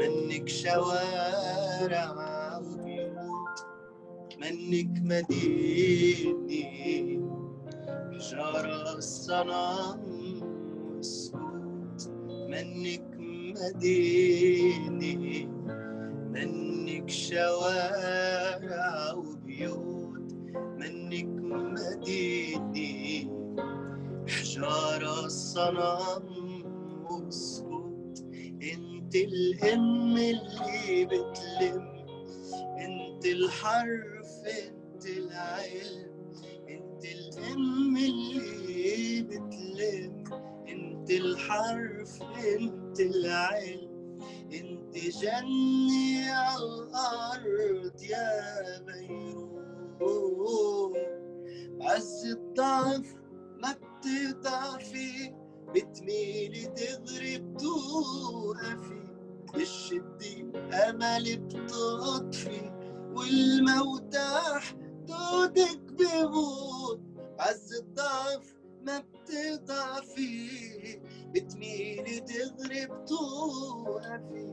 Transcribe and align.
منك 0.00 0.48
شوارع 0.48 2.12
وبيوت 2.58 3.58
منك 4.40 5.00
مدينة 5.02 6.46
حجارة 8.12 8.96
الصنم 8.98 10.00
والسكوت 10.86 12.10
منك 12.50 13.06
مدينة 13.56 15.46
منك 16.30 17.10
شوارع 17.10 19.12
وبيوت. 19.12 20.32
منك 20.78 21.26
مدينة 21.76 23.30
حجارة 24.28 25.24
الصنم 25.24 26.22
وسكوت 26.28 26.35
الام 29.24 30.16
اللي 30.16 31.04
بتلم. 31.04 31.96
انت 32.78 33.26
الحرف 33.26 34.30
انت 34.46 35.06
العلم. 35.06 36.32
انت 36.68 37.04
الام 37.04 37.96
اللي 37.96 39.22
بتلم. 39.22 40.24
انت 40.68 41.10
الحرف 41.10 42.22
انت 42.22 43.00
العلم. 43.00 44.18
انت 44.52 44.94
جنة 44.98 46.30
على 46.32 46.64
الأرض 46.64 48.02
يا 48.02 48.80
بيروت. 48.86 50.16
عز 51.80 52.26
الضعف 52.26 53.14
ما 53.62 53.72
بتضعفي. 53.72 55.34
بتميلي 55.74 56.64
دغري 56.66 57.38
بتوقفي 57.38 58.95
بالشدة 59.56 60.60
أمل 60.88 61.36
بتطفي 61.36 62.70
والموت 63.16 64.16
حدودك 64.16 65.80
بموت. 65.92 67.00
عز 67.38 67.74
الضعف 67.74 68.54
ما 68.82 68.98
بتضعفي 68.98 71.00
بتميلي 71.34 72.20
دغري 72.20 72.86
بتوقفي. 72.86 74.46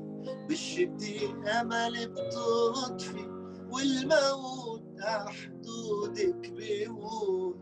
بالشدة 0.48 1.62
أمل 1.62 2.08
بتطفي 2.08 3.28
والموت 3.72 5.02
حدودك 5.28 6.50
بموت. 6.50 7.58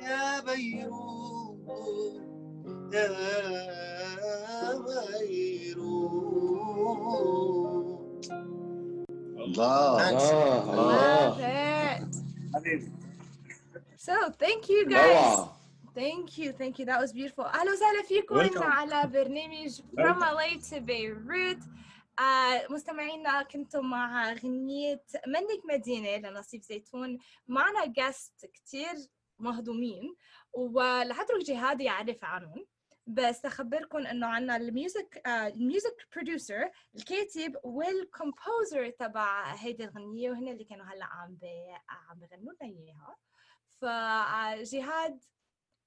يا 0.00 0.40
بيروت 0.40 1.60
يا 2.92 4.09
الله 9.50 10.10
الله 10.10 10.72
الله 10.72 11.98
Love 12.00 12.02
it. 12.02 12.16
حبيبي 12.54 12.92
So 13.96 14.14
thank 14.44 14.68
you 14.68 14.86
guys. 14.88 15.48
Thank 15.94 16.38
you, 16.38 16.52
thank 16.60 16.78
you. 16.78 16.84
That 16.86 17.00
was 17.00 17.12
beautiful. 17.12 17.44
أهلا 17.44 17.72
وسهلا 17.72 18.02
فيكم 18.08 18.34
Welcome. 18.48 18.62
على 18.62 19.06
برنامج 19.08 19.80
From 19.80 20.20
LA 20.20 20.58
to 20.70 20.80
Beirut. 20.80 21.62
آه 22.18 22.66
مستمعينا 22.70 23.42
كنتم 23.42 23.86
مع 23.90 24.32
غنية 24.32 25.02
منك 25.26 25.62
مدينة 25.72 26.28
لنصيب 26.30 26.62
زيتون 26.62 27.18
معنا 27.48 27.86
guests 27.86 28.46
كتير 28.54 28.94
مهضومين 29.38 30.14
ولح 30.52 30.97
اترك 30.97 31.42
جهاد 31.46 31.80
يعرف 31.80 32.24
عنهم 32.24 32.66
بس 33.06 33.44
أخبركم 33.44 34.06
إنه 34.06 34.26
عنا 34.26 34.56
ال 34.56 34.67
music 34.67 35.22
آه 35.26 35.46
ال 35.48 35.58
music 35.58 36.06
producer 36.14 36.70
الكاتب 36.96 37.56
وال 37.64 37.89
composer 37.89 38.90
تبع 38.90 39.54
هيدي 39.54 39.84
الغنية 39.84 40.30
وهن 40.30 40.48
اللي 40.48 40.64
كانوا 40.64 40.84
هلأ 40.84 41.04
عم 41.04 41.34
بي 41.34 41.46
عم 41.88 42.18
بغنوا 42.18 42.52
لنا 42.52 42.72
إياها. 42.72 43.16
فجهاد 43.80 45.24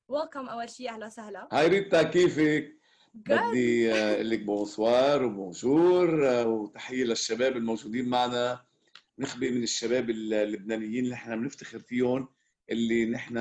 welcome 0.08 0.50
أول 0.50 0.69
شيء 0.69 0.90
أهلا 0.90 1.06
وسهلا. 1.06 1.47
hi 1.52 1.68
ريتا 1.68 2.03
كيفك؟ 2.03 2.78
بدي 3.13 3.94
آه، 3.94 4.13
أقول 4.16 4.30
لك 4.30 4.40
bonsoir 4.40 5.24
و 5.26 5.39
bonjour 5.39 6.30
آه، 6.30 6.47
وتحية 6.47 7.03
للشباب 7.03 7.57
الموجودين 7.57 8.09
معنا. 8.09 8.66
نخبه 9.19 9.50
من 9.50 9.63
الشباب 9.63 10.09
اللبنانيين 10.09 11.03
اللي 11.03 11.16
إحنا 11.16 11.35
بنفتخر 11.35 11.80
فيهم 11.80 12.28
اللي 12.69 13.06
نحن 13.06 13.38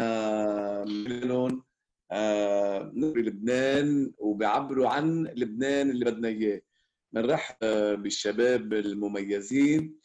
منهم 1.08 1.64
آه، 2.12 2.78
بلبنان 2.94 4.12
وبيعبروا 4.18 4.88
عن 4.88 5.24
لبنان 5.36 5.90
اللي 5.90 6.04
بدنا 6.04 6.28
إياه. 6.28 6.60
بنرحب 7.12 7.56
بالشباب 8.02 8.72
المميزين 8.72 9.96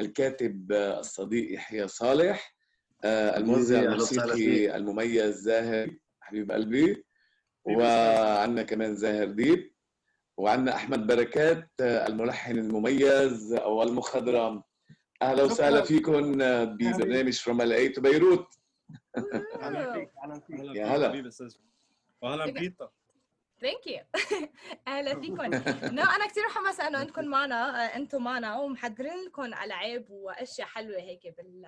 الكاتب 0.00 0.72
الصديق 0.72 1.54
يحيى 1.54 1.88
صالح 1.88 2.56
آه، 3.04 3.36
الموزع 3.36 3.80
الموسيقي. 3.82 4.76
المميز 4.76 5.36
زاهر 5.36 5.90
حبيب 6.20 6.52
قلبي 6.52 7.04
وعندنا 7.64 8.62
كمان 8.62 8.96
زاهر 8.96 9.26
ديب 9.26 9.72
وعندنا 10.36 10.74
أحمد 10.74 11.06
بركات 11.06 11.70
آه، 11.80 12.06
الملحن 12.06 12.58
المميز 12.58 13.52
أو 13.52 13.82
المخضرم. 13.82 14.62
أهلا 15.22 15.42
وسهلا 15.42 15.82
فيكم 15.82 16.32
ببرنامج 16.64 17.32
From 17.38 17.60
LA 17.62 17.72
to 17.72 18.00
Beirut 18.00 18.46
أهلا 19.16 19.92
فيك 19.92 20.10
أهلا 20.24 20.40
فيك. 20.40 20.60
يا 20.76 20.86
هلا. 20.86 21.30
واهلا 22.22 22.44
ريتا 22.50 22.90
thank 23.60 23.86
you 23.86 24.00
أهلا 24.88 25.20
فيكم. 25.20 25.42
no 25.94 26.02
أنا 26.02 26.26
كثير 26.26 26.44
متحمسه 26.44 26.86
إنه 26.88 27.02
انكم 27.02 27.24
معنا 27.24 27.56
أنتم 27.96 28.24
معنا 28.24 28.58
ومحضرين 28.58 29.24
لكم 29.26 29.42
ألعاب 29.44 30.10
وأشياء 30.10 30.68
حلوة 30.68 30.96
هيك 30.98 31.34
بال 31.36 31.64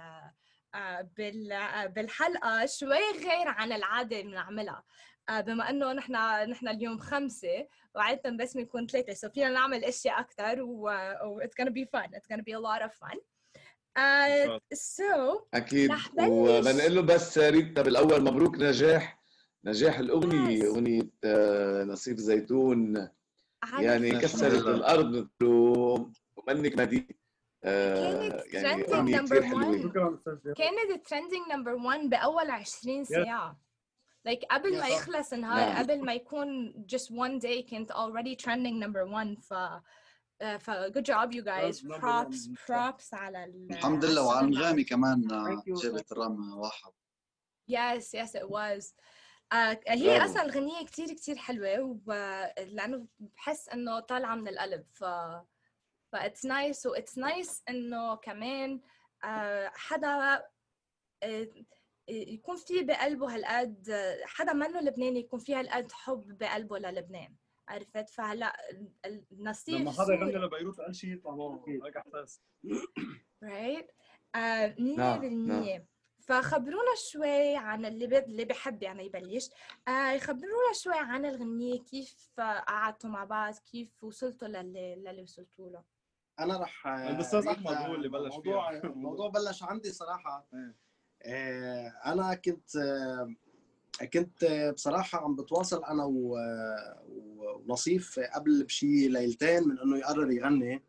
آه، 0.74 1.08
بال 1.16 1.52
آه، 1.52 1.86
بالحلقة. 1.86 2.66
شوي 2.66 3.10
غير 3.24 3.48
عن 3.48 3.72
العادة 3.72 4.20
اللي 4.20 4.30
بنعملها. 4.32 4.84
آه، 5.28 5.40
بما 5.40 5.70
إنه 5.70 5.92
نحن 5.92 6.12
نحن 6.50 6.68
اليوم 6.68 6.98
خمسة 6.98 7.68
وعاده 7.94 8.30
بس 8.30 8.56
بنكون 8.56 8.86
ثلاثة 8.86 9.12
so 9.14 9.28
فينا 9.30 9.48
نعمل 9.48 9.84
أشياء 9.84 10.20
أكثر 10.20 10.62
و 10.62 10.88
و 11.24 11.40
it's 11.42 11.62
gonna 11.64 11.70
be 11.72 11.84
fun. 11.84 12.08
It's 12.14 12.26
gonna 12.32 12.42
be 12.44 12.52
a 12.52 12.60
lot 12.60 12.82
of 12.88 12.92
fun. 12.94 13.18
Uh, 13.98 14.58
so 14.74 15.42
أكيد. 15.54 15.90
وبنقول 16.18 16.94
له 16.94 17.02
بس 17.02 17.38
ريتا 17.38 17.82
بالأول 17.82 18.22
مبروك 18.24 18.54
نجاح 18.56 19.18
نجاح 19.64 19.98
الأغنية 19.98 20.62
Yes. 20.62 20.64
أغنية 20.64 21.02
آه، 21.24 21.84
ناصيف 21.84 22.16
زيتون 22.18 23.08
يعني 23.78 24.10
كسرت. 24.10 24.66
الأرض 24.66 25.28
ومنك 25.42 26.78
مدينة 26.78 27.04
آه، 27.64 28.28
كانت 28.28 28.54
يعني 28.54 28.84
شكرا 28.84 30.14
أستاذ 30.14 30.38
جهاد. 30.44 30.54
كانت 30.56 30.90
ال 30.94 30.99
trending 30.99 31.40
number 31.52 31.74
1 31.74 32.00
بأول 32.10 32.50
20 32.50 33.04
ساعة 33.04 33.60
like 34.28 34.44
قبل 34.50 34.78
ما. 34.78 34.86
يخلص 34.88 35.32
النهار 35.32 35.68
نعم. 35.68 35.82
قبل 35.82 36.04
ما 36.04 36.14
يكون 36.14 36.72
just 36.94 37.06
one 37.10 37.40
day 37.42 37.70
كانت 37.70 37.92
already 37.92 38.36
trending 38.44 38.84
number 38.84 39.02
1 39.12 39.36
ف 39.42 39.54
آه، 40.42 40.56
ف 40.56 40.70
good 40.70 41.04
job 41.04 41.32
you 41.32 41.42
guys 41.44 41.74
Yes, 41.76 41.82
number 41.84 42.00
props 42.00 42.46
one. 42.46 42.56
props 42.66 43.14
على 43.14 43.44
ال 43.44 43.68
الحمد 43.72 44.04
لله 44.04 44.20
على 44.20 44.28
وعلى. 44.30 44.46
انغامي 44.46 44.84
كمان 44.84 45.22
Thank 45.28 45.62
you. 45.66 45.82
جابت 45.82 46.12
الرقم 46.12 46.58
واحد 46.58 46.92
yes 47.70 48.02
yes 48.04 48.30
it 48.40 48.44
was 48.48 48.92
آه، 49.52 49.80
هي. 49.88 50.24
أصلا 50.24 50.42
الغنية 50.42 50.84
كتير 50.86 51.06
كتير 51.12 51.36
حلوة 51.36 52.00
ولأنه 52.06 53.06
بحس 53.18 53.68
إنه 53.68 54.00
طالعة 54.00 54.34
من 54.34 54.48
القلب 54.48 54.84
ف 54.92 55.04
ف 56.12 56.16
it's 56.16 56.42
nice 56.48 56.86
و 56.86 56.94
it's 56.96 57.18
nice 57.22 57.62
إنه 57.68 58.14
كمان 58.16 58.80
آه، 59.24 59.70
حدا 59.74 60.42
آه، 61.22 61.48
يكون 62.08 62.56
في 62.56 62.82
بقلبه 62.84 63.34
هالقد 63.34 63.90
حدا 64.24 64.52
منه 64.52 64.80
لبناني 64.80 65.20
يكون 65.20 65.38
في 65.40 65.54
هالقد 65.54 65.92
حب 65.92 66.38
بقلبه 66.38 66.78
للبنان 66.78 67.34
عرفت 67.68 68.10
فهلا 68.10 68.52
ال- 69.04 69.24
النصيب 69.32 69.74
لما 69.80 69.90
حدا 69.92 70.14
يغني 70.14 70.32
لبيروت 70.32 70.80
قال 70.80 70.96
شيء 70.96 71.12
يطلع 71.12 71.34
معه 71.34 71.64
هيك 71.68 71.96
إحساس. 71.96 72.42
Right 73.44 73.86
آه، 74.34 74.74
مية 74.78 74.96
نعم، 74.96 75.20
بالمية 75.20 75.86
فخبرونا 76.20 76.94
شوي 77.12 77.56
عن 77.56 77.84
اللي 77.86 78.06
بد... 78.06 78.24
اللي 78.24 78.44
بحب 78.44 78.82
يعني 78.82 79.06
يبلش. 79.06 79.50
آه 79.88 80.12
يخبرونا 80.12 80.72
شوي 80.74 80.94
عن 80.98 81.24
الغنية 81.24 81.80
كيف 81.84 82.30
آه، 82.38 82.58
قعدتوا 82.60 83.10
مع 83.10 83.24
بعض 83.24 83.54
كيف 83.70 84.04
وصلتوا 84.04 84.48
للي 84.48 84.96
للي 84.96 85.22
وصلتوا 85.22 85.70
له. 85.70 85.84
أنا 86.40 86.58
رح 86.58 86.86
الأستاذ 86.86 87.46
أريد 87.46 87.66
أحمد 87.66 87.72
هو 87.88 87.94
اللي 87.94 88.08
بلش 88.08 88.26
الموضوع. 88.26 88.70
الموضوع 88.70 89.28
بلش 89.28 89.62
عندي 89.62 89.92
صراحة. 89.92 90.48
إيه. 90.54 90.74
آه، 91.22 91.88
أنا 92.06 92.34
كنت 92.34 92.76
آه، 92.76 93.34
كنت 94.04 94.44
آه، 94.44 94.70
بصراحة 94.70 95.24
عم 95.24 95.36
بتواصل 95.36 95.84
أنا 95.84 96.04
و- 96.04 96.36
و- 97.08 97.62
ونصيف 97.68 98.20
قبل 98.34 98.64
بشي 98.64 99.08
ليلتين 99.08 99.68
من 99.68 99.78
إنه 99.78 99.98
يقرر 99.98 100.30
يغني 100.30 100.82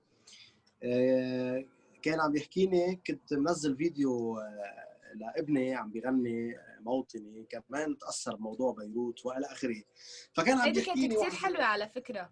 آه، 0.84 1.66
كان 2.02 2.20
عم 2.20 2.36
يحكيني 2.36 3.02
كنت 3.08 3.34
منزل 3.34 3.78
فيديو 3.78 4.38
آه، 4.40 4.90
لابني 5.16 5.76
عم 5.76 5.92
بيغني 5.92 6.56
موطني 6.82 7.46
كمان 7.50 7.98
تأثر 7.98 8.36
بموضوع 8.36 8.72
بيروت 8.74 9.26
وإلى 9.26 9.46
آخره 9.46 9.84
فكان 10.34 10.58
عم 10.58 10.62
هيدي 10.66 10.82
كانت 10.82 10.88
يحكيني 10.98 11.16
كثير 11.16 11.30
حلوة 11.30 11.64
على 11.64 11.90
فكرة 11.90 12.30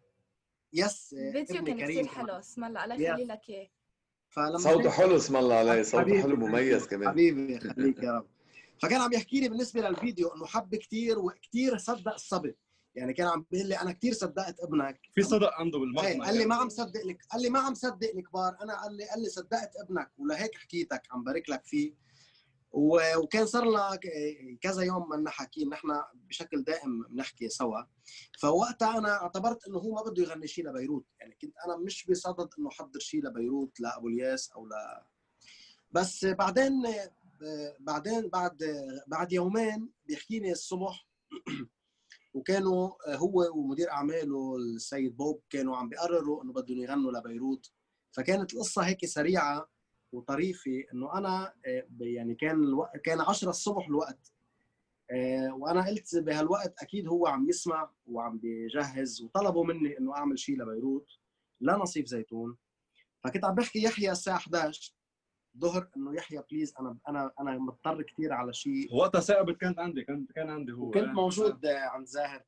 يس 0.74 1.14
الفيديو 1.14 1.58
ابني 1.62 1.74
كان 1.76 1.88
كثير 1.90 2.08
حلو. 2.08 2.32
اسم 2.34 2.64
الله 2.64 2.84
الله 2.84 2.96
Yes. 2.98 3.02
يخلي 3.02 3.26
لك 3.26 3.50
اياه 3.50 3.68
فلما 4.30 4.58
صوته 4.58 4.90
حلو 4.90 5.16
اسم 5.16 5.36
الله 5.38 5.56
عليه 5.56 5.82
صوته. 5.82 6.22
حلو 6.22 6.36
مميز 6.36 6.88
كمان 6.88 7.10
حبيبي 7.10 7.60
خليك 7.60 8.04
يا 8.04 8.12
رب 8.12 8.28
فكان 8.82 9.02
عم 9.02 9.14
يحكي 9.14 9.40
لي 9.40 9.50
بالنسبة 9.50 9.82
للفيديو 9.82 10.28
إنه 10.28 10.46
حب 10.46 10.76
كثير 10.76 11.20
وكثير 11.20 11.78
صدق 11.78 12.14
الصبي. 12.14 12.56
يعني 12.96 13.14
كان 13.14 13.28
عم 13.28 13.46
بيقول 13.52 13.68
لي 13.68 13.82
أنا 13.82 13.92
كثير 13.92 14.14
صدقت 14.14 14.60
ابنك. 14.60 15.02
في 15.16 15.24
صدق 15.24 15.54
عنده 15.54 15.80
بالمقطع 15.80 16.26
قال 16.26 16.38
لي 16.38 16.46
ما 16.46 16.56
عم 16.56 16.70
صدق 16.70 17.06
لك 17.06 17.26
قال 17.32 17.42
لي 17.42 17.50
ما 17.50 17.60
عم 17.60 17.74
صدق 17.74 18.10
الكبار 18.16 18.58
أنا 18.62 18.82
قال 18.82 18.98
لي 18.98 19.10
قال 19.10 19.22
لي 19.22 19.30
صدقت 19.30 19.72
ابنك 19.84 20.12
ولهيك 20.18 20.56
حكيتك 20.56 21.02
عم 21.12 21.24
بارك 21.24 21.50
لك 21.50 21.66
فيه. 21.66 22.08
وكان 22.72 23.46
صار 23.46 23.66
لنا 23.66 24.00
كذا 24.62 24.82
يوم 24.82 25.10
ما 25.24 25.30
حكي 25.30 25.66
نحن 25.66 25.88
بشكل 26.14 26.64
دائم 26.64 27.04
بنحكي 27.04 27.50
سوا. 27.50 27.82
فوقتها 28.40 28.98
أنا 28.98 29.22
اعتبرت 29.22 29.68
إنه 29.68 29.78
هو 29.78 29.96
ما 29.96 30.02
بده 30.02 30.24
يغني 30.24 30.48
شيء 30.48 30.68
لبيروت. 30.68 31.06
يعني 31.20 31.38
كنت 31.42 31.54
أنا 31.66 31.78
مش 31.78 32.06
بصدد 32.06 32.50
إنه 32.60 32.70
حضر 32.70 33.00
شيء 33.00 33.24
لبيروت 33.24 33.80
لأبو 33.80 34.08
الياس 34.08 34.52
أو 34.52 34.66
ل. 34.66 34.70
بس 35.92 36.26
بعدين 36.26 36.84
بعدين 37.80 38.30
بعد 38.30 38.58
بعد 39.08 39.34
يومين 39.34 39.90
بيحكيني 40.06 40.52
الصبح 40.52 41.08
وكانوا 42.34 42.92
هو 43.16 43.52
ومدير 43.56 43.92
أعماله 43.92 44.56
السيد 44.56 45.18
بوب 45.18 45.42
كانوا 45.50 45.78
عم 45.78 45.90
بيقرروا 45.90 46.44
إنه 46.44 46.54
بدهم 46.54 46.78
يغنوا 46.78 47.12
لبيروت. 47.12 47.72
فكانت 48.12 48.54
القصة 48.54 48.82
هيك 48.82 49.06
سريعة 49.06 49.70
وطريفة 50.12 50.84
إنه 50.94 51.18
أنا 51.18 51.54
آه، 51.66 51.88
يعني 52.00 52.36
كان 52.36 52.64
الوقت 52.64 52.98
كان 52.98 53.22
10 53.22 53.50
الصبح 53.50 53.88
الوقت. 53.88 54.32
آه، 55.12 55.54
وأنا 55.54 55.88
قلت 55.88 56.16
بهالوقت 56.16 56.76
أكيد 56.82 57.08
هو 57.08 57.28
عم 57.28 57.50
يسمع 57.50 57.92
وعم 58.06 58.38
بيجهز 58.38 59.22
وطلبوا 59.22 59.66
مني 59.66 60.00
إنه 60.00 60.16
أعمل 60.16 60.40
شيء 60.40 60.56
لبيروت 60.62 61.08
لنصيف 61.62 62.06
زيتون. 62.08 62.58
فكنت 63.24 63.46
عم 63.46 63.56
بحكي 63.56 63.84
يحيى 63.84 64.12
الساعة 64.12 64.38
11 64.38 64.97
ظهر 65.60 65.90
إنه 65.98 66.16
يحيى 66.16 66.44
بليز 66.52 66.74
أنا 66.80 66.98
أنا 67.08 67.32
أنا 67.40 67.58
مضطر 67.58 68.02
كثير 68.02 68.34
على 68.34 68.54
شيء. 68.54 68.96
وقتها 68.96 69.22
ثاقبت 69.22 69.58
كانت 69.58 69.80
عندي 69.80 70.04
كان 70.04 70.26
كان 70.36 70.50
عندي 70.50 70.72
هو 70.72 70.88
وكنت 70.88 71.04
موجود 71.08 71.66
آه، 71.66 71.80
عند 71.80 72.08
زاهر. 72.08 72.44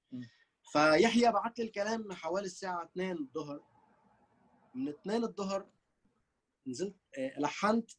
فيحيى 0.72 1.32
بعت 1.32 1.60
لي 1.60 1.66
الكلام 1.66 2.02
من 2.02 2.14
حوالي 2.14 2.46
الساعة 2.46 2.84
2 2.84 3.18
الظهر. 3.18 3.60
من 4.76 4.88
2 4.90 5.24
الظهر 5.24 5.66
نزلت 6.68 6.96
آه، 7.18 7.40
لحنت 7.40 7.92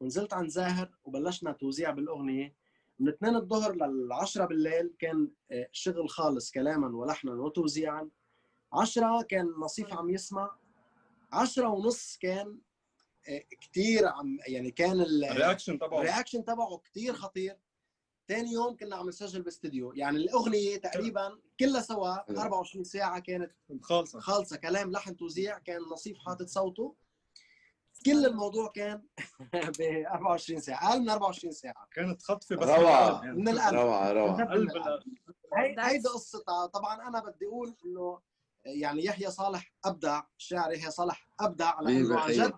ونزلت 0.00 0.32
عند 0.34 0.48
زاهر 0.48 0.90
وبلشنا 1.04 1.52
توزيع 1.52 1.90
بالأغنية. 1.90 2.54
من 2.98 3.08
2 3.08 3.36
الظهر 3.36 3.74
لل 3.74 4.12
10 4.12 4.46
بالليل 4.46 4.94
كان 4.98 5.30
آه، 5.50 5.68
شغل 5.72 6.08
خالص 6.08 6.50
كلاما 6.50 6.96
ولحنا 6.96 7.32
وتوزيعا. 7.32 8.10
10 8.72 9.22
كان 9.22 9.46
نصيف 9.46 9.92
عم 9.94 10.10
يسمع. 10.10 10.56
10 11.32 11.68
ونص 11.68 12.18
كان 12.22 12.58
كثير 13.60 14.06
عم 14.06 14.38
يعني 14.46 14.70
كان 14.70 15.00
ال- 15.00 15.24
ال 15.24 15.30
reaction 15.30 15.78
تبعه. 15.78 15.98
ال 15.98 16.03
reaction 16.03 16.44
تبعه 16.44 16.78
كثير 16.84 17.14
خطير. 17.14 17.58
ثاني 18.28 18.52
يوم 18.52 18.76
كنا 18.76 18.96
عم 18.96 19.08
نسجل 19.08 19.42
باستديو. 19.42 19.92
يعني 19.92 20.16
الأغنية 20.16 20.76
تقريبا 20.76 21.38
كلها 21.60 21.80
سوا 21.80 22.14
حلو. 22.14 22.40
24 22.40 22.84
ساعة 22.84 23.18
كانت 23.20 23.52
خالصة. 23.82 24.20
خالصة. 24.20 24.56
كلام 24.56 24.90
لحن 24.90 25.16
توزيع 25.16 25.58
كان 25.58 25.82
نصيف 25.82 26.18
حاطط 26.18 26.46
صوته. 26.46 26.94
كل 28.06 28.26
الموضوع 28.26 28.68
كان 28.74 29.02
ب 29.78 29.82
24 30.06 30.60
ساعة. 30.60 30.90
أقل 30.90 31.00
من 31.00 31.10
24 31.10 31.52
ساعة. 31.52 31.88
كانت 31.92 32.22
خطفة 32.22 32.56
بس. 32.56 32.68
روعة. 32.68 33.20
بالقلب 33.20 33.24
يعني. 33.24 33.36
من 33.38 33.48
القلب. 33.48 35.02
هي 35.56 35.74
That's- 35.76 35.78
هيدي 35.84 36.08
قصتها 36.08 36.66
طبعا 36.66 37.08
أنا 37.08 37.20
بدي 37.20 37.46
أقول 37.46 37.76
إنه 37.84 38.20
يعني 38.64 39.04
يحيى 39.04 39.30
صالح 39.30 39.72
أبدع 39.84 40.22
الشاعر 40.38 40.72
يحيى 40.72 40.90
صالح 40.90 41.28
أبدع 41.40 41.80
لأنه 41.80 42.14
عن 42.14 42.20
حبيبي. 42.22 42.44
جد 42.44 42.52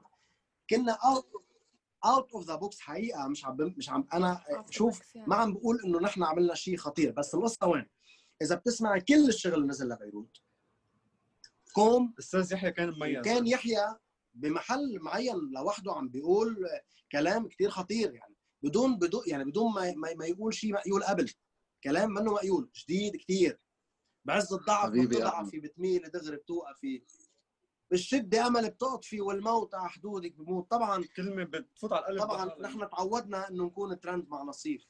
كنا 0.70 0.92
out 0.92 1.28
out 2.04 2.32
of 2.32 2.44
the 2.46 2.54
box 2.54 2.80
حقيقة. 2.80 3.28
مش 3.28 3.44
عم 3.44 3.56
مش 3.76 3.90
عم 3.90 4.08
أنا 4.12 4.44
شوف 4.70 5.02
ما 5.16 5.36
عم 5.36 5.54
بقول 5.54 5.80
إنه 5.84 6.00
نحن 6.00 6.22
عملنا 6.22 6.54
شيء 6.54 6.76
خطير. 6.76 7.12
بس 7.12 7.34
القصة 7.34 7.66
وين؟ 7.66 7.86
إذا 8.42 8.54
بتسمع 8.54 8.98
كل 8.98 9.28
الشغل 9.28 9.54
اللي 9.54 9.66
نزل 9.66 9.88
لبيروت 9.88 10.36
كوم 11.72 12.14
أستاذ 12.18 12.52
يحيى 12.52 12.72
كان 12.72 12.90
مميز. 12.90 13.24
كان 13.24 13.46
يحيى 13.46 13.96
بمحل 14.34 14.98
معين 15.00 15.36
لوحده 15.36 15.92
عم 15.92 16.08
بيقول 16.08 16.68
كلام 17.12 17.48
كتير 17.48 17.70
خطير 17.70 18.14
يعني. 18.14 18.34
بدون 18.62 18.98
بدون 18.98 19.22
يعني 19.26 19.44
بدون 19.44 19.72
ما 19.72 19.92
ما, 19.92 20.14
ما 20.14 20.26
يقول 20.26 20.54
شيء 20.54 20.72
مقيول 20.72 21.04
قبل. 21.04 21.32
كلام 21.84 22.10
منه 22.10 22.32
مقيول 22.32 22.70
جديد 22.74 23.16
كتير. 23.16 23.60
بعز 24.24 24.52
الضعف 24.52 24.90
بتضعفي 24.90 25.60
بتميلي 25.60 26.08
دغري 26.08 26.36
بتوقفي 26.36 27.02
بالشده 27.90 28.46
أمل 28.46 28.70
بتقطفي 28.70 29.20
والموت 29.20 29.74
على 29.74 29.88
حدودك 29.88 30.34
بموت. 30.36 30.70
طبعا 30.70 31.04
كلمة 31.16 31.44
بتفوت 31.44 31.92
على 31.92 32.02
القلب 32.08 32.20
طبعا. 32.30 32.60
نحن 32.60 32.90
تعودنا 32.90 33.48
إنه 33.48 33.64
نكون 33.64 34.00
ترند 34.00 34.28
مع 34.28 34.42
نصيف. 34.42 34.86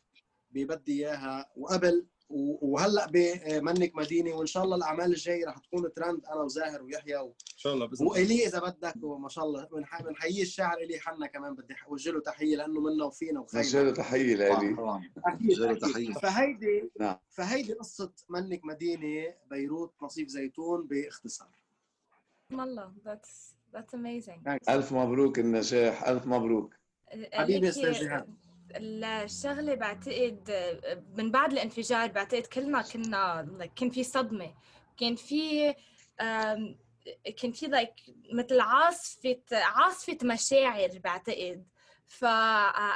ببدي 0.50 1.06
إياها 1.06 1.50
وقبل. 1.56 2.06
وهلأ 2.28 3.06
بمنك 3.06 3.94
مدينة 3.96 4.34
وإن 4.34 4.46
شاء 4.46 4.64
الله 4.64 4.76
الأعمال 4.76 5.06
الجاية 5.06 5.46
رح 5.46 5.58
تكون 5.58 5.92
ترند 5.92 6.24
أنا 6.24 6.40
وزاهر 6.42 6.82
ويحيى 6.82 7.16
و... 7.16 7.26
إن 7.26 7.58
شاء 7.58 7.74
الله 7.74 7.86
بإذن 7.86 8.06
الله. 8.06 8.12
وإلي 8.12 8.46
إذا 8.46 8.58
بدك 8.58 8.94
وما 9.02 9.28
شاء 9.28 9.44
الله. 9.44 9.64
بنح- 9.66 10.02
بنحيي 10.02 10.42
الشاعر 10.42 10.78
إلي 10.78 10.98
حنا 11.00 11.26
كمان 11.26 11.54
بدي 11.54 11.74
اوجه 11.88 12.10
له 12.10 12.20
تحية 12.20 12.56
لأنه 12.56 12.80
منا 12.80 13.04
وفينا 13.04 13.40
وجه 13.40 13.58
وخينا 13.58 13.82
له 13.82 13.92
تحية 13.92 14.34
لإلي. 14.34 14.74
طبعا. 14.76 15.10
أكيد. 15.26 15.50
وجه 15.50 15.72
له. 15.72 15.78
تحية. 15.78 16.12
فهيدي 16.12 16.90
نعم. 17.00 17.16
فهيدي 17.30 17.72
قصة 17.72 18.12
منك 18.28 18.64
مدينة 18.64 19.34
بيروت 19.50 19.94
نصيف 20.02 20.28
زيتون 20.28 20.86
بإختصار. 20.86 21.48
الله 22.52 22.92
that's 23.04 23.54
that's 23.72 23.94
amazing. 23.94 24.68
ألف 24.68 24.92
مبروك 24.92 25.38
النجاح 25.38 26.08
ألف 26.08 26.26
مبروك. 26.26 26.74
حبيبي 27.32 27.66
هيك 27.66 27.76
أستاذ 27.76 27.92
جهاد. 27.92 28.34
الشغله 29.24 29.74
بعتقد 29.74 30.50
من 31.16 31.30
بعد 31.30 31.52
الانفجار 31.52 32.08
بعتقد 32.08 32.46
كلنا 32.46 32.82
كنا 32.82 33.48
like 33.60 33.74
كان 33.80 33.90
في 33.90 34.04
صدمة. 34.04 34.54
كان 34.96 35.16
في 35.16 35.74
كان 37.36 37.52
في 37.52 37.68
like 37.68 38.12
مثل 38.32 38.60
عاصفة 38.60 39.42
عاصفة 39.52 40.18
مشاعر 40.22 40.98
بعتقد. 41.04 41.66
ف 42.06 42.24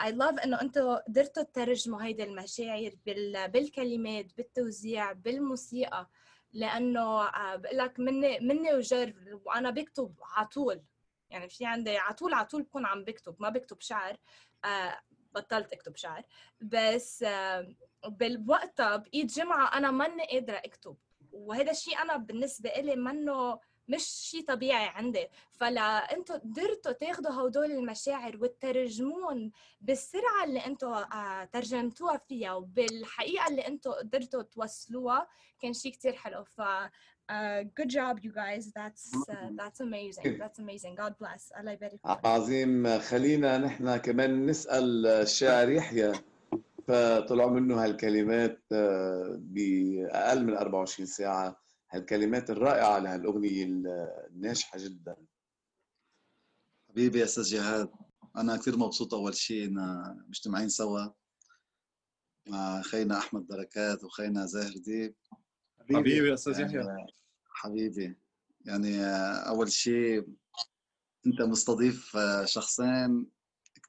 I 0.05 0.11
love 0.11 0.45
إنه 0.45 0.61
أنتم 0.61 0.95
قدرتوا 0.95 1.43
تترجموا 1.43 2.03
هيدي 2.03 2.23
المشاعر 2.23 2.91
بال... 3.07 3.49
بالكلمات 3.49 4.37
بالتوزيع 4.37 5.13
بالموسيقى. 5.13 6.09
لأنه 6.53 7.23
آه، 7.29 7.57
بقول 7.57 7.79
لك 7.79 8.01
مني 8.01 8.41
مني 8.41 8.75
وجر 8.75 9.15
وأنا 9.45 9.71
بكتب 9.71 10.15
على 10.23 10.47
طول. 10.47 10.83
يعني 11.31 11.49
في 11.49 11.67
عندي 11.67 11.97
على 11.97 12.15
طول 12.15 12.35
على 12.35 12.47
طول 12.47 12.63
بكون 12.63 12.87
عم 12.87 13.05
بكتب 13.05 13.37
ما 13.39 13.49
بكتب 13.49 13.81
شعر. 13.81 14.17
آه، 14.65 15.01
بطلت 15.35 15.73
أكتب 15.73 15.97
شعر. 15.97 16.23
بس 16.61 17.23
آه، 17.23 17.75
بالوقتها 18.07 18.97
بايد 18.97 19.27
جمعة 19.27 19.79
أنا 19.79 19.91
ماني 19.91 20.27
قادرة 20.27 20.57
أكتب. 20.57 20.97
وهذا 21.33 21.71
الشيء 21.71 22.03
أنا 22.03 22.17
بالنسبة 22.17 22.71
إلي 22.71 22.97
منه 22.97 23.59
مش 23.91 24.03
شيء 24.03 24.45
طبيعي 24.45 24.89
عندي. 24.89 25.27
فلا 25.53 26.17
أنتم 26.17 26.35
قدرتوا 26.35 26.93
تاخذوا 26.93 27.49
هدول 27.49 27.73
المشاعر 27.73 28.37
وتترجمون 28.41 29.51
بالسرعة 29.81 30.45
اللي 30.45 30.67
أنتم 30.67 30.93
آه، 30.93 31.45
ترجمتوها 31.45 32.17
فيها 32.29 32.55
وبالحقيقة 32.55 33.47
اللي 33.49 33.67
أنتم 33.67 33.91
قدرتوا 33.91 34.43
توصلوها 34.43 35.29
كان 35.63 35.73
شيء 35.73 35.93
كتير 35.93 36.13
حلو. 36.13 36.45
ف 36.45 36.61
uh, 37.31 37.63
good 37.79 37.91
job 37.99 38.15
you 38.27 38.33
guys. 38.43 38.65
That's 38.81 39.05
uh, 39.35 39.51
that's 39.61 39.81
amazing. 39.81 40.39
That's 40.43 40.59
amazing. 40.59 40.95
God 41.03 41.15
bless. 41.23 41.53
الله 41.59 41.73
يبارك 41.73 41.91
فيك. 41.91 42.27
عظيم. 42.27 42.99
خلينا 42.99 43.59
نحن 43.59 43.97
كمان 43.97 44.47
نسأل 44.47 45.07
الشاعر 45.07 45.69
يحيى. 45.71 46.13
فطلعوا 46.89 47.51
منه 47.51 47.85
هالكلمات 47.85 48.63
بأقل 49.39 50.45
من 50.45 50.57
24 50.57 51.07
ساعة. 51.07 51.57
هالكلمات 51.91 52.51
الرائعة 52.51 52.99
لهالأغنية 52.99 53.65
الناجحة 54.31 54.79
جدا. 54.79 55.17
حبيبي 56.89 57.19
يا 57.19 57.25
أستاذ 57.25 57.45
جهاد 57.45 57.91
أنا 58.37 58.57
كثير 58.57 58.77
مبسوط 58.79 59.15
أول 59.15 59.35
شيء 59.35 59.65
إن 59.69 59.77
مجتمعين 60.29 60.69
سوا. 60.69 61.07
مع 62.49 62.83
خينا 62.83 63.19
أحمد 63.19 63.47
بركات 63.47 64.05
وخينا 64.05 64.47
زاهر 64.47 64.73
ديب. 64.73 65.15
حبيبي. 65.81 66.29
يا 66.29 66.35
أستاذ 66.35 66.61
يعني 66.61 66.75
يحيى 66.75 67.07
حبيبي 67.45 68.17
يعني 68.61 69.05
أول 69.49 69.73
شيء 69.73 70.29
أنت 71.27 71.43
مستضيف 71.43 72.17
شخصين 72.45 73.31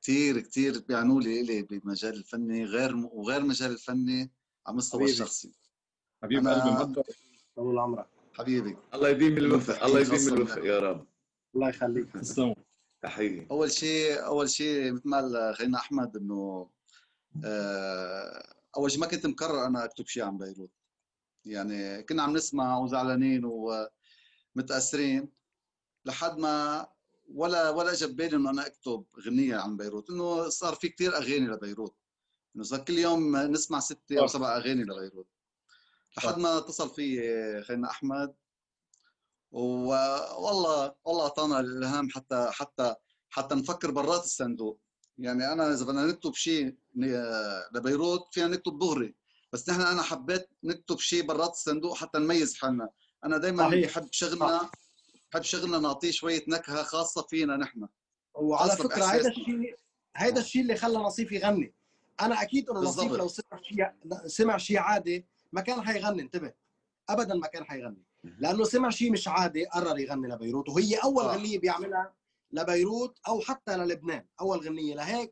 كثير 0.02 0.40
كثير 0.40 0.80
بيعنوا 0.80 1.22
لي 1.22 1.42
إلي 1.42 1.62
بالمجال 1.62 2.14
الفني 2.14 2.66
غير 2.66 2.96
وغير 2.96 3.42
مجال 3.44 3.72
الفني 3.72 4.20
على 4.22 4.74
المستوى 4.74 5.02
حبيبي. 5.02 5.12
الشخصي. 5.14 5.54
حبيب 6.24 6.44
أنا- 6.44 6.48
قلبي 6.48 6.72
مقدر 6.76 7.04
طول 7.62 7.80
عمرك 7.80 8.08
حبيبي. 8.34 8.78
الله 8.94 9.10
يديم 9.10 9.38
الوفق 9.38 9.84
الله 9.84 10.00
يديم 10.00 10.34
الوفق 10.34 10.66
يا 10.66 10.80
رب. 10.80 11.08
الله 11.56 11.70
يخليك. 11.70 12.14
تسلموا 12.14 12.56
تحية. 13.02 13.48
أول 13.52 13.72
شيء 13.72 14.26
أول 14.26 14.50
شيء 14.50 14.92
مثل 14.94 15.10
ما 15.10 15.18
قال 15.18 15.56
خلينا 15.56 15.78
أحمد 15.78 16.18
إنه 16.18 16.70
آه، 17.46 18.56
أول 18.78 18.92
شيء 18.92 19.00
ما 19.00 19.08
كنت 19.08 19.26
مقرر 19.26 19.66
أنا 19.66 19.86
أكتب 19.86 20.08
شيء 20.08 20.24
عن 20.24 20.38
بيروت. 20.38 20.72
يعني 21.46 22.04
كنا 22.04 22.24
عم 22.24 22.34
نسمع 22.34 22.78
وزعلانين 22.78 23.42
ومتأثرين 24.56 25.30
لحد 26.06 26.38
ما 26.38 26.88
ولا 27.34 27.70
ولا 27.70 27.92
اجى 27.92 28.08
ببالي 28.08 28.36
إنه 28.36 28.50
أنا 28.50 28.68
أكتب 28.68 29.06
غنية 29.26 29.56
عن 29.56 29.78
بيروت. 29.78 30.10
إنه 30.10 30.50
صار 30.50 30.76
في 30.76 30.90
كثير 30.90 31.18
أغاني 31.18 31.48
لبيروت. 31.48 31.96
إنه 32.56 32.64
صار 32.64 32.80
كل 32.80 32.98
يوم 32.98 33.38
نسمع 33.38 33.80
ستة 33.80 34.20
أو. 34.20 34.28
سبع 34.28 34.58
أغاني 34.58 34.84
لبيروت. 34.84 35.28
لحد 36.18 36.38
ما 36.38 36.58
اتصل 36.58 36.90
في 36.90 37.64
خينا 37.64 37.90
أحمد. 37.90 38.34
والله 39.52 40.94
والله 41.06 41.24
أعطانا 41.24 41.60
الإلهام 41.60 42.10
حتى 42.10 42.50
حتى 42.52 42.96
حتى 43.30 43.56
نفكر 43.56 43.92
برات 43.92 44.24
الصندوق. 44.24 44.80
يعني 45.18 45.52
أنا 45.52 45.74
إذا 45.74 45.86
بدنا 45.86 46.06
نكتب 46.06 46.34
شيء 46.34 46.76
لبيروت 47.76 48.34
فينا 48.34 48.48
نكتب 48.48 48.80
دغري 48.80 49.16
بس 49.54 49.70
نحن 49.70 49.82
أنا 49.82 50.02
حبيت 50.02 50.50
نكتب 50.64 51.00
شيء 51.00 51.26
برات 51.26 51.52
الصندوق 51.52 51.98
حتى 51.98 52.20
نميز 52.20 52.56
حالنا. 52.56 52.90
أنا 53.26 53.38
دائما. 53.38 53.70
بحب 53.70 54.08
شغلنا 54.12 54.70
بحب 55.32 55.42
شغلنا 55.42 55.80
نعطيه 55.80 56.12
شوية 56.12 56.44
نكهة 56.48 56.84
خاصة 56.84 57.22
فينا 57.22 57.58
نحن. 57.58 57.88
وعلى 58.36 58.72
فكرة 58.72 58.88
بإحساسنا. 58.88 59.30
الشيء 59.30 59.76
هيدا 60.16 60.42
الشيء 60.42 60.62
اللي 60.62 60.76
خلى 60.76 60.98
نصيف 60.98 61.32
يغني. 61.32 61.74
أنا 62.22 62.42
أكيد 62.42 62.70
إنه 62.70 62.80
نصيف. 62.80 63.12
لو 63.12 63.28
سمع 63.28 63.62
شيء 63.62 63.86
سمع 64.28 64.58
شيء 64.58 64.78
عادي 64.78 65.28
ما 65.52 65.62
كان 65.62 65.82
حيغني 65.82 66.22
انتبه. 66.22 66.54
ابدا 67.10 67.36
ما 67.36 67.48
كان 67.48 67.64
حيغني 67.64 68.04
لأنه 68.24 68.64
سمع 68.64 68.90
شيء 68.90 69.12
مش 69.12 69.28
عادي 69.28 69.66
قرر 69.66 70.00
يغني 70.00 70.28
لبيروت. 70.28 70.70
وهي 70.70 70.96
أول 70.96 71.24
صح. 71.24 71.34
غنية 71.36 71.60
بيعملها 71.60 72.14
لبيروت 72.52 73.20
أو 73.28 73.40
حتى 73.42 73.78
للبنان. 73.78 74.26
أول 74.42 74.60
غنية 74.60 74.96
لهيك 74.96 75.32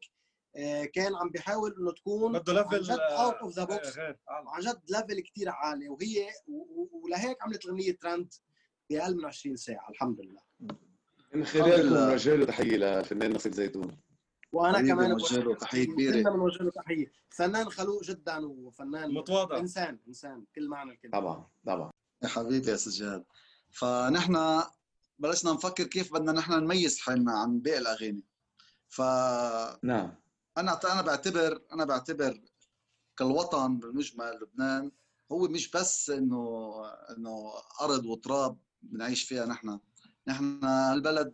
آه، 0.55 0.85
كان 0.85 1.15
عم 1.15 1.29
بيحاول 1.29 1.75
إنه 1.79 1.91
تكون 1.91 2.39
بده 2.39 2.53
level 2.53 2.81
جد 2.81 2.99
out 2.99 3.33
of 3.33 3.53
the 3.53 3.63
box. 3.63 3.97
عن 4.27 4.61
جد 4.61 4.81
level 4.89 5.19
كثير 5.19 5.49
عالي. 5.49 5.89
وهي 5.89 6.27
ولهيك 7.03 7.37
عملت 7.43 7.67
غنية 7.67 7.91
ترند 7.97 8.33
بأقل 8.89 9.17
من 9.17 9.25
20 9.25 9.55
ساعة. 9.55 9.89
الحمد 9.89 10.21
لله. 10.21 10.41
من 11.33 11.45
خلالكم. 11.45 11.93
نوجه 11.93 12.35
له 12.35 12.45
تحيه 12.45 12.77
للفنان 12.77 13.33
نصيف 13.33 13.53
زيتون. 13.53 13.97
وأنا 14.51 14.81
كمان 14.81 15.15
بوجه 15.15 15.39
له 15.39 15.55
تحية 15.55 15.85
كبيرة. 15.85 16.13
كلنا 16.13 16.29
بنوجه 16.29 16.63
له 16.63 16.71
تحية. 16.71 17.11
فنان 17.29 17.69
خلوق 17.69 18.03
جدا 18.03 18.45
وفنان 18.45 19.13
متواضع. 19.13 19.57
إنسان 19.57 19.99
إنسان 20.07 20.45
كل 20.55 20.67
معنى 20.67 20.91
الكلمة. 20.91 21.19
طبعا 21.19 21.47
طبعا. 21.65 21.91
يا 22.23 22.27
حبيبي 22.27 22.71
يا 22.71 22.75
سجاد. 22.75 23.25
فنحن 23.69 24.61
بلشنا 25.19 25.53
نفكر 25.53 25.83
كيف 25.83 26.13
بدنا 26.13 26.31
نحن 26.31 26.53
نميز 26.53 26.99
حالنا 26.99 27.31
عن 27.31 27.59
باقي 27.59 27.77
الأغاني. 27.77 28.23
فانا 28.87 29.79
نعم. 29.83 30.15
أنا 30.57 31.01
بعتبر 31.01 31.61
أنا 31.73 31.85
بعتبر 31.85 32.41
كالوطن 33.17 33.77
بالمجمل 33.77 34.39
لبنان 34.41 34.91
هو 35.31 35.47
مش 35.47 35.71
بس 35.71 36.09
إنه 36.09 36.73
إنه 37.17 37.53
أرض 37.81 38.05
وتراب 38.05 38.57
بنعيش 38.81 39.23
فيها 39.23 39.45
نحن. 39.45 39.79
نحن 40.27 40.65
البلد 40.65 41.33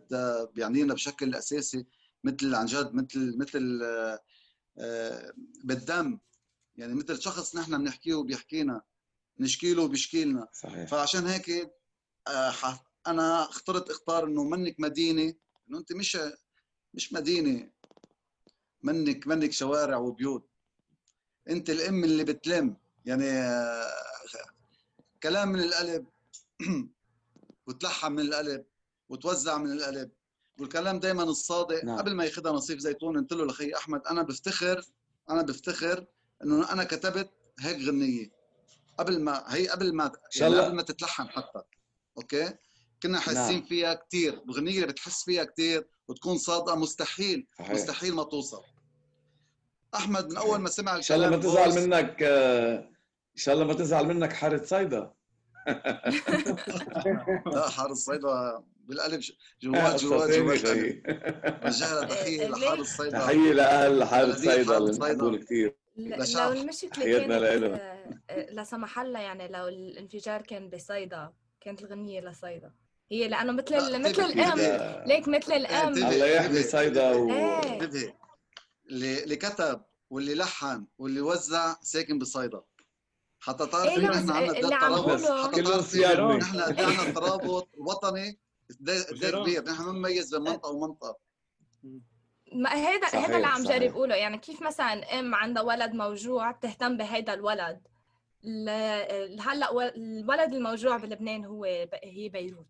بيعنينا 0.54 0.94
بشكل 0.94 1.34
أساسي 1.34 1.86
مثل 2.26 2.54
عن 2.54 2.66
جد 2.66 2.94
مثل 2.94 3.38
مثل 3.38 3.80
آه، 4.78 5.32
بالدم. 5.64 6.18
يعني 6.76 6.94
مثل 6.94 7.22
شخص 7.22 7.56
نحن 7.56 7.78
بنحكيه 7.78 8.14
وبيحكينا 8.14 8.82
نشكي 9.40 9.74
له 9.74 9.82
وبيشكي 9.82 10.24
لنا. 10.24 10.48
صحيح. 10.52 10.88
فعشان 10.88 11.26
هيك 11.26 11.72
آه، 12.28 12.80
أنا 13.06 13.42
اخترت 13.42 13.90
اختار 13.90 14.24
إنه 14.24 14.44
منك 14.44 14.76
مدينة 14.78 15.34
إنه 15.68 15.78
أنت 15.78 15.92
مش 15.92 16.18
مش 16.94 17.12
مدينة. 17.12 17.70
منك 18.82 19.26
منك 19.26 19.52
شوارع 19.52 19.96
وبيوت. 19.96 20.50
أنت 21.48 21.70
الأم 21.70 22.04
اللي 22.04 22.24
بتلم. 22.24 22.76
يعني 23.04 23.30
آه، 23.30 23.92
كلام 25.22 25.48
من 25.48 25.60
القلب 25.60 26.06
وتلحن 27.66 28.12
من 28.12 28.20
القلب 28.20 28.64
وتوزع 29.08 29.58
من 29.58 29.72
القلب 29.72 30.10
والكلام 30.60 31.00
دائما 31.00 31.22
الصادق. 31.22 31.84
نعم. 31.84 31.98
قبل 31.98 32.14
ما 32.14 32.24
ياخذها 32.24 32.52
نصيف 32.52 32.78
زيتون 32.78 33.18
قلت 33.18 33.32
له 33.32 33.44
لخي 33.44 33.74
أحمد 33.74 34.06
أنا 34.10 34.22
بفتخر 34.22 34.84
أنا 35.30 35.42
بفتخر 35.42 36.06
إنه 36.44 36.72
أنا 36.72 36.84
كتبت 36.84 37.30
هيك 37.60 37.78
غنية. 37.88 38.30
قبل 38.98 39.20
ما 39.20 39.44
هي 39.48 39.68
قبل 39.68 39.94
ما 39.94 40.12
يعني. 40.40 40.58
قبل 40.58 40.74
ما 40.74 40.82
تتلحن 40.82 41.28
حتى. 41.28 41.62
أوكي؟ 42.18 42.54
كنا 43.02 43.20
حاسين 43.20 43.58
نعم. 43.58 43.62
فيها 43.62 43.94
كثير 43.94 44.42
الغنية 44.48 44.74
اللي 44.74 44.86
بتحس 44.86 45.24
فيها 45.24 45.44
كثير 45.44 45.86
وتكون 46.08 46.38
صادقة 46.38 46.74
مستحيل 46.74 47.46
صحيح. 47.58 47.70
مستحيل 47.70 48.14
ما 48.14 48.22
توصل. 48.22 48.62
أحمد 49.94 50.30
من 50.30 50.36
أول 50.36 50.58
ما 50.58 50.68
سمع 50.68 50.96
إن 50.96 51.02
شاء 51.02 51.16
الله 51.16 51.30
ما 51.30 51.36
الكلام 51.36 51.52
تزعل 51.52 51.88
منك 51.88 52.22
آه، 52.22 52.78
إن 53.36 53.36
شاء 53.36 53.54
الله 53.54 53.66
ما 53.66 53.74
تزعل 53.74 54.06
منك 54.06 54.32
حارة 54.32 54.64
صيدا 54.64 55.12
لا 57.46 57.68
حار 57.76 57.90
الصيدا 57.90 58.62
بالقلب 58.78 59.20
جوات 59.62 59.92
قصة 59.92 60.08
جوات 60.08 60.30
جوات 60.30 60.64
لها 61.92 62.04
تحيه 62.04 62.40
إيه، 62.40 62.48
لحار 62.48 62.74
ليه؟ 62.74 62.80
الصيدا 62.80 63.18
تحية 63.18 63.52
لأهل 63.52 64.04
حاره 64.04 64.26
بلدية 64.26 64.50
صيدا 64.50 64.72
حارة 64.72 64.84
اللي. 64.84 65.14
بنحبهم 65.14 65.36
كثير. 65.36 65.76
لو 65.96 66.24
تحياتنا 66.88 67.38
كانت. 67.38 67.74
آه، 68.30 68.50
لا 68.50 68.64
سمح 68.64 68.98
الله 68.98 69.20
يعني 69.20 69.48
لو 69.48 69.68
الانفجار 69.68 70.42
كان 70.42 70.70
بصيدا 70.70 71.32
كانت 71.60 71.82
الغنية 71.82 72.20
لصيدا 72.20 72.72
هي 73.10 73.28
لأنه 73.28 73.52
مثل 73.52 73.98
مثل 73.98 74.22
لا. 74.22 75.04
ليك 75.06 75.28
مثل 75.28 75.52
الأم 75.52 75.86
انتبه. 75.86 76.08
الله 76.08 76.26
يحمي. 76.26 76.62
صيدا 76.62 77.10
و... 77.10 77.30
إيه. 77.30 78.16
اللي 78.90 79.36
كتب 79.36 79.82
واللي 80.10 80.34
لحن 80.34 80.86
واللي 80.98 81.20
وزع 81.20 81.74
ساكن 81.82 82.18
بصيدا 82.18 82.62
حتى 83.40 83.64
إيه 83.64 83.70
تعرفي 83.70 84.00
لا، 84.00 84.08
نحن 84.10 84.30
عندنا 84.30 84.58
قد 84.66 84.72
عم 84.72 84.80
ترابط 84.80 85.24
حتى 85.54 85.82
صيادني 85.82 86.36
نحن 86.36 86.60
قد 86.60 86.78
إيه 86.80 86.86
عندنا 86.86 87.10
ترابط 87.14 87.68
وطني. 87.78 88.38
قد 88.70 88.90
إيه- 88.90 89.24
إيه. 89.24 89.30
كبير. 89.42 89.64
نحن 89.64 89.82
ما 89.82 89.92
بنميز 89.92 90.34
بين 90.34 90.44
منطقة 90.44 90.70
ومنطقة. 90.70 91.18
ما 92.52 92.74
هيدا 92.88 93.06
صحيح، 93.08 93.24
هيدا 93.24 93.36
اللي 93.36 93.46
عم. 93.46 93.62
جرب 93.64 93.82
اقوله 93.90 94.14
يعني 94.14 94.38
كيف 94.38 94.62
مثلا 94.62 95.18
أم 95.18 95.34
عندها 95.34 95.62
ولد 95.62 95.92
موجوع 95.94 96.50
بتهتم 96.50 96.96
بهيدا 96.96 97.34
الولد؟ 97.34 97.80
ل- 98.44 99.40
هلأ 99.40 99.70
و- 99.70 99.80
الولد 99.80 100.54
الموجوع 100.54 100.96
بلبنان 100.96 101.44
هو 101.44 101.60
ب- 101.62 101.98
هي 102.04 102.28
بيروت. 102.28 102.66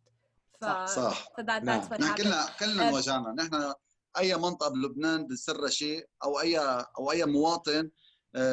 ف 0.60 0.64
صح 0.64 1.28
نعم. 1.48 1.64
نحن. 1.64 2.14
كلنا 2.14 2.46
كلنا 2.60 2.84
أه. 2.84 2.88
انوجعنا 2.88 3.32
نحن 3.32 3.72
أي 4.18 4.36
منطقة 4.36 4.70
بلبنان 4.70 5.26
بسر 5.26 5.68
شيء 5.68 6.06
أو 6.24 6.40
اي 6.40 6.58
أو 6.98 7.10
أي 7.12 7.24
مواطن 7.24 7.90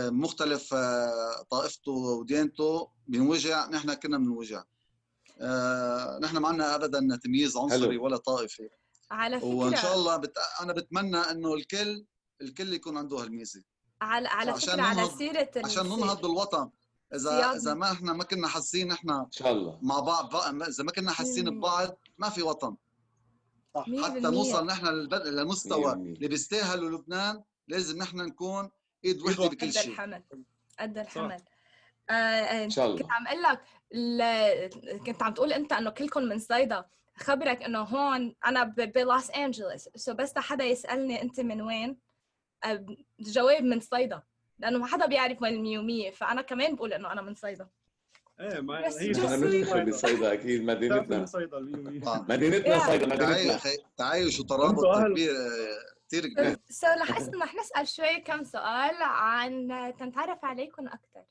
مختلف 0.10 0.74
آه، 0.74 1.46
طائفته 1.50 1.92
وديانته 1.92 2.88
بينوجع 3.08 3.70
نحن 3.70 3.94
كنا 3.94 4.18
بنوجع 4.18 4.64
آه، 5.42 6.20
نحن 6.20 6.38
ما 6.38 6.48
عندنا 6.48 6.76
ابدا 6.76 7.20
تمييز 7.24 7.58
عنصري. 7.58 7.98
ولا 7.98 8.18
طائفي 8.18 8.70
على 9.12 9.38
فكرة 9.40 9.48
وإن 9.50 9.76
شاء 9.76 9.96
الله 9.96 10.18
بت... 10.18 10.38
أنا 10.62 10.74
بتمنى 10.74 11.18
إنه 11.18 11.54
الكل 11.54 12.06
الكل 12.42 12.74
يكون 12.74 12.98
عنده 12.98 13.18
هالميزة 13.18 13.64
على 14.02 14.28
على 14.28 14.52
عشان 14.52 14.74
فكرة 14.74 14.82
على 14.84 15.02
ننهض- 15.02 15.18
سيرة 15.18 15.50
عشان 15.66 15.86
ننهض 15.86 16.22
بالوطن 16.22 16.70
إذا. 17.16 17.52
إذا 17.56 17.74
ما 17.74 17.92
إحنا 17.92 18.14
ما 18.14 18.24
كنا 18.24 18.48
حاسين 18.48 18.92
إحنا 18.92 19.22
إن 19.22 19.32
شاء 19.32 19.52
الله 19.52 19.80
مع 19.82 20.00
بعض 20.00 20.30
بقى 20.34 20.50
إذا 20.68 20.84
ما 20.84 20.92
كنا 20.92 21.12
حاسين. 21.12 21.60
ببعض 21.60 21.98
ما 22.18 22.30
في 22.30 22.42
وطن 22.44 22.76
حتى. 23.76 24.20
نوصل 24.20 24.66
نحن 24.66 24.86
للمستوى. 24.86 25.94
اللي 25.94 26.28
بيستاهله 26.28 26.90
لبنان 26.90 27.44
لازم 27.68 27.98
نحن 27.98 28.18
نكون 28.18 28.70
إيد 29.06 29.22
وحده. 29.22 29.48
بكل 29.48 29.58
قد 29.68 29.70
شيء. 29.72 29.92
الحمل 29.92 30.24
قد 30.80 30.98
الحمل. 30.98 31.38
آه، 32.10 32.14
آه، 32.14 32.64
إن 32.64 32.70
شاء 32.70 32.92
كنت 32.92 33.02
الله. 33.02 33.14
عم 33.14 33.28
أقول 33.28 33.44
لك 33.44 33.60
كنت 35.06 35.24
عم 35.24 35.34
تقول 35.34 35.54
أنت 35.54 35.74
إنه 35.74 35.90
كلكم 35.90 36.24
من 36.24 36.40
صيدا. 36.40 36.86
خبرك 37.18 37.64
إنه 37.64 37.80
هون 37.82 38.36
أنا 38.46 38.64
ب- 38.64 38.92
بلوس 38.92 39.30
انجلوس 39.32 39.90
سو 39.96 40.14
بس 40.14 40.34
حدا 40.38 40.64
يسألني 40.66 41.22
أنت 41.22 41.40
من 41.40 41.62
وين. 41.62 41.98
آه، 42.64 42.86
الجواب 43.20 43.64
من 43.64 43.80
صيدا. 43.80 44.22
لأنه 44.60 44.80
ما 44.80 44.86
حدا 44.88 45.06
بيعرف 45.06 45.42
وين 45.42 45.54
الميومية 45.54 46.12
فأنا 46.12 46.42
كمان 46.42 46.76
بقول 46.76 46.94
إنه 46.94 47.12
أنا 47.12 47.22
من 47.22 47.36
صيدا. 47.36 47.68
إيه 48.40 48.60
ما 48.62 48.88
بس 48.88 48.98
هي 48.98 49.08
بنفتخر 49.12 49.84
بصيدا 49.84 50.34
أكيد 50.34 50.64
مدينتنا. 50.64 51.00
مدينتنا. 51.02 51.26
صيدا 51.26 53.16
تعايش 53.16 53.34
مدينتنا. 53.34 53.58
خي- 53.58 53.78
تعايش 53.98 54.40
وترابط 54.40 54.70
أنتوا 54.70 54.96
أهل. 54.96 55.12
كبير. 55.12 55.32
آه، 55.32 55.93
كثير 56.08 56.28
كبير 56.28 56.58
so 56.70 56.88
رح 56.88 57.18
اسمح 57.18 57.56
نسأل 57.56 57.88
شوي 57.88 58.20
كم 58.20 58.44
سؤال 58.44 58.96
عن 59.02 59.68
تنتعرف 60.00 60.46
عليكم 60.46 60.88
أكثر 60.88 61.24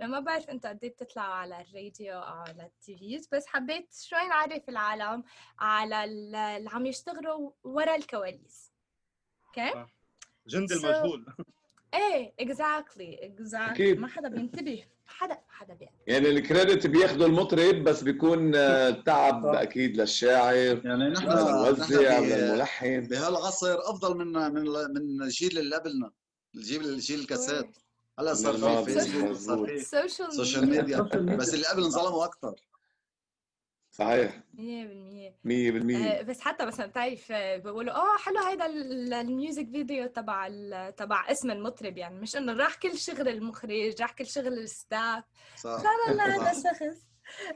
لما 0.00 0.20
بعرف 0.20 0.50
أنتوا 0.50 0.70
قد 0.70 0.84
إيه 0.84 0.90
بتطلعوا 0.90 1.34
على 1.34 1.60
الراديو 1.60 2.12
أو 2.18 2.32
على 2.32 2.66
ال 2.66 2.82
TVs 2.82 3.28
بس 3.32 3.46
حبيت 3.46 3.94
شوي 3.94 4.28
نعرف 4.28 4.68
العالم 4.68 5.24
على 5.58 6.04
ال- 6.04 6.34
اللي 6.34 6.70
عم 6.70 6.86
يشتغلوا 6.86 7.50
ورا 7.64 7.94
الكواليس. 7.96 8.72
أوكي 9.46 9.86
جندي 10.46 10.74
So- 10.74 10.84
المجهول. 10.84 11.26
إيه 11.94 12.34
exactly 12.40 13.26
exactly. 13.26 13.94
ما 13.94 14.08
حدا 14.08 14.28
بينتبه. 14.28 14.84
حدا 15.06 15.38
حدا 15.48 15.74
بيعرف 15.74 15.94
يعني. 16.06 16.28
ال 16.28 16.36
credit 16.36 16.86
بياخده 16.86 17.26
المطرب 17.26 17.84
بس 17.84 18.02
بيكون 18.02 18.52
آه، 18.54 18.90
تعب. 18.90 19.46
أكيد 19.46 19.96
للشاعر. 19.96 20.80
يعني 20.84 21.10
نحن 21.10 21.28
للموزع 21.28 22.18
وللملحن 22.20 23.00
بهالعصر 23.00 23.78
أفضل 23.80 24.16
من 24.18 24.32
من 24.32 24.64
من 24.64 25.22
الجيل 25.22 25.58
اللي 25.58 25.76
قبلنا. 25.76 26.10
الجيل 26.54 26.84
الجيل 26.84 27.20
الكاسات. 27.20 27.76
هلا 28.18 28.34
صار 28.34 28.84
في 28.84 28.92
فيسبوك 28.92 29.36
صار. 29.36 29.66
في 29.66 29.78
social 29.78 30.32
social 30.32 30.70
media 30.70 31.00
بس 31.36 31.54
اللي 31.54 31.66
قبل 31.66 31.84
انظلموا 31.84 32.24
أكثر 32.24 32.54
صحيح. 33.98 34.40
100% 34.54 35.34
100% 35.44 35.96
آه، 35.96 36.22
بس 36.22 36.40
حتى 36.40 36.66
مثلا 36.66 36.86
بتعرف 36.86 37.32
آه، 37.32 37.56
بيقولوا 37.56 37.94
آه 37.94 38.16
حلو 38.16 38.38
هيدا 38.38 38.66
ال- 38.66 39.12
ال 39.14 39.23
music 39.23 39.68
video 39.70 40.06
تبع 40.06 40.46
ال- 40.46 40.94
تبع 40.96 41.30
اسم 41.30 41.50
المطرب 41.50 41.96
يعني 41.98 42.18
مش 42.20 42.36
إنه 42.36 42.52
راح 42.52 42.74
كل 42.74 42.98
شغل 42.98 43.28
المخرج 43.28 44.00
راح 44.02 44.12
كل 44.12 44.26
شغل 44.26 44.46
ال 44.58 44.69
staff 44.69 45.24
صح. 45.56 45.82
لا 46.08 46.14
لا 46.14 46.24
هذا 46.24 46.52
صح. 46.62 46.72
شخص. 46.72 47.06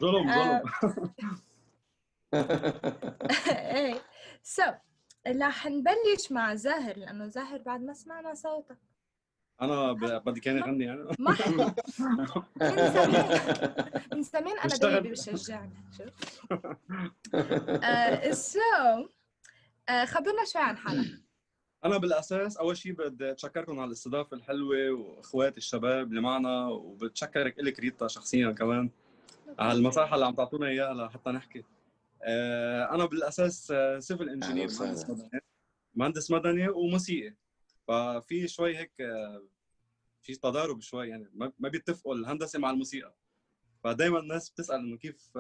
ظلم 0.01 0.29
آه. 0.29 0.63
ظلم. 0.85 1.13
إيه. 3.51 4.03
so 4.43 4.63
رح 5.29 5.67
نبلش 5.67 6.33
مع 6.33 6.55
زاهر 6.55 6.97
لأنه 6.99 7.27
زاهر 7.27 7.59
بعد 7.59 7.81
ما 7.81 7.93
سمعنا 7.93 8.35
صوتك 8.35 8.79
أنا 9.63 9.93
بدي 10.19 10.41
كان 10.41 10.59
يغني 10.59 10.85
يعني. 10.85 11.03
ما 11.19 11.31
من 12.61 12.93
زمان 12.93 13.27
من 14.15 14.23
زمان 14.23 14.59
أنا. 14.59 15.01
بيي 15.01 15.11
بشجعني 15.15 15.75
شوف. 15.99 16.41
آه 17.85 18.31
so 18.33 18.59
آه 19.89 20.05
خبرنا 20.05 20.45
شوي 20.53 20.63
عن 20.63 20.77
حالك. 20.77 21.07
أنا 21.85 21.97
بالأساس 21.97 22.57
أول 22.57 22.77
شيء 22.77 22.93
بدي 22.93 23.31
أتشكركم 23.31 23.79
على 23.81 23.89
الاستضافة 23.89 24.37
الحلوة 24.37 24.91
وإخواتي 24.91 25.57
الشباب 25.59 26.09
اللي 26.09 26.21
معنا 26.21 26.69
وبتشكرك 26.69 27.59
إلك 27.61 27.81
ريتا 27.81 28.07
شخصيا 28.09 28.51
كمان 28.53 28.91
على 29.59 29.79
المساحة 29.79 30.15
اللي 30.15 30.27
عم 30.27 30.35
تعطونا 30.35 30.67
إياها 30.67 30.95
لحتى 30.95 31.31
نحكي. 31.31 31.65
آه، 32.23 32.95
أنا 32.95 33.05
بالأساس 33.05 33.73
civil 33.99 34.29
engineer 34.29 34.65
وسهلا. 34.67 34.91
مهندس 34.91 35.11
مدني. 35.11 35.41
مهندس 35.95 36.31
مدني 36.31 36.69
وموسيقي. 36.69 37.35
ففي 37.89 38.49
شوي 38.49 38.79
هيك 38.79 38.93
في 40.23 40.35
تضارب 40.35 40.81
شوي 40.81 41.09
يعني 41.09 41.31
ما 41.35 41.69
بيتفقوا 41.69 42.15
الهندسة 42.15 42.59
مع 42.59 42.71
الموسيقى. 42.71 43.15
فدائما 43.85 44.19
الناس 44.19 44.51
بتسأل 44.51 44.77
إنه 44.77 44.97
كيف 44.97 45.39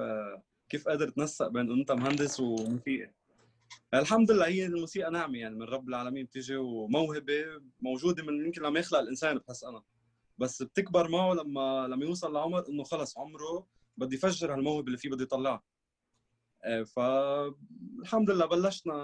كيف 0.68 0.88
قادر 0.88 1.08
تنسق 1.08 1.48
بين 1.48 1.72
أنت 1.72 1.92
مهندس 1.92 2.40
وموسيقي؟ 2.40 3.10
الحمد 3.94 4.30
لله 4.30 4.46
هي 4.46 4.66
الموسيقى 4.66 5.10
نعمه 5.10 5.38
يعني 5.38 5.54
من 5.54 5.62
رب 5.62 5.88
العالمين 5.88 6.24
بتيجي 6.24 6.56
وموهبة 6.56 7.44
موجودة 7.80 8.22
من 8.22 8.44
يمكن 8.46 8.62
لما 8.62 8.80
يخلق 8.80 8.98
الإنسان 8.98 9.38
بحس 9.38 9.64
أنا. 9.64 9.82
بس 10.38 10.62
بتكبر 10.62 11.08
معه 11.08 11.34
لما 11.34 11.86
لما 11.88 12.04
يوصل 12.04 12.32
لعمر 12.32 12.68
إنه 12.68 12.84
خلص 12.84 13.18
عمره 13.18 13.66
بدي 13.96 14.16
يفجر 14.16 14.54
هالموهبة 14.54 14.86
اللي 14.86 14.98
فيه 14.98 15.10
بده 15.10 15.22
يطلعها. 15.22 15.62
فالحمد 16.96 18.30
لله 18.30 18.46
بلشنا 18.46 18.94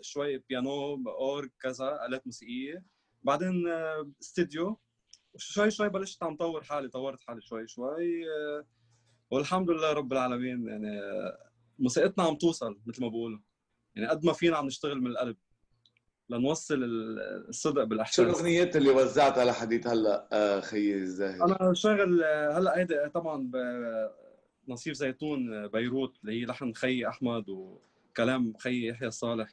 شوي 0.00 0.38
بيانو 0.48 0.94
أورج 1.08 1.50
كذا 1.62 2.06
آلات 2.06 2.26
موسيقية. 2.26 2.84
بعدين 3.22 3.68
آه، 3.68 4.10
استديو. 4.22 4.78
شوي 5.36 5.70
شوي 5.70 5.88
بلشت 5.88 6.22
عم 6.22 6.36
طور 6.36 6.62
حالي 6.62 6.88
طورت 6.88 7.20
حالي 7.20 7.40
شوي 7.40 7.68
شوي 7.68 8.24
آه، 8.30 8.66
والحمد 9.30 9.70
لله 9.70 9.92
رب 9.92 10.12
العالمين 10.12 10.68
يعني 10.68 11.00
آه، 11.00 11.50
موسيقتنا 11.78 12.24
عم 12.24 12.34
توصل 12.36 12.80
مثل 12.86 13.02
ما 13.02 13.08
بقولوا. 13.08 13.38
يعني 13.94 14.08
قد 14.08 14.24
ما 14.24 14.32
فينا 14.32 14.56
عم 14.56 14.66
نشتغل 14.66 15.00
من 15.00 15.06
القلب 15.06 15.36
لنوصل 16.28 16.74
ال- 16.84 17.48
الصدق 17.48 17.82
شو 17.82 17.86
بالاحساس 17.88 18.20
الأغنيات 18.20 18.76
اللي 18.76 18.90
وزعتها 18.90 19.44
لحديت 19.44 19.86
هلأ 19.86 20.28
آه، 20.32 20.60
خيي 20.60 20.94
الزاهر؟ 20.94 21.44
أنا 21.44 21.74
شاغل 21.74 22.22
آه، 22.22 22.58
هلأ 22.58 22.78
هيدا 22.78 23.08
طبعا 23.08 23.50
نصيف 24.68 24.94
زيتون 24.94 25.54
آه، 25.54 25.66
بيروت 25.66 26.18
اللي 26.20 26.40
هي 26.40 26.44
لحن 26.44 26.72
خي 26.72 27.06
أحمد 27.08 27.48
وكلام 27.48 28.54
خي 28.58 28.88
يحيى 28.88 29.10
صالح. 29.10 29.48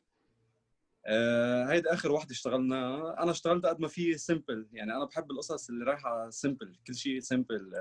آه، 1.05 1.65
هيدا 1.65 1.93
آخر 1.93 2.11
وحده 2.11 2.31
اشتغلناها 2.31 3.23
أنا 3.23 3.31
اشتغلت 3.31 3.65
قد 3.65 3.79
ما 3.79 3.87
في 3.87 4.17
simple 4.17 4.67
يعني 4.71 4.95
أنا 4.95 5.05
بحب 5.05 5.31
القصص 5.31 5.69
اللي 5.69 5.85
رايحة 5.85 6.29
simple 6.29 6.75
كل 6.87 6.95
شيء 6.95 7.19
simple 7.19 7.71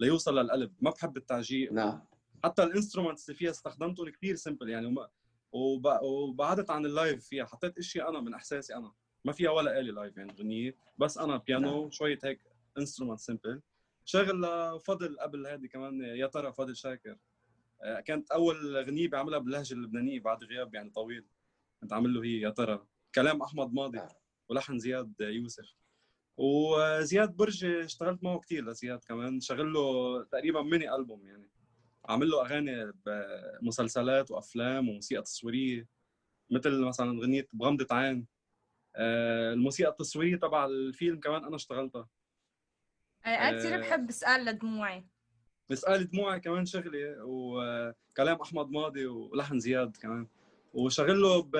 ليوصل 0.00 0.38
للقلب. 0.38 0.72
ما 0.80 0.90
بحب 0.90 1.16
التعجيق. 1.16 1.72
نعم. 1.72 2.02
حتى 2.44 2.62
ال 2.62 2.68
instruments 2.68 3.28
اللي 3.28 3.38
فيها 3.38 3.50
استخدمتهم 3.50 4.08
كثير 4.08 4.34
simple 4.34 4.68
يعني 4.68 4.86
وما 4.86 5.08
وب... 5.52 5.86
وبعدت 6.02 6.70
عن 6.70 6.86
ال 6.86 6.94
live 6.94 7.26
فيها. 7.26 7.44
حطيت 7.44 7.78
اشياء 7.78 8.10
أنا 8.10 8.20
من 8.20 8.34
إحساسي 8.34 8.74
أنا. 8.74 8.92
ما 9.24 9.32
فيها 9.32 9.50
ولا 9.50 9.80
آلة 9.80 9.92
live 9.92 10.16
يعني 10.16 10.32
غنية. 10.32 10.76
بس 10.98 11.18
أنا 11.18 11.36
بيانو 11.36 11.90
شوية 11.90 12.18
هيك 12.24 12.40
instrument 12.78 13.20
simple 13.20 13.60
شغل 14.08 14.42
فضل 14.80 15.18
قبل 15.20 15.46
هذه 15.46 15.66
كمان 15.66 16.00
يا 16.00 16.26
ترى 16.26 16.52
فضل 16.52 16.76
شاكر. 16.76 17.16
آه، 17.82 18.00
كانت 18.00 18.30
أول 18.30 18.76
غنية 18.76 19.08
بعملها 19.08 19.38
باللهجة 19.38 19.74
اللبنانية 19.74 20.20
بعد 20.20 20.44
غياب 20.44 20.74
يعني 20.74 20.90
طويل. 20.90 21.26
كنت 21.80 21.92
عامل 21.92 22.14
له 22.14 22.24
هي 22.24 22.40
يا 22.40 22.50
ترى. 22.50 22.86
كلام 23.14 23.42
أحمد 23.42 23.72
ماضي 23.72 24.00
ولحن 24.48 24.78
زياد 24.78 25.14
يوسف. 25.20 25.74
وزياد 26.36 27.36
برجي 27.36 27.84
اشتغلت 27.84 28.24
معه 28.24 28.40
كثير 28.40 28.64
لزياد 28.64 28.98
كمان. 28.98 29.40
شغل 29.40 29.72
له 29.72 30.22
تقريبا 30.24 30.62
ميني 30.62 30.94
ألبوم 30.94 31.26
يعني. 31.26 31.50
عامل 32.04 32.28
له 32.28 32.42
أغاني 32.42 32.92
بمسلسلات 33.06 34.30
وأفلام 34.30 34.88
وموسيقى 34.88 35.22
تصويرية 35.22 35.88
مثل 36.50 36.80
مثلا 36.80 37.20
غنيه 37.22 37.48
بغمضة 37.52 37.86
عين. 37.90 38.26
آه، 38.96 39.52
الموسيقى 39.52 39.90
التصويرية 39.90 40.36
تبع 40.36 40.66
الفيلم 40.66 41.20
كمان 41.20 41.44
أنا 41.44 41.56
اشتغلتها. 41.56 42.00
آه، 42.00 42.17
أنا 43.26 43.58
كثير 43.58 43.74
آه. 43.74 43.78
بحب 43.78 44.08
اسال 44.08 44.44
لدموعي. 44.44 45.06
مسألة 45.70 46.02
دموعي 46.02 46.40
كمان 46.40 46.66
شغلي 46.66 47.16
وكلام 47.20 48.40
أحمد 48.40 48.70
ماضي 48.70 49.06
ولحن 49.06 49.60
زياد 49.60 49.96
كمان. 49.96 50.26
وشغل 50.74 51.22
له 51.22 51.42
ب... 51.42 51.56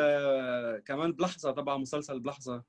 كمان 0.85 1.13
بلحظة 1.13 1.51
تبع 1.51 1.77
مسلسل 1.77 2.21
بلحظة. 2.21 2.65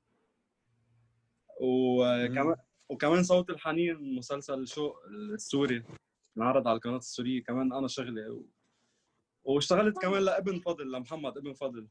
وكمان 1.60 2.56
وكمان 2.88 3.22
صوت 3.22 3.50
الحنين 3.50 4.16
مسلسل 4.16 4.66
شوق 4.66 4.96
السوري 5.34 5.84
انعرض 6.38 6.68
على 6.68 6.76
القناة 6.76 6.96
السورية 6.96 7.42
كمان 7.42 7.72
أنا 7.72 7.88
شغلي. 7.88 8.28
و... 8.28 8.46
واشتغلت 9.44 9.98
كمان 9.98 10.22
لابن 10.22 10.60
فضل 10.60 10.92
لمحمد 10.92 11.36
ابن 11.36 11.52
فضل. 11.52 11.88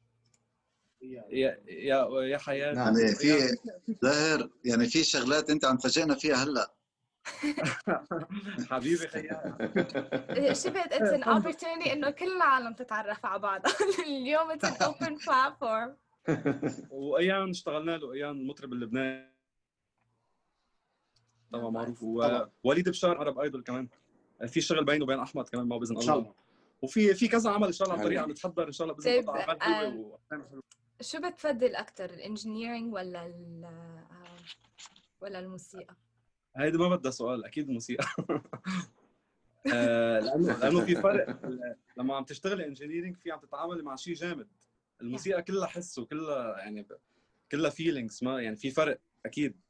يا 1.02 1.26
يا 1.68 2.08
يا 2.22 2.38
حياتي 2.38 2.76
نعم. 2.76 2.98
يعني 2.98 3.16
في 3.16 3.58
زاهر 4.06 4.50
يعني 4.66 4.86
في 4.86 5.04
شغلات 5.04 5.50
أنت 5.50 5.66
عم 5.66 5.78
تفاجئنا 5.78 6.16
فيها 6.16 6.36
هلأ. 6.36 6.79
حبيبي 8.72 9.08
خيال 9.08 9.56
شفت 10.58 10.94
it's 10.94 11.14
an 11.14 11.24
opportunity 11.24 11.92
إنه 11.92 12.10
كل 12.10 12.36
العالم 12.36 12.74
تتعرف 12.74 13.26
على 13.26 13.40
بعضها 13.40 13.74
اليوم 14.08 14.52
it's 14.52 14.66
an 14.66 14.84
open 14.84 15.18
platform 15.28 15.96
وأيان 16.90 17.50
اشتغلنا 17.50 17.98
له 17.98 18.14
أيان 18.14 18.30
المطرب 18.32 18.74
اللبناني. 18.74 19.34
طبعا 21.52 21.70
معروف. 21.70 22.04
ووليد 22.04 22.90
بشار 22.90 23.18
Arab 23.18 23.40
Idol 23.40 23.64
كمان. 23.64 23.88
في 24.48 24.62
شغل 24.62 24.86
بينه 24.86 25.04
وبين 25.04 25.20
أحمد 25.20 25.50
كمان 25.50 25.68
ما 25.68 25.78
بإذن 25.78 26.02
شاء 26.02 26.20
الله. 26.20 26.34
وفي 26.82 27.14
في 27.14 27.28
كذا 27.28 27.50
عمل 27.52 27.68
إن 27.68 27.74
شاء 27.74 27.88
الله 27.88 27.94
عن 27.94 28.00
حلو. 28.00 28.10
طريق 28.10 28.22
عم 28.22 28.32
نتحضر 28.32 28.68
إن 28.68 28.72
شاء 28.72 28.86
الله 28.88 28.96
بإذن 28.96 29.12
طيب، 29.12 29.30
الله 29.30 30.18
آه،. 30.32 30.62
شو 31.02 31.22
بتفضل 31.22 31.76
أكثر 31.76 32.06
ال 32.06 32.13
engineering 32.13 32.94
ولا 32.94 33.22
آه، 33.64 34.36
ولا 35.22 35.40
الموسيقى؟ 35.40 35.96
هيدي 36.60 36.78
ما 36.78 36.96
بدها 36.96 37.12
سؤال 37.12 37.46
أكيد 37.46 37.68
الموسيقى. 37.68 38.06
آه، 39.74 40.20
لأنه 40.20 40.58
لأنه 40.58 40.86
في 40.86 40.96
فرق 40.96 41.40
لما 41.98 42.16
عم 42.16 42.24
تشتغلي 42.24 42.66
engineering 42.68 43.18
في 43.18 43.32
عم 43.32 43.40
تتعاملي 43.40 43.84
مع 43.84 43.96
شيء 43.96 44.14
جامد. 44.14 44.48
الموسيقى 45.02 45.44
كلها 45.44 45.68
حس 45.68 46.00
وكلها 46.00 46.58
يعني 46.60 46.88
كلها 47.52 47.70
feelings 47.70 48.24
ما 48.24 48.42
يعني 48.42 48.56
في 48.56 48.72
فرق 48.72 49.00
أكيد. 49.26 49.62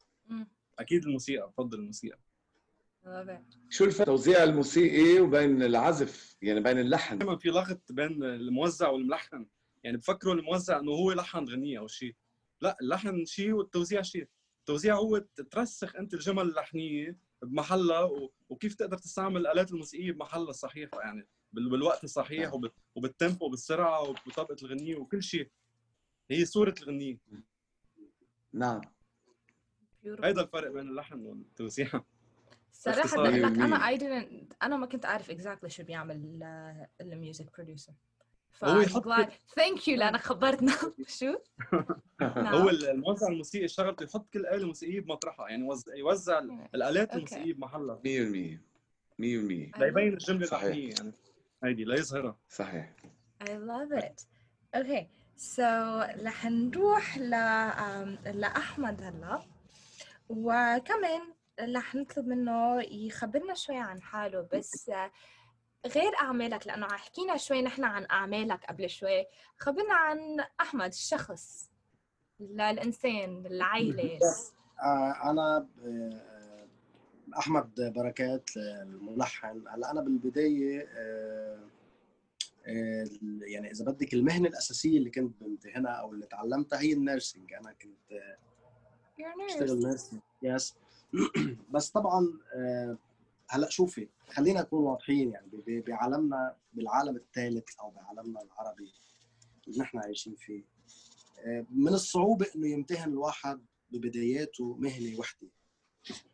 أكيد 0.79 1.05
الموسيقى 1.05 1.47
بفضل 1.47 1.79
الموسيقى. 1.79 2.19
شو 3.69 3.85
الفرق؟ 3.85 4.05
توزيع 4.05 4.43
الموسيقي 4.43 5.19
وبين 5.19 5.63
العزف 5.63 6.37
يعني 6.41 6.59
بين 6.59 6.79
اللحن. 6.79 7.17
دائما 7.17 7.37
في 7.37 7.49
لغط 7.49 7.91
بين 7.91 8.23
الموزع 8.23 8.89
والملحن. 8.89 9.45
يعني 9.83 9.97
بفكروا 9.97 10.33
الموزع 10.33 10.79
إنه 10.79 10.91
هو 10.91 11.11
لحن 11.11 11.45
غنية 11.45 11.79
أو 11.79 11.87
شيء. 11.87 12.15
لا 12.61 12.77
اللحن 12.81 13.25
شيء 13.25 13.51
والتوزيع 13.51 14.01
شيء. 14.01 14.27
التوزيع 14.69 14.95
هو 14.95 15.17
ترسخ 15.51 15.95
أنت 15.95 16.13
الجمل 16.13 16.43
اللحنيه 16.43 17.17
بمحلها 17.41 18.09
وكيف 18.49 18.75
تقدر 18.75 18.97
تستعمل 18.97 19.41
الالات 19.41 19.71
الموسيقية 19.71 20.11
بمحلها 20.11 20.49
الصحيحة 20.49 21.01
يعني 21.01 21.27
بال- 21.53 21.69
بالوقت 21.69 22.03
الصحيح 22.03 22.53
وب- 22.53 22.71
وبالتيمبو 22.95 23.45
وبالسرعة 23.45 24.01
وبطبقة 24.01 24.55
الغنية 24.61 24.95
وكل 24.95 25.23
شيء. 25.23 25.49
هي 26.31 26.45
صورة 26.45 26.73
الغنية. 26.81 27.17
نعم. 28.53 28.81
هيدا 30.05 30.41
الفرق 30.41 30.71
بين 30.71 30.89
اللحن 30.89 31.19
والتوزيع. 31.25 31.87
بدي 31.87 32.01
أقول 33.15 33.33
لك 33.43 33.59
أنا 33.59 33.77
I 33.97 33.99
didn't 33.99 34.55
أنا 34.63 34.77
ما 34.77 34.85
كنت 34.85 35.05
أعرف 35.05 35.31
exactly 35.31 35.67
شو 35.67 35.83
بيعمل 35.83 36.39
ال 37.01 37.10
music 37.10 37.55
producer 37.57 37.93
هو 38.63 38.81
I'm 38.81 38.85
يحط 38.87 39.03
glad 39.03 39.29
thank 39.59 39.79
you 39.87 39.89
لأنك 39.89 40.21
خبرتنا 40.21 40.73
شو؟ 41.19 41.35
نعم. 42.21 42.55
هو 42.55 42.69
الموزع 42.69 43.27
الموسيقي 43.27 43.67
شغلته 43.67 44.03
يحط 44.03 44.29
كل 44.33 44.45
آلة 44.45 44.67
موسيقية 44.67 44.99
بمطرحها 45.01 45.49
يعني 45.49 45.63
يوزع, 45.65 45.95
يوزع 45.95 46.39
الآلات. 46.75 47.13
الموسيقية 47.15 47.53
بمحلها 47.53 47.95
100% 47.95 47.99
100% 47.99 48.03
ليبين 49.19 50.13
الجملة 50.13 50.45
صحيح. 50.45 50.97
يعني 50.99 51.11
هيدي 51.63 51.83
ليظهرها 51.85 52.37
صحيح 52.49 52.95
I 53.43 53.47
love 53.47 54.03
it. 54.03 54.25
Okay, 54.75 55.03
so 55.37 55.59
رح 56.25 56.45
نروح 56.45 57.17
ل 57.17 57.31
um, 57.71 58.27
لأحمد 58.27 59.01
هلا 59.03 59.41
وكمان 60.29 61.21
رح 61.75 61.95
نطلب 61.95 62.27
منه 62.27 62.81
يخبرنا 62.81 63.53
شوي 63.53 63.77
عن 63.77 64.01
حاله 64.01 64.47
بس 64.53 64.91
غير 65.85 66.11
أعمالك 66.21 66.67
لأنه 66.67 66.87
حكينا 66.87 67.37
شوي 67.37 67.61
نحن 67.61 67.83
عن 67.83 68.05
أعمالك 68.11 68.65
قبل 68.65 68.89
شوي 68.89 69.25
خبرنا 69.57 69.93
عن 69.93 70.45
أحمد 70.61 70.89
الشخص 70.89 71.69
للإنسان 72.39 73.45
العائلة 73.45 74.19
آه، 74.83 75.31
أنا 75.31 75.67
أحمد 77.37 77.69
بركات 77.95 78.49
الملحن. 78.57 79.63
هلأ 79.67 79.91
أنا 79.91 80.01
بالبداية 80.01 80.87
آه، 80.97 81.59
آه، 82.67 83.05
يعني 83.41 83.71
إذا 83.71 83.85
بدك 83.85 84.13
المهنة 84.13 84.49
الأساسية 84.49 84.97
اللي 84.97 85.09
كنت 85.09 85.43
بمتهنها 85.43 85.91
أو 85.91 86.13
اللي 86.13 86.25
تعلمتها 86.25 86.79
هي 86.79 86.93
ال 86.93 87.00
nursing. 87.00 87.53
أنا 87.53 87.73
كنت 87.73 88.21
بشتغل. 89.45 89.79
nursing 89.79 90.21
yes 90.43 90.75
بس 91.73 91.89
طبعا 91.89 92.33
هلا 93.49 93.69
شوفي 93.69 94.09
خلينا 94.29 94.61
نكون 94.61 94.83
واضحين 94.83 95.31
يعني 95.31 95.81
بعالمنا 95.87 96.55
بالعالم 96.73 97.15
الثالث 97.15 97.79
أو 97.79 97.89
بعالمنا 97.89 98.41
العربي 98.41 98.91
اللي 99.67 99.79
نحن 99.79 99.97
عايشين 99.97 100.35
فيه 100.35 100.63
آه، 101.39 101.65
من 101.69 101.93
الصعوبة 101.93 102.45
إنه 102.55 102.67
يمتهن 102.67 103.09
الواحد 103.09 103.65
ببداياته 103.91 104.75
مهنة 104.75 105.19
وحدة 105.19 105.47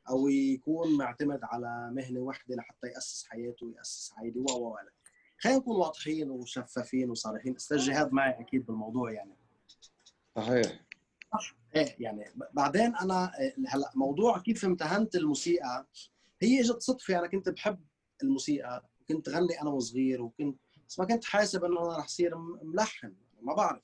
أو 0.10 0.28
يكون 0.28 0.98
معتمد 0.98 1.40
على 1.44 1.92
مهنة 1.92 2.20
وحدة 2.20 2.56
لحتى 2.56 2.88
يأسس 2.88 3.26
حياته 3.26 3.66
وياسس 3.66 4.14
عائلة 4.18 4.42
و 4.42 4.46
و 4.46 4.68
و 4.68 4.78
خلينا 5.40 5.60
نكون 5.60 5.76
واضحين 5.76 6.30
وشفافين 6.32 7.10
وصريحين. 7.10 7.56
أستاذ 7.56 7.78
جهاد 7.78 8.14
معي 8.14 8.40
أكيد 8.40 8.66
بالموضوع 8.66 9.12
يعني. 9.12 9.36
صحيح. 10.36 10.86
إيه 11.76 11.96
يعني 12.00 12.26
بعدين 12.54 12.96
أنا 12.96 13.40
إيه، 13.40 13.56
هلا 13.68 13.92
موضوع 13.96 14.38
كيف 14.38 14.66
امتهنت 14.66 15.16
الموسيقى 15.16 15.88
هي 16.46 16.62
اجت 16.62 16.82
صدفة 16.82 17.20
أنا 17.20 17.28
كنت 17.28 17.50
بحب 17.50 17.80
الموسيقى 18.24 18.86
كنت 19.10 19.30
غني 19.30 19.62
أنا 19.62 19.70
وصغير 19.70 20.22
وكنت 20.22 20.60
بس 20.90 21.00
ما 21.00 21.06
كنت 21.06 21.24
حاسب 21.26 21.64
إنه 21.64 21.80
أنا 21.82 21.98
رح 21.98 22.08
صير 22.08 22.36
م- 22.38 22.60
ملحن 22.64 23.14
ما 23.42 23.54
بعرف. 23.54 23.82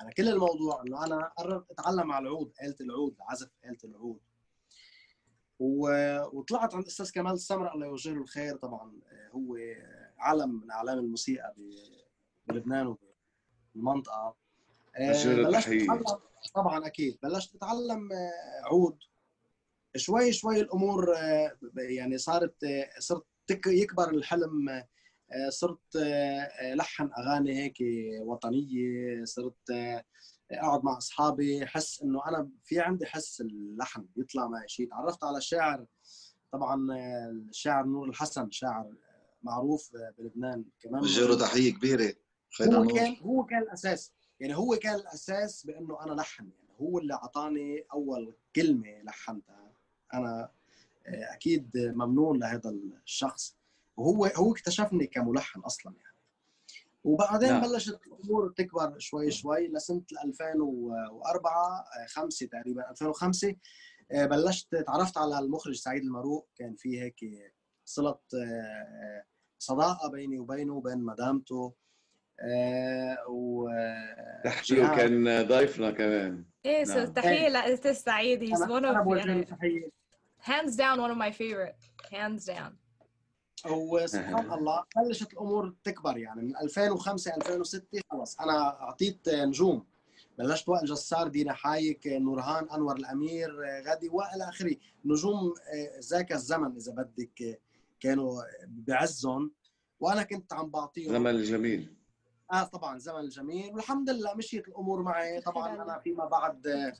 أنا 0.00 0.10
كل 0.10 0.28
الموضوع 0.28 0.82
إنه 0.82 1.04
أنا 1.06 1.32
قررت 1.38 1.70
أتعلم 1.70 2.12
على 2.12 2.22
العود 2.28 2.52
آلة 2.62 2.76
العود 2.80 3.16
عزف 3.20 3.50
آلة 3.64 3.78
العود. 3.84 4.20
و... 5.60 5.88
وطلعت 6.32 6.74
عند 6.74 6.82
الاستاذ 6.82 7.10
كمال 7.12 7.32
السمره 7.32 7.74
الله 7.74 7.86
يوجه 7.86 8.10
له 8.12 8.20
الخير 8.22 8.56
طبعا 8.56 9.00
آه، 9.12 9.28
هو 9.28 9.56
علم 10.18 10.60
من 10.60 10.70
أعلام 10.70 10.98
الموسيقى 10.98 11.54
ب... 11.56 11.70
بلبنان 12.46 12.96
وبالمنطقة. 13.74 14.36
آه، 14.96 15.12
بلشت. 15.44 15.68
أتعلم 15.68 16.04
طبعا 16.54 16.86
أكيد 16.86 17.18
بلشت 17.22 17.54
أتعلم 17.54 18.12
آه، 18.12 18.64
عود. 18.64 18.98
شوي 19.98 20.32
شوي 20.32 20.60
الأمور 20.60 21.16
آه، 21.16 21.56
يعني 21.76 22.18
صارت 22.18 22.64
آه، 22.64 22.90
صرت 22.98 23.26
يكبر 23.66 24.10
الحلم 24.10 24.68
آه، 24.68 25.48
صرت 25.48 25.96
لحن 26.74 27.10
أغاني 27.18 27.62
هيك 27.62 27.76
وطنية 28.22 29.24
صرت 29.24 29.70
أقعد 30.50 30.84
مع 30.84 30.96
أصحابي 30.96 31.66
حس 31.66 32.02
إنه 32.02 32.28
أنا 32.28 32.50
في 32.64 32.80
عندي 32.80 33.06
حس 33.06 33.40
اللحن 33.40 34.06
بيطلع 34.16 34.48
معي 34.48 34.68
شيء 34.68 34.88
تعرفت 34.88 35.24
على 35.24 35.38
الشاعر 35.38 35.86
طبعا 36.52 36.86
الشاعر 37.48 37.84
نور 37.84 38.08
الحسن 38.08 38.50
شاعر 38.50 38.94
معروف 39.42 39.90
بلبنان 40.18 40.64
كمان. 40.80 41.02
له 41.02 41.38
تحية 41.38 41.72
كبيرة 41.72 42.14
خير 42.58 42.76
هو 42.76 42.86
كان 42.86 43.16
هو 43.22 43.44
كان 43.44 43.62
الأساس 43.62 44.12
يعني 44.40 44.56
هو 44.56 44.76
كان 44.76 44.94
الأساس 44.94 45.66
بإنه 45.66 46.04
أنا 46.04 46.12
لحن 46.12 46.42
يعني 46.44 46.76
هو 46.80 46.98
اللي 46.98 47.14
أعطاني 47.14 47.84
أول 47.92 48.34
كلمة 48.56 49.02
لحنتها. 49.02 49.67
أنا 50.14 50.50
آه، 51.06 51.34
أكيد 51.34 51.70
ممنون 51.76 52.38
لهذا 52.38 52.70
الشخص. 53.04 53.56
وهو 53.96 54.24
هو 54.24 54.52
اكتشفني 54.52 55.06
كملحن 55.06 55.60
أصلا 55.60 55.94
يعني. 55.96 56.16
وبعدين 57.04 57.48
نعم. 57.48 57.62
بلشت 57.62 58.00
الأمور 58.06 58.52
تكبر 58.56 58.98
شوي 58.98 59.30
شوي. 59.30 59.68
لسنة 59.68 60.02
2004 60.24 61.84
5 62.08 62.46
تقريبا 62.46 62.90
2005 62.90 63.54
آه، 64.12 64.26
بلشت 64.26 64.76
تعرفت 64.76 65.18
على 65.18 65.38
المخرج 65.38 65.74
سعيد 65.74 66.02
المروق. 66.02 66.48
كان 66.56 66.74
في 66.74 67.00
هيك 67.00 67.16
صلة 67.84 68.18
آه، 68.34 69.24
صداقة 69.58 70.10
بيني 70.10 70.38
وبينه 70.38 70.74
وبين 70.74 70.98
مدامته. 70.98 71.74
آه، 72.40 73.16
و 73.28 73.68
تحكي 74.44 74.74
جيهان. 74.74 74.92
وكان 74.92 75.46
ضيفنا 75.48 75.90
كمان. 75.90 76.44
إيه 76.66 76.84
so 76.84 76.96
نعم. 76.96 77.12
تحية 77.12 77.48
لأستاذ 77.48 77.92
سعيد 77.92 78.40
بوجه 78.40 78.80
له 78.80 79.16
يعني 79.16 79.44
تحيه 79.44 79.97
hands 80.40 80.76
down 80.76 81.00
one 81.00 81.10
of 81.10 81.16
my 81.16 81.30
favorite. 81.30 81.76
Hands 82.10 82.44
down. 82.44 82.72
وسبحان 83.66 84.52
الله 84.58 84.84
بلشت 84.96 85.32
الأمور 85.32 85.74
تكبر 85.84 86.18
يعني 86.18 86.42
من 86.42 86.56
2005 86.56 87.36
2006 87.36 88.00
خلص 88.10 88.40
أنا 88.40 88.82
أعطيت 88.82 89.28
نجوم. 89.28 89.86
بلشت 90.38 90.68
وائل 90.68 90.86
جسار 90.86 91.28
دينا 91.28 91.52
حايك 91.52 92.06
نورهان 92.06 92.70
أنور 92.70 92.96
الأمير 92.96 93.60
غادي 93.86 94.08
وإلى 94.08 94.48
آخره. 94.48 94.76
نجوم 95.04 95.54
ذاك 96.10 96.32
الزمن 96.32 96.76
إذا 96.76 96.92
بدك 96.92 97.60
كانوا 98.00 98.42
بعزهم. 98.66 99.52
وأنا 100.00 100.22
كنت 100.22 100.52
عم 100.52 100.70
بعطيهم. 100.70 101.12
زمن 101.12 101.30
الجميل. 101.30 101.94
آه 102.52 102.62
طبعا 102.64 102.98
زمن 102.98 103.20
الجميل. 103.20 103.74
والحمد 103.74 104.10
لله 104.10 104.34
مشيت 104.34 104.68
الأمور 104.68 105.02
معي. 105.02 105.40
طبعا 105.40 105.82
أنا 105.82 105.98
فيما 105.98 106.24
بعد 106.24 106.92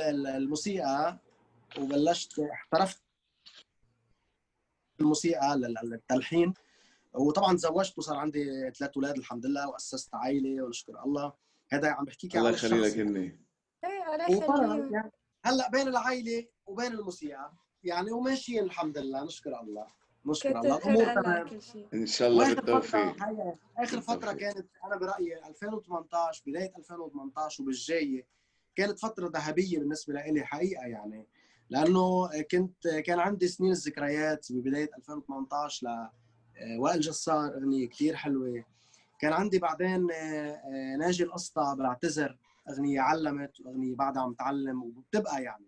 ال- 0.00 0.26
الموسيقى 0.26 1.18
وبلشت 1.78 2.38
احترفت 2.38 3.02
الموسيقى 5.00 5.56
لل- 5.56 5.74
للتلحين. 5.90 6.54
وطبعا 7.14 7.56
تزوجت 7.56 7.98
وصار 7.98 8.16
عندي 8.16 8.70
ثلاث 8.70 8.90
أولاد 8.96 9.16
الحمد 9.18 9.46
لله 9.46 9.68
وأسست 9.68 10.14
عائلة 10.14 10.62
ونشكر 10.64 11.04
الله. 11.04 11.32
هذا 11.72 11.90
عم 11.90 12.04
بحكيك 12.04 12.36
الله 12.36 12.48
عن 12.48 12.54
يخلي 12.54 12.80
لك 12.80 12.98
هني 12.98 13.40
يعني 14.92 15.12
هلأ 15.44 15.70
بين 15.70 15.88
العائلة 15.88 16.46
وبين 16.66 16.92
الموسيقى 16.92 17.52
يعني 17.84 18.10
وماشيين 18.12 18.64
الحمد 18.64 18.98
لله 18.98 19.24
نشكر 19.24 19.60
الله. 19.60 19.86
نشكر 20.26 20.60
الله. 20.60 20.76
الأمور 20.76 21.02
الله 21.02 21.14
تمام. 21.22 21.48
كل 21.48 21.62
شيء 21.62 21.88
إن 21.94 22.06
شاء 22.06 22.28
الله 22.28 22.54
بالتوفيق. 22.54 23.16
آخر 23.78 24.00
فترة. 24.00 24.32
كانت 24.32 24.68
أنا 24.84 24.96
برأيي 24.96 25.46
2018 25.48 26.42
بداية 26.46 26.72
2018 26.78 27.62
وبالجاية. 27.62 28.26
كانت 28.76 28.98
فترة 28.98 29.30
ذهبية 29.34 29.78
بالنسبة 29.78 30.14
لي 30.14 30.44
حقيقة 30.44 30.86
يعني. 30.86 31.26
لأنه 31.70 32.28
كنت 32.50 32.88
كان 32.88 33.18
عندي 33.18 33.48
سنين 33.48 33.72
الذكريات 33.72 34.52
ببداية 34.52 34.90
2018 34.98 35.86
ل 35.86 36.08
وائل 36.78 37.00
جسار 37.00 37.54
أغنية 37.54 37.88
كثير 37.88 38.16
حلوة. 38.16 38.64
كان 39.18 39.32
عندي 39.32 39.58
بعدين 39.58 40.08
آه، 40.12 40.96
ناجي 40.98 41.24
القسطى 41.24 41.76
بعتذر 41.78 42.38
أغنية 42.70 43.00
علمت 43.00 43.60
وأغنية 43.60 43.94
بعدها 43.94 44.22
عم 44.22 44.34
تعلم 44.34 44.82
وبتبقى 44.82 45.42
يعني. 45.42 45.66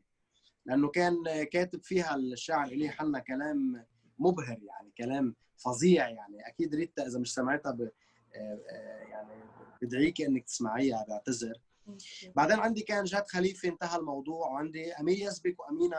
لأنه 0.67 0.89
كان 0.89 1.17
كاتب 1.53 1.83
فيها 1.83 2.15
الشاعر 2.17 2.67
إلي 2.67 2.89
حنا 2.89 3.19
كلام 3.19 3.85
مبهر 4.19 4.59
يعني 4.63 4.93
كلام 4.99 5.35
فظيع 5.57 6.09
يعني. 6.09 6.49
أكيد 6.49 6.75
ريتا 6.75 7.07
إذا 7.07 7.19
مش 7.19 7.35
سمعتها. 7.35 7.73
آه، 7.73 8.59
آه، 8.71 9.03
يعني 9.11 9.45
بدعيكي 9.83 10.27
إنك 10.27 10.45
تسمعيها 10.45 11.07
بعتذر. 11.09 11.59
بعدين 12.37 12.59
عندي 12.59 12.83
كان 12.83 13.05
جاد 13.05 13.27
خليفة 13.29 13.69
انتهى 13.69 13.97
الموضوع 13.99 14.49
وعندي 14.49 14.93
أمير 14.93 15.19
يزبك 15.19 15.61
وأمينة 15.61 15.97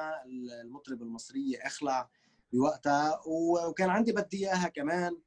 المطربه 0.64 1.04
المصرية 1.06 1.58
أخلع 1.66 2.10
بوقتها 2.54 3.22
وكان 3.28 3.90
عندي 3.90 4.12
بدي 4.12 4.38
إياها 4.38 4.68
كمان. 4.68 5.18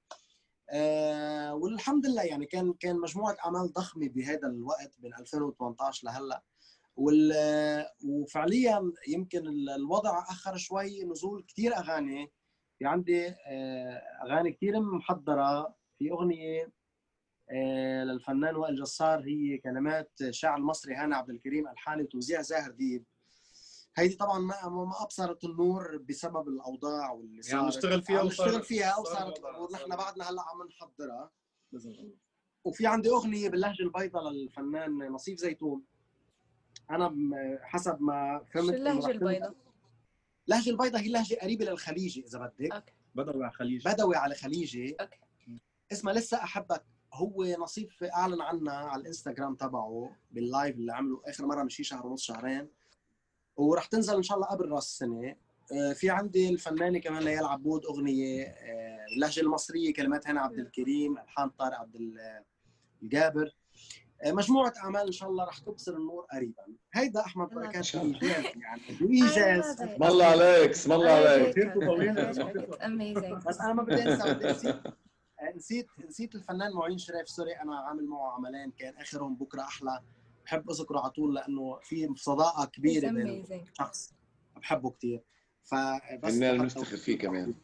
آه 0.70 1.54
والحمد 1.54 2.06
لله 2.06 2.22
يعني 2.22 2.46
كان 2.46 2.72
كان 2.72 3.00
مجموعة 3.00 3.36
أعمال 3.44 3.72
ضخمة 3.72 4.08
بهذا 4.08 4.48
الوقت 4.48 4.94
بين 4.98 5.14
2018 5.14 6.06
لهلأ. 6.06 6.42
وال 6.96 7.32
وفعليا 8.04 8.92
يمكن 9.08 9.46
ال- 9.46 9.70
الوضع 9.70 10.18
أخر 10.18 10.56
شوي 10.56 11.04
نزول 11.04 11.44
كثير 11.48 11.76
أغاني. 11.76 12.32
في 12.78 12.86
عندي 12.86 13.26
آه، 13.46 14.02
أغاني 14.24 14.52
كثير 14.52 14.80
محضرة. 14.80 15.74
في 15.98 16.10
أغنية 16.10 16.72
للفنان 18.04 18.56
وائل 18.56 18.74
جسار. 18.76 19.20
هي 19.20 19.58
كلمات 19.58 20.12
شاعر 20.30 20.56
المصري 20.58 20.94
هاني 20.94 21.14
عبد 21.14 21.30
الكريم 21.30 21.68
الحاني 21.68 22.02
وتوزيع 22.02 22.42
زاهر 22.42 22.70
ديب. 22.70 23.04
هيدي 23.96 24.14
طبعا 24.14 24.38
ما 24.38 24.68
ما 24.68 25.02
أبصرت 25.02 25.44
النور 25.44 25.96
بسبب 25.96 26.48
الأوضاع 26.48 27.12
واللي 27.12 27.40
يعني 27.48 27.60
عم 27.60 27.70
صارت. 27.70 27.76
نشتغل 27.84 28.02
فيها 28.02 28.22
نشتغل 28.24 28.62
فيها 28.62 28.86
أو 28.86 29.04
صار 29.04 29.14
صارت. 29.14 29.38
الوضع- 29.38 29.50
الأمور 29.50 29.68
صار 29.70 29.80
نحن. 29.88 29.96
بعدنا 29.96 30.30
هلأ 30.30 30.42
عم 30.42 30.66
نحضرها. 30.68 31.30
وفي 32.64 32.86
عندي 32.86 33.08
أغنية 33.08 33.48
باللهجة 33.48 33.82
البيضاء 33.82 34.30
للفنان 34.32 34.98
نصيف 34.98 35.38
زيتون. 35.38 35.82
أنا 36.90 37.14
حسب 37.62 38.00
ما 38.00 38.44
فهمت 38.54 38.70
شو 38.76 38.84
تنزل- 38.84 39.10
البيضاء؟ 39.10 39.54
اللهجه 40.48 40.70
البيضاء 40.70 41.02
هي 41.02 41.08
لهجه 41.08 41.34
قريبة 41.42 41.64
للخليجي 41.64 42.24
إذا 42.26 42.38
بدك. 42.38 42.72
okay. 42.72 42.92
بدوي 43.14 43.44
على 43.44 43.50
الخليج 43.52 43.88
بدوي 43.88 44.16
على 44.16 44.34
خليجي. 44.34 44.96
okay. 45.00 45.18
اسمها 45.92 46.12
لسه 46.14 46.36
أحبك. 46.42 46.84
هو 47.14 47.44
نصيف 47.58 48.04
إعلن 48.04 48.40
عنها 48.40 48.74
على 48.74 49.00
الإنستغرام 49.02 49.54
تبعه 49.54 50.10
بال 50.30 50.46
live 50.46 50.76
اللي 50.76 50.92
عمله 50.92 51.20
آخر 51.26 51.46
مرة 51.46 51.62
من 51.62 51.68
شي 51.68 51.84
شهر 51.84 52.06
ونص 52.06 52.22
شهرين. 52.22 52.68
ورح 53.56 53.86
تنزل 53.86 54.16
إن 54.16 54.22
شاء 54.22 54.36
الله 54.36 54.48
قبل 54.48 54.68
رأس 54.68 54.86
السنة. 54.86 55.36
آه، 55.72 55.92
في 55.92 56.10
عندي 56.10 56.48
الفنانة 56.48 56.98
كمان 56.98 57.22
ليال 57.22 57.44
عبود 57.46 57.84
أغنية 57.86 58.44
آه، 58.44 59.06
باللهجة 59.10 59.40
المصرية 59.40 59.92
كلمات 59.92 60.26
هنا 60.28 60.40
عبد 60.40 60.58
الكريم 60.58 61.18
الحان 61.18 61.48
طارق 61.50 61.78
عبد 61.78 61.94
ال- 61.94 62.42
الجابر. 63.02 63.54
آه، 64.22 64.32
مجموعة 64.32 64.72
أعمال 64.76 65.06
إن 65.06 65.12
شاء 65.12 65.28
الله 65.28 65.44
رح 65.44 65.58
تبصر 65.58 65.96
النور 65.96 66.26
قريبا. 66.32 66.62
هيدا 66.94 67.20
أحمد 67.20 67.48
بركات 67.48 67.76
إن 67.76 67.82
شاء 67.82 68.02
الله. 68.02 68.14
ايجاز 68.22 68.44
يعني 68.44 68.82
ايجاز. 69.22 69.64
اسم 69.80 70.02
الله 70.04 70.24
عليك 70.24 70.70
اسم 70.70 70.92
الله 70.92 71.10
عليك. 71.12 71.58
بس 73.46 73.60
أنا 73.60 73.72
ما 73.72 73.82
بدي 73.82 74.02
أنسى 74.02 74.34
بدي 74.34 74.74
نسيت 75.56 75.86
نسيت 76.08 76.34
الفنان 76.34 76.72
معين 76.72 76.98
شريف 76.98 77.28
سوري 77.28 77.52
أنا 77.52 77.76
عامل 77.78 78.06
معه 78.06 78.32
عملين 78.32 78.70
كان 78.70 78.94
آخرهم 78.96 79.34
بكرة 79.34 79.60
أحلى 79.60 80.00
بحب 80.44 80.70
أذكره 80.70 81.00
على 81.00 81.10
طول 81.10 81.34
لأنه 81.34 81.78
في 81.82 82.08
صداقة 82.16 82.64
كبيرة 82.64 83.10
بين. 83.10 83.44
شخص 83.78 84.14
بحبه 84.56 84.90
كثير 84.90 85.22
فبس 85.64 86.34
فنان 86.34 86.58
نفتخر 86.58 86.96
فيه 86.96 87.18
كمان. 87.18 87.54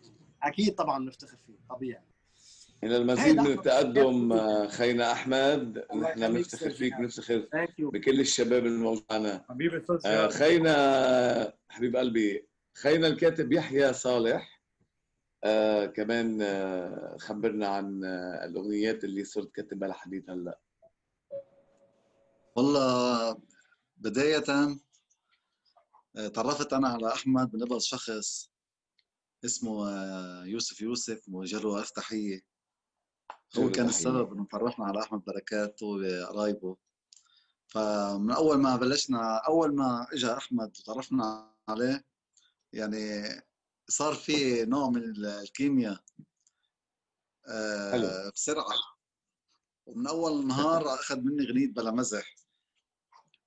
أكيد 0.43 0.75
طبعا 0.75 0.99
نفتخر 0.99 1.37
فيه 1.37 1.55
طبيعي 1.71 2.03
إلى 2.85 2.97
المزيد 2.97 3.41
من. 3.41 3.47
التقدم 3.47 4.33
آه، 4.33 4.67
خينا 4.67 5.13
أحمد 5.13 5.85
نحن 5.95 6.33
بنفتخر 6.33 6.71
فيك. 6.71 6.97
بنفتخر 6.97 7.49
ثانك 7.53 7.79
يو 7.79 7.91
بكل 7.91 8.21
الشباب 8.21 8.67
الموجود 8.67 9.05
معنا 9.11 9.45
حبيبي 9.49 9.77
أستاذ 9.77 10.01
آه،. 10.07 10.29
خينا 10.29 11.55
حبيب 11.69 11.97
قلبي 11.97 12.49
خينا 12.75 13.07
الكاتب 13.07 13.53
يحيى 13.53 13.93
صالح 13.93 14.54
آه 15.45 15.87
كمان 15.87 16.43
آه 16.43 17.17
خبرنا 17.19 17.67
عن 17.69 18.05
آه 18.05 18.45
الأغنيات 18.45 19.05
اللي 19.05 19.25
صرت 19.25 19.53
كاتبها 19.53 19.89
لحديث 19.89 20.31
هلأ. 20.31 20.61
والله 22.57 23.39
بداية 23.97 24.45
آه، 26.17 26.29
تعرفت 26.29 26.73
أنا 26.73 26.89
على 26.89 27.13
أحمد 27.13 27.57
من 27.57 27.65
قبل 27.65 27.83
شخص 27.83 28.51
اسمه 29.45 29.89
آه، 29.89 30.45
يوسف 30.45 30.81
يوسف 30.81 31.29
موجه 31.29 31.59
له 31.59 31.79
ألف 31.79 31.91
تحية 31.91 32.41
هو 33.59 33.71
كان. 33.71 33.87
السبب 33.87 34.33
إنه 34.33 34.47
تعرفنا 34.51 34.85
على 34.87 35.03
أحمد 35.03 35.25
بركات 35.25 35.83
وقرايبه. 35.83 36.77
فمن 37.67 38.31
أول 38.31 38.57
ما 38.59 38.77
بلشنا 38.77 39.37
أول 39.37 39.75
ما 39.77 40.07
إجا 40.13 40.37
أحمد 40.37 40.77
وتعرفنا 40.79 41.55
عليه 41.69 42.05
يعني 42.73 43.23
صار 43.89 44.15
في 44.15 44.65
نوع 44.65 44.91
من 44.91 45.03
ال- 45.05 45.27
الكيمياء 45.27 46.05
آه، 47.49 47.93
حلو. 47.93 48.31
بسرعة 48.35 48.75
ومن 49.87 50.07
أول 50.07 50.47
نهار 50.47 50.89
أخذ 50.95 51.21
مني 51.21 51.45
غنية 51.47 51.73
بلا 51.73 51.91
مزح 51.91 52.35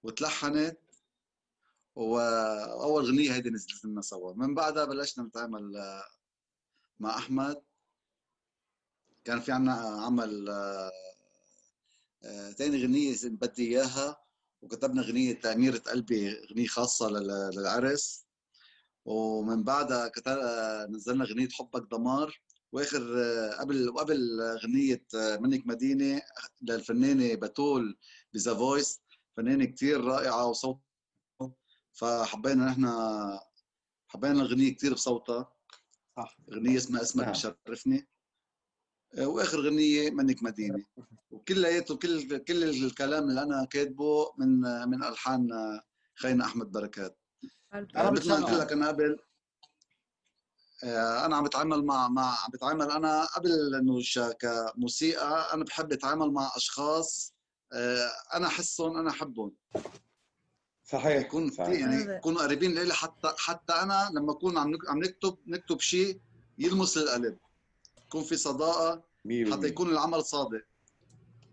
وتلحنت 0.03 0.77
واول 1.95 3.05
غنية 3.05 3.33
هيدي 3.33 3.49
نزلت 3.49 3.85
لنا 3.85 4.01
سوا. 4.01 4.33
من 4.33 4.55
بعدها 4.55 4.85
بلشنا 4.85 5.23
نتعامل 5.23 5.77
آه، 5.77 6.03
مع 6.99 7.17
أحمد. 7.17 7.61
كان 9.23 9.39
في 9.41 9.51
عنا 9.51 9.73
عمل 9.73 10.49
آه، 10.49 10.91
تاني 12.51 12.83
غنية 12.83 13.15
بدي 13.23 13.67
إياها 13.67 14.23
وكتبنا 14.61 15.01
غنية 15.01 15.39
تأميرة 15.39 15.77
قلبي 15.77 16.33
غنية 16.51 16.67
خاصة 16.67 17.09
لل- 17.09 17.49
للعرس. 17.55 18.26
ومن 19.07 19.63
بعدها. 19.63 20.11
آه، 20.27 20.85
نزلنا 20.85 21.25
غنية 21.25 21.49
حبك 21.49 21.91
دمار 21.91 22.41
وآخر 22.71 23.13
آه، 23.17 23.59
قبل 23.59 23.91
قبل 23.97 24.41
غنية 24.63 25.05
آه، 25.15 25.37
منك 25.37 25.67
مدينة 25.67 26.21
للفنانة 26.61 27.35
بتول 27.35 27.97
بذا 28.33 28.53
فويس 28.53 29.01
فنانة 29.37 29.65
كتير 29.65 30.03
رائعة 30.03 30.47
وصوت 30.47 30.79
فحبينا 31.93 32.65
نحن 32.65 32.87
حبينا 34.07 34.41
الغنية 34.41 34.73
كتير 34.73 34.93
بصوتها 34.93 35.53
صح 36.17 36.37
غنية 36.51 36.77
اسمها 36.77 37.01
اسمك 37.01 37.23
نعم. 37.23 37.31
بشرفني 37.31 38.07
آه، 39.17 39.27
وآخر 39.27 39.61
غنية 39.61 40.11
منك 40.11 40.43
مدينة 40.43 40.83
وكلياته 41.31 41.97
كل 41.97 42.37
كل 42.37 42.63
الكلام 42.63 43.23
اللي 43.29 43.43
أنا 43.43 43.65
كاتبه 43.65 44.33
من 44.37 44.61
من 44.89 45.03
ألحان 45.03 45.49
خينا 46.15 46.45
أحمد 46.45 46.71
بركات 46.71 47.19
ما 47.73 47.79
قلت. 47.79 47.95
لك 48.51 48.71
أنا 48.71 48.87
قبل 48.87 49.19
آه، 50.83 51.25
أنا 51.25 51.35
عم 51.35 51.43
بتعامل 51.43 51.85
مع 51.85 52.07
مع 52.07 52.43
عم 52.43 52.49
بتعامل 52.53 52.91
أنا 52.91 53.25
قبل 53.25 53.75
إنه 53.75 53.99
كموسيقى 54.39 55.53
أنا 55.53 55.63
بحب 55.63 55.91
أتعامل 55.91 56.31
مع 56.31 56.51
أشخاص 56.55 57.33
آه، 57.73 58.11
أنا 58.33 58.47
أحسهم 58.47 58.97
أنا 58.97 59.09
أحبهم 59.09 59.51
صحيح 60.85 61.21
يكون 61.21 61.51
صحيح. 61.51 61.79
يعني. 61.79 62.15
يكونوا 62.15 62.41
قريبين 62.41 62.73
لي 62.73 62.93
حتى 62.93 63.33
حتى 63.37 63.73
أنا 63.73 64.09
لما 64.13 64.31
أكون 64.31 64.57
عم 64.57 64.77
عم 64.87 64.99
نكتب 64.99 65.37
نكتب 65.47 65.79
شيء 65.79 66.19
يلمس 66.57 66.97
القلب 66.97 67.37
يكون 68.05 68.23
في 68.23 68.37
صداقة 68.37 69.03
حتى. 69.51 69.67
يكون 69.67 69.89
العمل 69.89 70.23
صادق 70.25 70.61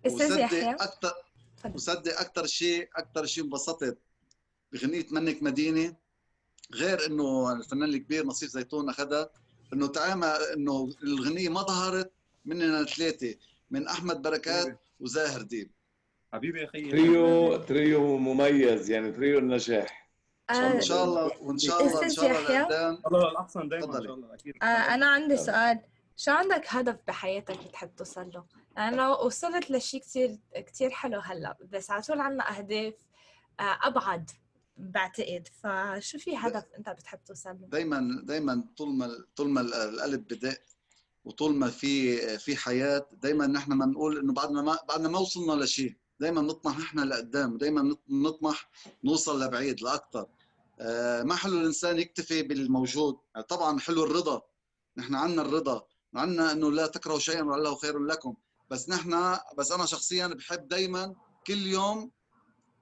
أستاذ 0.06 0.38
يحيى 0.38 0.70
أكثر. 0.74 1.12
وصدق 1.74 2.20
أكثر 2.20 2.46
شيء 2.46 2.88
أكثر 2.96 3.26
شيء 3.26 3.44
انبسطت 3.44 3.98
بغنية 4.72 5.06
منك 5.10 5.42
مدينة 5.42 5.96
غير 6.74 7.06
إنه 7.06 7.52
الفنان 7.52 7.88
الكبير 7.88 8.26
نصيف 8.26 8.50
زيتون 8.50 8.88
أخذها 8.88 9.30
إنه 9.72 9.86
تعامل 9.86 10.26
إنه 10.56 10.90
الغنية 11.02 11.48
ما 11.48 11.62
ظهرت 11.62 12.12
مننا 12.44 12.84
ثلاثة 12.84 13.34
من 13.70 13.88
أحمد 13.88 14.22
بركات 14.22 14.78
وزاهر 15.00 15.42
ديب. 15.42 15.70
حبيبي 16.32 16.60
يا 16.60 16.64
أخي. 16.64 16.90
trio 16.90 17.56
trio 17.56 18.18
مميز 18.18 18.90
يعني 18.90 19.12
تريو 19.12 19.38
النجاح. 19.38 20.10
آه، 20.50 20.72
إن 20.72 20.80
شاء 20.80 21.04
الله 21.04 21.30
وإن 21.40 21.58
شاء 21.58 21.82
الله 21.86 22.04
إن 22.04 22.10
شاء 22.10 22.26
الله 22.40 22.98
الله 23.06 23.30
الأحسن 23.30 23.68
دائما 23.68 23.98
إن. 23.98 24.04
شاء 24.04 24.14
الله 24.14 24.34
أكيد. 24.34 24.54
آه، 24.62 24.66
أنا 24.66 25.06
عندي 25.06 25.36
سؤال. 25.36 25.80
شو 26.16 26.30
عندك 26.30 26.62
هدف 26.68 26.96
بحياتك 27.08 27.68
بتحب 27.68 27.90
توصل 27.96 28.30
له؟ 28.34 28.44
أنا 28.78 29.08
وصلت 29.08 29.70
لشيء 29.70 30.00
كتير 30.00 30.38
كتير 30.54 30.90
حلو 30.90 31.20
هلأ 31.20 31.56
بس 31.72 31.90
على 31.90 32.02
طول 32.02 32.20
عنا 32.20 32.58
أهداف 32.58 32.94
آه، 33.60 33.78
أبعد. 33.82 34.30
بعتقد. 34.76 35.48
فشو 35.62 36.18
في 36.18 36.36
هدف 36.36 36.64
أنت 36.78 36.88
بتحب 36.88 37.24
توصل 37.24 37.50
له؟ 37.60 37.66
دائما 37.68 38.22
دائما 38.24 38.64
طول 38.76 38.88
ما 38.94 39.24
طول 39.36 39.48
ما 39.48 39.60
القلب 39.60 40.20
بدق 40.26 40.58
وطول 41.24 41.54
ما 41.54 41.70
في 41.70 42.18
في 42.38 42.56
حياة 42.56 43.06
دائما 43.12 43.46
نحن 43.46 43.72
ما 43.72 43.86
نقول 43.86 44.18
إنه 44.18 44.32
بعدنا 44.32 44.62
ما 44.62 44.78
بعدنا 44.88 45.08
ما 45.08 45.18
وصلنا 45.18 45.64
لشيء 45.64 45.96
دائما 46.20 46.40
نطمح 46.40 46.78
نحن 46.78 46.98
لقدام 46.98 47.52
ودائما 47.54 47.96
نطمح 48.08 48.70
نوصل 49.04 49.42
لبعيد 49.42 49.82
لاكثر 49.82 50.26
آه، 50.80 51.22
ما 51.22 51.34
حلو 51.34 51.58
الإنسان 51.60 51.98
يكتفي 51.98 52.42
بالموجود. 52.42 53.18
طبعا 53.48 53.80
حلو 53.80 54.04
الرضا. 54.04 54.42
نحن 54.96 55.14
عنا 55.14 55.42
الرضا. 55.42 55.86
عنا 56.14 56.52
إنه 56.52 56.70
لا 56.70 56.86
تكرهوا 56.86 57.18
شيئا 57.18 57.42
ولعله 57.42 57.74
خير 57.74 57.98
لكم. 57.98 58.34
بس 58.70 58.88
نحن 58.88 59.38
بس 59.58 59.72
أنا 59.72 59.86
شخصيا 59.86 60.26
بحب 60.26 60.68
دائما 60.68 61.14
كل 61.46 61.66
يوم 61.66 62.10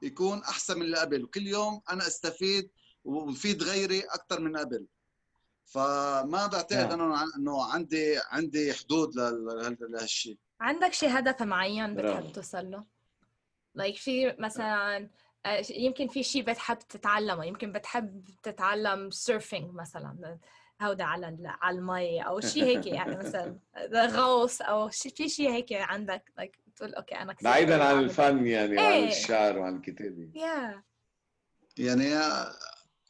يكون 0.02 0.38
أحسن 0.38 0.76
من 0.76 0.82
اللي 0.82 0.98
قبل 0.98 1.24
وكل 1.24 1.46
يوم 1.46 1.82
أنا 1.90 2.06
أستفيد 2.06 2.70
وبفيد 3.04 3.62
غيري 3.62 4.00
أكثر 4.00 4.40
من 4.40 4.56
قبل 4.56 4.86
فما 5.64 6.46
بعتقد 6.46 6.72
نعم. 6.72 7.00
انه 7.00 7.36
إنه 7.36 7.64
عندي 7.64 8.18
عندي 8.30 8.72
حدود 8.72 9.14
لهالشيء 9.16 10.38
عندك 10.60 10.92
شي 10.92 11.06
هدف 11.06 11.42
معين 11.42 11.94
برافو. 11.94 12.18
بتحب 12.18 12.32
توصل 12.32 12.70
له؟ 12.70 12.84
like 13.78 13.96
في 13.96 14.36
مثلا 14.38 15.08
آه، 15.46 15.62
يمكن 15.70 16.08
في 16.08 16.22
شيء 16.22 16.42
بتحب 16.42 16.78
تتعلمه 16.78 17.44
يمكن 17.44 17.72
بتحب 17.72 18.24
تتعلم 18.42 19.10
سيرفينج 19.10 19.74
مثلا 19.74 20.38
هودا 20.82 21.04
على 21.04 21.38
على 21.44 21.78
المي 21.78 22.26
أو 22.26 22.40
شيء 22.40 22.64
هيك 22.64 22.86
يعني 22.86 23.16
مثلا 23.16 23.58
غوص 23.94 24.62
أو 24.62 24.90
شيء 24.90 25.12
في 25.12 25.28
شيء 25.28 25.50
هيك 25.50 25.72
عندك 25.72 26.32
like 26.40 26.71
تقول 26.82 26.94
أوكي 26.94 27.14
أنا 27.14 27.32
كثير 27.32 27.50
بعيدا 27.50 27.84
عن 27.84 27.98
الفن 27.98 28.46
يعني 28.46 28.76
وعن 28.76 28.92
إيه. 28.92 29.08
الشعر 29.08 29.58
وعن 29.58 29.76
الكتابة 29.76 30.28
يا 30.34 30.82
يعني 31.78 32.10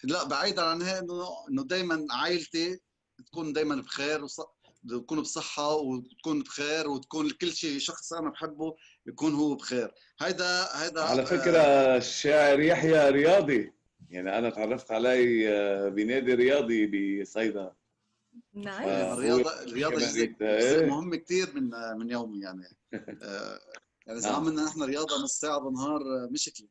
لا 0.05 0.25
بعيدا 0.25 0.63
عن 0.63 0.83
هيك 0.83 1.05
إنه 1.51 1.65
دائما 1.65 2.07
عائلتي 2.11 2.81
تكون 3.27 3.53
دائما 3.53 3.75
بخير 3.77 4.25
وص... 4.25 4.41
تكون 4.89 5.21
بصحة 5.21 5.75
وتكون 5.75 6.43
بخير 6.43 6.89
وتكون 6.89 7.31
كل 7.31 7.53
شيء 7.53 7.79
شخص 7.79 8.13
أنا 8.13 8.31
بحبه 8.31 8.77
يكون 9.07 9.35
هو 9.35 9.55
بخير. 9.55 9.95
هيدا 10.21 10.69
هيدا 10.83 11.03
على 11.03 11.23
آه، 11.23 11.25
فكرة 11.25 11.61
الشاعر 11.97 12.61
يحيى 12.61 13.11
رياضي. 13.11 13.73
يعني 14.11 14.39
أنا 14.39 14.51
تعرفت 14.51 14.93
عليه 14.93 15.49
آه، 15.51 15.89
بنادي 15.89 16.35
رياضي 16.35 16.87
بصيدا. 17.23 17.73
nice. 18.55 19.13
الرياضة 19.19 19.63
الرياضة 19.63 19.95
كمان 19.97 20.09
جزء, 20.09 20.35
إيه. 20.41 20.59
جزء 20.77 20.87
مهم 20.87 21.15
كثير 21.15 21.55
من 21.55 21.71
من 21.99 22.11
يومي 22.11 22.41
يعني 22.41 22.65
آه، 23.23 23.59
يعني 24.07 24.21
نعم. 24.21 24.35
عملنا 24.35 24.65
نحن 24.65 24.83
رياضة 24.83 25.23
نص 25.25 25.41
ساعة 25.41 25.59
بالنهار 25.61 26.01
آه، 26.01 26.29
مشكلة 26.33 26.69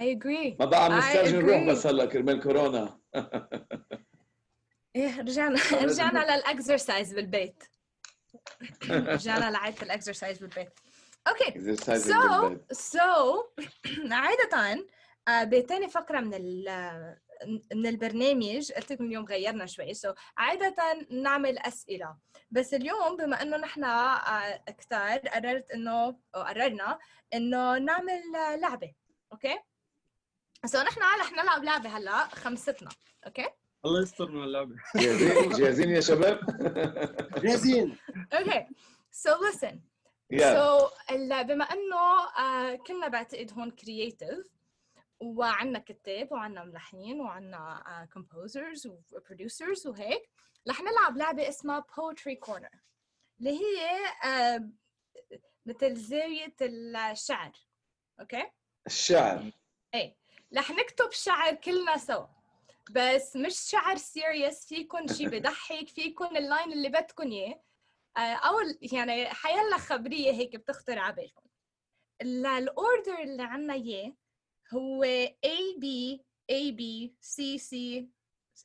I 0.00 0.02
agree 0.02 0.60
ما 0.60 0.64
بقى 0.66 0.84
عم 0.84 0.98
نستعجل 0.98 1.36
نروح. 1.46 1.68
بس 1.68 1.86
هلا 1.86 2.04
كرمال 2.06 2.42
كورونا 2.42 3.00
إيه 4.96 5.20
رجعنا 5.20 5.58
رجعنا 5.82 6.18
لل 6.36 6.52
exercise 6.52 7.14
بالبيت 7.14 7.64
رجعنا 8.90 9.50
لعادة 9.50 9.82
ال 9.82 9.88
exercise 9.88 10.38
بالبيت 10.38 10.70
okay 11.28 11.50
بالبيت. 11.50 12.72
so 12.72 13.44
عادة 14.10 14.84
آه، 15.28 15.44
بتاني 15.44 15.88
فقرة 15.88 16.20
من 16.20 16.34
ال- 16.34 17.16
من 17.74 17.86
البرنامج 17.86 18.72
قلت 18.72 18.92
لكم 18.92 19.04
اليوم 19.04 19.24
غيرنا 19.24 19.66
شوي. 19.66 19.94
so, 19.94 20.14
عادة 20.36 20.74
نعمل 21.10 21.58
أسئلة. 21.58 22.16
بس 22.50 22.74
اليوم 22.74 23.16
بما 23.16 23.42
إنه 23.42 23.56
نحن 23.56 23.84
آه، 23.84 24.56
كتار 24.78 25.18
قررت 25.18 25.70
إنه 25.70 26.16
قررنا 26.34 26.98
إنه 27.34 27.78
نعمل 27.78 28.22
آه، 28.36 28.56
لعبة. 28.56 28.92
okay? 29.32 30.78
so, 30.78 30.82
نحن 30.86 31.00
رح 31.00 31.32
نلعب 31.32 31.64
لعبة 31.64 31.88
هلا 31.98 32.24
خمستنا. 32.28 32.90
أوكي؟ 33.26 33.48
الله 33.84 34.02
يستر 34.02 34.30
من 34.30 34.44
اللعبة. 34.44 34.74
جاهزين؟ 34.96 35.50
جاهزين 35.50 35.90
يا 35.90 36.00
شباب؟ 36.00 36.40
جاهزين. 37.42 37.96
okay. 38.32 38.66
so 39.10 39.30
listen. 39.30 39.74
يلا 40.30 40.78
so 40.78 40.88
بما 41.42 41.64
إنه 41.64 42.28
آه، 42.38 42.74
كلنا 42.74 43.08
بعتقد 43.08 43.52
هون 43.52 43.70
creative 43.70 44.54
وعندنا 45.24 45.78
كتاب 45.78 46.32
وعندنا 46.32 46.64
ملحنين 46.64 47.20
وعندنا 47.20 48.08
composers 48.12 48.86
و 48.86 48.96
producers 48.96 49.86
وهيك 49.86 50.30
رح 50.68 50.80
نلعب 50.80 51.16
لعبة 51.16 51.48
اسمها 51.48 51.80
Poetry 51.80 52.48
Corner 52.48 52.78
اللي 53.40 53.50
هي 53.50 54.06
آه، 54.24 54.70
مثل 55.66 55.96
زاوية 55.96 56.54
الشعر 56.62 57.52
okay? 58.20 58.50
الشعر. 58.86 59.52
إيه 59.94 60.16
رح 60.56 60.70
نكتب 60.70 61.10
شعر 61.10 61.54
كلنا 61.54 61.96
سوا 61.96 62.26
بس 62.90 63.36
مش 63.36 63.56
شعر 63.58 63.96
serious 63.96 64.66
فيكن 64.66 65.06
شي 65.08 65.26
بضحك 65.38 65.88
فيكن 65.88 66.36
ال 66.36 66.43
line 66.43 66.72
اللي 66.72 66.88
بدكن 66.88 67.30
إياه 67.30 67.62
آه، 68.16 68.20
أو 68.20 68.54
يعني 68.82 69.26
حيلا 69.26 69.76
خبرية 69.78 70.32
هيك 70.32 70.56
بتخطر 70.56 70.98
على 70.98 71.14
بالكم 71.14 71.42
ال- 72.22 72.46
ال 72.46 72.58
order 72.58 73.18
اللي 73.22 73.42
عنا 73.42 73.74
إياه 73.74 74.12
هو 74.74 75.04
A 75.46 75.78
B 75.82 75.86
A 76.52 76.72
B 76.72 77.10
C 77.22 77.58
C 77.60 77.74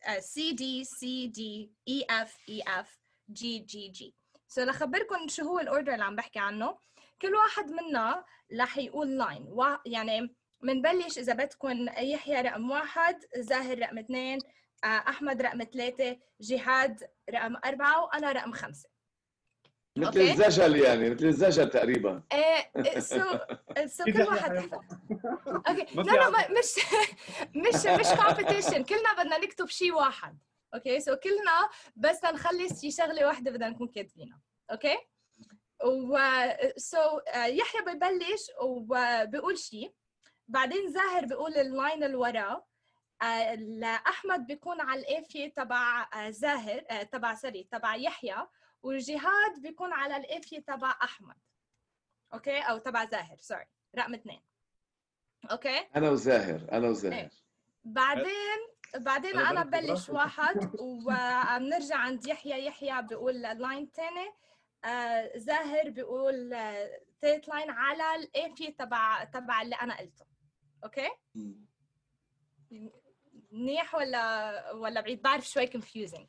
آه، 0.07 0.19
C 0.19 0.53
D 0.55 0.63
C 0.83 1.31
D 1.37 1.69
E 1.89 2.05
F 2.11 2.29
E 2.49 2.63
F 2.83 2.87
G 3.31 3.41
G 3.71 3.99
G. 3.99 4.11
so 4.47 4.61
لخبركم 4.63 5.27
شو 5.27 5.43
هو 5.43 5.59
ال 5.59 5.65
order 5.65 5.93
اللي 5.93 6.03
عم 6.03 6.15
بحكي 6.15 6.39
عنه. 6.39 6.77
كل 7.21 7.35
واحد 7.35 7.65
منا 7.71 8.25
رح 8.59 8.77
يقول 8.77 9.17
line 9.17 9.43
وا- 9.47 9.77
يعني 9.85 10.35
منبلش 10.61 11.17
إذا 11.17 11.33
بدكم 11.33 11.85
يحيى 11.97 12.41
رقم 12.41 12.71
واحد 12.71 13.25
زاهر 13.37 13.79
رقم 13.79 13.97
اثنين 13.97 14.39
آه، 14.83 14.87
أحمد 14.87 15.41
رقم 15.41 15.63
ثلاثة 15.73 16.19
جهاد 16.41 17.09
رقم 17.29 17.55
أربعة 17.65 18.03
وأنا 18.03 18.31
رقم 18.31 18.51
خمسة. 18.51 18.89
مثل. 19.97 20.19
الزجل 20.21 20.75
يعني 20.75 21.09
مثل 21.09 21.25
الزجل 21.25 21.69
تقريبا. 21.69 22.23
إيه 22.33 22.99
سو 22.99 23.19
سو 23.85 24.03
في 24.03 24.11
كل 24.11 24.21
واحد 24.23 24.57
okay. 25.67 25.85
لا 25.95 26.01
لا 26.11 26.29
ما- 26.29 26.47
مش 26.59 26.75
مش 27.55 27.85
مش 27.99 28.07
competition 28.21 28.83
كلنا 28.83 29.13
بدنا 29.17 29.37
نكتب 29.37 29.67
شيء 29.67 29.93
واحد. 29.93 30.37
okay? 30.73 30.99
so 30.99 31.15
كلنا 31.15 31.69
بس 31.95 32.23
نخلص 32.23 32.81
شي 32.81 32.91
شغلة 32.91 33.25
واحدة 33.27 33.51
بدنا 33.51 33.69
نكون 33.69 33.87
كاتبينها. 33.87 34.41
okay? 34.71 34.97
و 35.85 36.17
so 36.77 37.19
يحيى 37.35 37.81
ببلش 37.81 38.41
وبيقول 38.61 39.57
شيء 39.57 39.93
بعدين 40.47 40.91
زاهر 40.91 41.25
بيقول 41.25 41.53
ال 41.57 41.66
line 41.66 42.03
اللي 42.03 42.15
وراه. 42.15 42.65
آه، 43.21 43.55
ل- 43.55 43.83
احمد 43.83 44.47
بيكون 44.47 44.81
على 44.81 45.01
القافيه 45.01 45.53
تبع 45.53 46.09
آه، 46.13 46.29
زاهر 46.29 46.83
آه، 46.89 47.03
تبع 47.03 47.35
sorry 47.35 47.67
تبع 47.71 47.95
يحيى. 47.95 48.47
وجهاد 48.83 49.61
بيكون 49.61 49.93
على 49.93 50.17
القافيه 50.17 50.59
تبع 50.59 50.91
أحمد. 51.03 51.35
okay? 52.33 52.59
أو 52.59 52.77
تبع 52.77 53.05
زاهر. 53.05 53.37
sorry 53.39 53.65
رقم 53.97 54.13
اثنين. 54.13 54.41
okay? 55.51 55.87
أنا 55.95 56.09
وزاهر. 56.09 56.67
أنا 56.71 56.89
وزاهر. 56.89 57.13
إيه. 57.13 57.31
بعدين 57.83 58.59
بعدين 58.95 59.37
أنا 59.37 59.49
أنا 59.49 59.63
بلش 59.63 59.89
ببلش. 59.89 60.09
واحد 60.09 60.75
وبنرجع 60.79 61.95
عند 61.95 62.27
يحيى. 62.27 62.65
يحيى 62.65 63.01
بيقول 63.01 63.45
ال 63.45 63.53
line 63.53 63.83
الثاني 63.83 64.31
آه 64.85 65.37
زاهر 65.37 65.89
بيقول 65.89 66.53
آه، 66.53 67.01
ثالث 67.21 67.49
line 67.49 67.69
على 67.69 68.23
القافيه 68.23 68.75
تبع 68.75 69.23
تبع 69.23 69.61
اللي 69.61 69.75
أنا 69.75 69.97
قلته. 69.97 70.25
okay؟ 70.83 71.09
منيح 73.51 73.95
ولا 73.95 74.71
ولا 74.71 75.01
بعيد؟ 75.01 75.21
بعرف 75.21 75.49
شوي 75.49 75.67
confusing. 75.67 76.25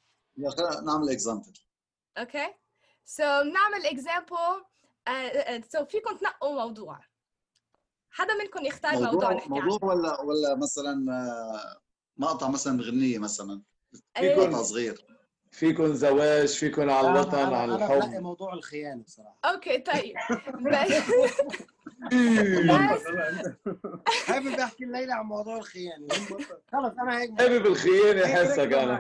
نعمل 0.87 1.11
example 1.11 1.53
okay 2.19 2.55
so 3.05 3.23
نعمل 3.25 3.87
example 3.87 4.65
so 5.73 5.85
فيكم 5.85 6.17
تنقوا 6.17 6.55
موضوع. 6.55 7.01
حدا 8.11 8.35
منكم 8.35 8.65
يختار 8.65 8.93
موضوع, 8.93 9.11
موضوع 9.13 9.33
نحكي 9.33 9.51
عنه؟ 9.51 9.65
موضوع 9.65 9.95
ولا 9.95 10.21
ولا 10.21 10.57
مثلا 10.57 11.13
آه، 11.13 11.81
مقطع 12.17 12.49
مثلا 12.49 12.79
بغنيه 12.79 13.19
مثلا؟ 13.19 13.63
إيه. 14.17 14.37
مقطع 14.37 14.63
صغير. 14.63 15.07
فيكن 15.51 15.95
زواج 15.95 16.49
فيكن 16.49 16.91
على 16.91 17.09
أنا- 17.09 17.11
الوطن 17.11 17.31
أنا- 17.31 17.55
على 17.55 17.65
أنا 17.65 17.77
بلاقي 17.77 17.99
الحب 17.99 18.23
موضوع 18.23 18.53
الخيانة 18.55 19.03
بصراحة. 19.03 19.39
okay 19.45 19.79
طيب. 19.79 20.15
بس 22.93 23.05
حابب 24.27 24.47
أحكي 24.61 24.85
الليلة 24.85 25.15
عن 25.15 25.25
موضوع 25.25 25.57
الخيانة. 25.57 26.09
خلص 26.73 26.95
أنا 27.03 27.21
هيك 27.21 27.31
حابب 27.39 27.67
الخيانة 27.67 28.27
حسك 28.27 28.59
ركبوا 28.59 28.83
أنا. 28.83 28.99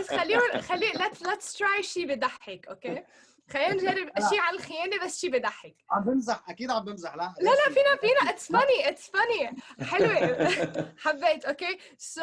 بس- 0.00 0.08
خلينا 0.10 0.60
خلي 0.68 0.86
let's 0.92 1.18
let's 1.26 1.56
try 1.56 1.80
شيء 1.80 2.14
بضحك 2.14 2.66
okay؟ 2.68 3.02
خلينا 3.50 3.74
نجرب 3.74 4.08
شيء 4.28 4.40
على 4.40 4.56
الخيانة 4.56 5.04
بس 5.04 5.20
شيء 5.20 5.30
بضحك. 5.38 5.74
عم 5.90 6.04
بمزح 6.04 6.50
أكيد 6.50 6.70
عم 6.70 6.84
بمزح 6.84 7.14
لا. 7.16 7.34
لا 7.40 7.50
لا 7.50 7.74
فينا 7.74 7.96
فينا. 8.00 8.30
it's 8.30 8.52
funny 8.52 8.88
it's 8.88 9.10
funny 9.10 9.56
حلوة. 9.90 10.48
حبيت 11.04 11.44
okay؟ 11.44 11.78
so 11.98 12.20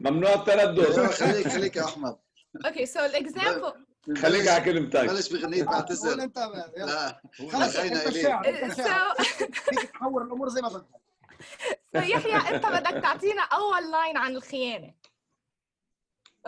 ممنوع 0.00 0.34
التردد. 0.34 1.06
خليك 1.06 1.48
خليك 1.48 1.76
يا 1.76 1.84
أحمد. 1.84 2.16
okay 2.66 2.86
so 2.86 3.00
ال 3.00 3.09
example 3.09 3.72
خليك 4.18 4.48
على 4.48 4.64
كلمتك 4.64 5.00
بلش 5.00 5.32
بغنية 5.32 5.64
قول 5.64 5.72
بعتذر. 5.72 6.22
انت. 6.22 6.38
لا 6.76 7.22
خلص 7.52 7.76
خلينا 7.76 8.06
انت. 8.06 8.16
الشاعر 8.16 9.14
تحول 9.94 10.22
الأمور 10.22 10.48
زي 10.48 10.60
ما 10.62 10.68
بدك 10.68 10.86
يحيى 11.94 12.36
انت 12.56 12.66
بدك 12.66 13.02
تعطينا 13.02 13.42
أول 13.42 13.90
لاين 13.90 14.16
عن 14.16 14.36
الخيانة. 14.36 14.94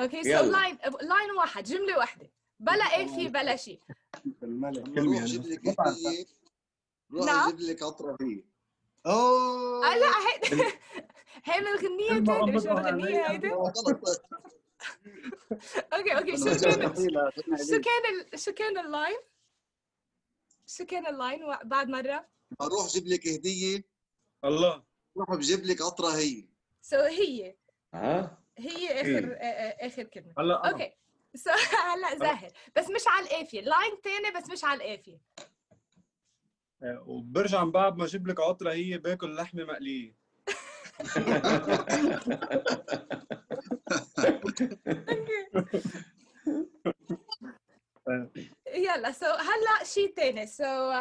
أوكي 0.01 0.23
سو. 0.23 0.29
لاين 0.31 0.79
لاين 1.03 1.31
واحد 1.39 1.65
جملة 1.65 1.99
واحدة. 1.99 2.31
بلا 2.61 2.85
قافيه 2.89 3.29
بلا 3.29 3.57
شيء. 3.57 3.81
الملك. 4.43 4.89
لما 4.89 5.13
روح 5.19 5.25
جيب 5.25 5.47
لك 5.47 5.69
هديه 5.81 6.25
روح 7.13 7.27
نعم. 7.27 7.51
جيب 7.51 7.61
لك 7.61 7.83
قطره 7.85 8.17
هي 8.21 8.45
أوه. 9.07 9.87
آه 9.93 9.97
لا 9.97 10.07
هي 10.07 10.41
هي 11.45 11.61
من 11.61 11.67
الغنية 11.67 12.09
كلمة 12.09 12.27
تاني 12.41 12.53
مش 12.57 12.63
من 12.63 12.69
أمضى 12.71 12.89
الغنية 12.89 13.21
علي. 13.25 13.35
هيدي 13.35 13.49
okay 15.93 16.19
okay 16.19 16.37
شو 16.37 16.45
كان 16.45 16.59
شو 17.59 17.81
كان. 17.81 18.27
شو 18.37 18.53
كان 18.53 18.79
ال 18.79 18.85
line؟ 18.85 19.19
شو 20.67 20.85
كان 20.85 21.07
ال 21.07 21.17
line 21.17 21.57
بعد 21.65 21.89
مرة؟ 21.89 22.29
روح 22.63 22.87
جيب 22.87 23.07
لك 23.07 23.29
هدية. 23.29 23.85
الله. 24.45 24.83
روح 25.17 25.35
بجيب 25.35 25.65
لك 25.65 25.83
قطرة 25.83 26.17
هي. 26.17 26.45
so 26.83 26.97
هي. 27.01 27.55
ها؟ 27.95 28.39
هي 28.59 29.01
اخر 29.01 29.37
آخر 29.87 30.03
كلمة. 30.03 30.33
هلا. 30.39 30.71
okay 30.71 30.93
so 31.35 31.51
هلا. 31.95 32.19
زاهر. 32.19 32.51
بس 32.77 32.91
مش 32.91 33.03
على 33.07 33.27
القافية 33.27 33.61
line 33.61 34.01
تاني 34.03 34.31
بس 34.41 34.51
مش 34.51 34.65
على 34.65 34.85
القافية 34.85 35.21
آه، 36.83 37.05
وبرجع 37.07 37.65
من 37.65 37.71
بعد 37.71 37.97
ما 37.97 38.05
أجيب 38.05 38.27
لك 38.27 38.41
عطره 38.41 38.73
هي 38.73 38.99
باكل 38.99 39.37
لحمة 39.37 39.65
مقلية. 39.65 40.15
يلا 48.75 49.13
so 49.13 49.27
هلا 49.51 49.85
شيء 49.85 50.15
تاني. 50.15 50.47
so 50.47 50.65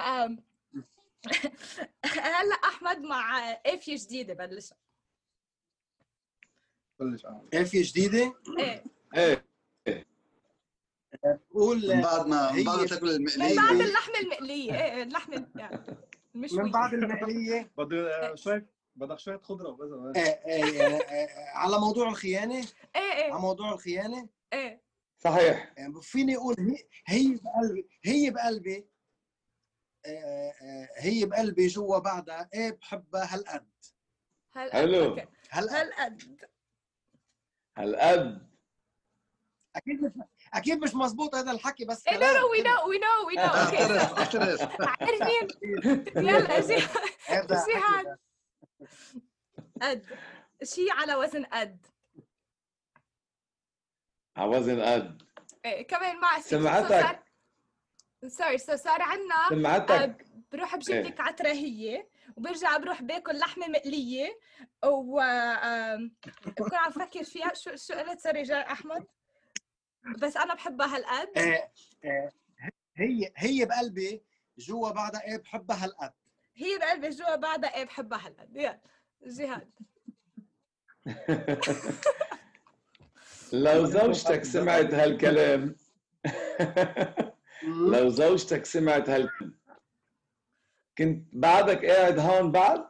هلا 2.06 2.56
أحمد 2.64 2.98
مع 3.02 3.54
قافية 3.54 3.96
جديدة 3.98 4.34
بلش. 4.34 4.74
بلش. 7.00 7.26
قافيه 7.54 7.82
جديدة؟ 7.84 8.34
إيه. 8.60 8.84
إيه. 9.18 9.46
قول 11.54 11.78
من 11.96 12.02
بعد 12.02 12.28
ما 12.28 12.52
من 12.52 12.64
بعد 12.64 12.80
ما 12.80 12.86
تاكل 12.86 13.20
من 13.20 13.26
بعد 13.26 13.72
المقليه 13.72 13.86
اللحمة 13.88 14.20
المقلية. 14.20 14.74
إيه 14.86 15.04
اللحمة 15.04 15.48
يعني 15.56 15.78
من 15.88 15.96
المشوية 16.36 16.72
بعد 16.72 16.94
المقلية. 17.04 17.72
بدي 17.78 18.02
آه، 18.02 18.36
بدك 18.96 19.20
شوية 19.20 19.38
خضرة 19.38 19.70
آه، 19.70 20.20
آه، 20.20 20.64
آه، 20.64 21.02
آه، 21.02 21.50
على 21.58 21.80
موضوع 21.80 22.10
الخيانة 22.10 22.56
إيه 22.96 23.02
على 23.14 23.24
إيه 23.24 23.32
موضوع 23.40 23.74
الخيانة. 23.74 24.30
إيه. 24.54 24.84
صحيح. 25.18 25.74
يعني 25.78 26.02
فيني 26.02 26.36
أقول 26.36 26.56
هي 26.60 26.78
هي 27.08 27.40
بقلبي 27.40 27.88
هي 28.06 28.30
بقلبي 28.30 28.88
هي 30.98 31.26
بقلبي 31.26 31.68
جوا 31.68 32.00
بعدها. 32.00 32.50
إيه 32.54 32.72
بحبها 32.72 33.34
هالقد. 33.36 33.70
هالقد. 34.56 35.28
هالقد. 35.52 36.50
هالقد. 37.78 38.52
أكيد 39.76 40.04
مش 40.04 40.12
أكيد 40.54 40.84
مش 40.84 40.96
مزبوط 40.96 41.36
هذا 41.36 41.52
الحكي 41.52 41.86
بس 41.86 42.08
إيه 42.08 42.14
no 42.14 42.20
كلام 42.20 42.36
no 42.42 42.52
way. 42.52 42.62
no 42.62 42.90
way 42.90 42.98
no 43.00 43.28
way 43.28 43.36
no 43.36 43.42
okay 43.42 43.78
اعترف 43.78 44.20
اعترف 44.20 44.62
عارفين؟ 44.82 45.48
يلا 46.28 46.48
حكي 46.48 47.74
هاد. 47.74 48.18
قد 49.82 50.06
شيء 50.64 50.92
على 50.92 51.16
وزن 51.16 51.46
قد 51.46 51.86
على 54.38 54.58
وزن 54.58 54.82
قد 54.82 55.22
إيه 55.66 55.88
كمان 55.88 56.20
مع 56.20 56.40
سمعتك. 56.40 57.24
sorry 58.28 58.58
so 58.58 58.76
صار 58.76 59.02
عندنا 59.02 59.50
سمعتك. 59.50 60.26
بروح 60.52 60.76
بجيب. 60.76 61.06
لك 61.06 61.22
عترة 61.22 61.50
هي 61.50 62.08
وبرجع 62.38 62.78
بروح 62.78 63.02
باكل 63.02 63.40
لحمة 63.40 63.68
مقلية. 63.68 64.40
و 64.86 65.16
بكون 66.46 66.76
عم 66.78 66.92
فكر 66.92 67.24
فيها. 67.24 67.54
شو 67.54 67.76
شو 67.76 67.94
قلت؟ 67.94 68.20
sorry 68.20 68.44
جا 68.44 68.60
أحمد. 68.72 69.08
بس 70.20 70.38
أنا 70.38 70.54
بحبها 70.54 70.96
هالقد 70.98 71.38
آه، 71.38 71.72
آه، 72.06 72.32
هي 72.98 73.32
هي 73.38 73.66
بقلبي 73.66 74.24
جوا 74.58 74.92
بعدها 74.92 75.28
إيه 75.28 75.38
بحبها 75.38 75.84
هالقد 75.84 76.14
هي 76.56 76.78
بقلبي 76.78 77.10
جوا 77.10 77.36
بعدها 77.36 77.76
إيه 77.76 77.86
بحبها 77.86 78.28
هالقد 78.28 78.56
يلا 78.56 78.80
جهاد 79.24 79.72
لو 83.54 83.86
زوجتك 83.86 84.44
سمعت 84.44 84.94
هالكلام. 84.94 85.76
لو 87.64 88.10
زوجتك 88.10 88.66
سمعت 88.66 89.10
هالكلام. 89.10 89.60
كنت 90.98 91.28
بعدك 91.34 91.86
قاعد 91.86 92.20
هون 92.20 92.52
بعد؟ 92.52 92.90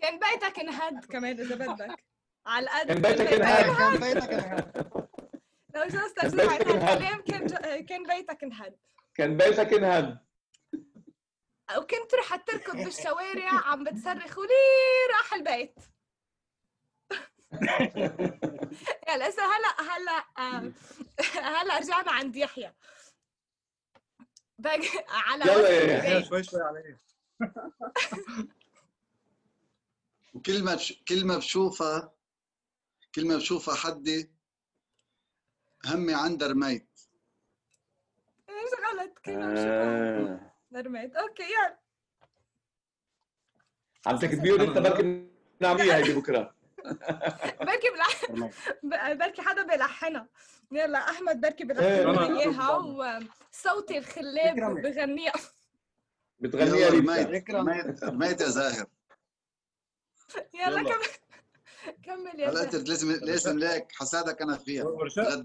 كان 0.00 0.18
بيتك 0.18 0.58
انهد 0.58 1.04
كمان 1.04 1.40
إذا 1.40 1.54
بدك. 1.54 1.96
على 2.46 2.64
القد 2.64 2.86
كان 2.86 3.02
بيتك 3.02 3.32
انهد. 3.32 3.76
كان 3.76 4.14
بيتك 4.14 4.32
انهد. 4.32 4.88
لو 5.74 5.82
جوزتك 5.82 6.28
سمعت. 6.28 6.68
هالكلام 6.68 7.22
كان 7.22 7.46
كان 7.84 8.06
بيتك 8.06 8.44
انهد 8.44 8.76
كان 9.18 9.36
بيتك 9.36 9.72
انهد 9.72 10.18
وكنت 11.78 12.14
رحت 12.14 12.50
تركض 12.50 12.76
بالشوارع 12.76 13.50
عم 13.50 13.84
بتصرخ 13.84 14.38
ولي 14.38 14.52
راح 15.18 15.34
البيت؟ 15.34 15.74
يلا 19.08 19.28
هسه 19.28 19.42
هلا 19.42 19.80
هلا 19.80 20.24
آه، 20.38 20.72
هلا 21.34 21.78
رجعنا 21.78 22.12
عند 22.12 22.36
يحيى. 22.36 22.74
باقي 24.58 24.88
على 25.08 25.44
يلا. 25.44 26.28
شوي 26.28 26.42
شوي 26.42 26.60
عليه. 26.62 26.98
وكل 30.34 30.62
ما. 30.64 30.78
كل 31.08 31.26
ما 31.26 31.36
بشوفها 31.36 32.12
كل 33.14 33.28
ما 33.28 33.36
بشوفها 33.36 33.74
حدي 33.74 34.32
همي 35.86 36.14
عندها 36.14 36.48
رميت 36.48 36.87
إيش 38.58 38.70
غلط 39.00 39.18
كلنا 39.18 39.46
بشوفها 39.52 40.18
آه. 40.18 40.80
رميت 40.80 41.16
أوكي 41.16 41.42
يلا. 41.42 41.78
عم 44.06 44.16
تكتبيه 44.18 44.54
انت 44.54 44.78
بركي 44.78 45.28
نعمليها 45.60 45.96
هيدي 45.96 46.12
بكرة. 46.20 46.54
بركي 47.60 47.90
بلح... 47.90 48.24
ب- 48.82 49.18
بركي 49.18 49.42
حدا 49.42 49.62
بيلحنها. 49.62 50.28
يلا 50.72 50.98
أحمد 50.98 51.40
بركي 51.40 51.64
بيلحن 51.64 51.84
إيه. 51.84 52.40
إياها 52.40 52.70
وصوتي 52.76 53.98
الخلاب. 53.98 54.56
بغنيها. 54.56 55.32
بتغنيها 56.38 56.88
رميت 56.90 57.50
رميت 57.50 58.04
رميت 58.04 58.40
يا 58.40 58.46
زاهر. 58.48 58.86
يلا. 60.54 60.82
كمل 60.82 61.06
كمل 62.02 62.40
يا 62.40 62.48
هلا. 62.50 62.62
أنت 62.62 62.74
لازم 62.74 63.10
لازم 63.12 63.58
ليك. 63.58 63.92
حسادك 63.92 64.42
أنا 64.42 64.56
فيها. 64.56 64.84
ورجعت 64.84 65.44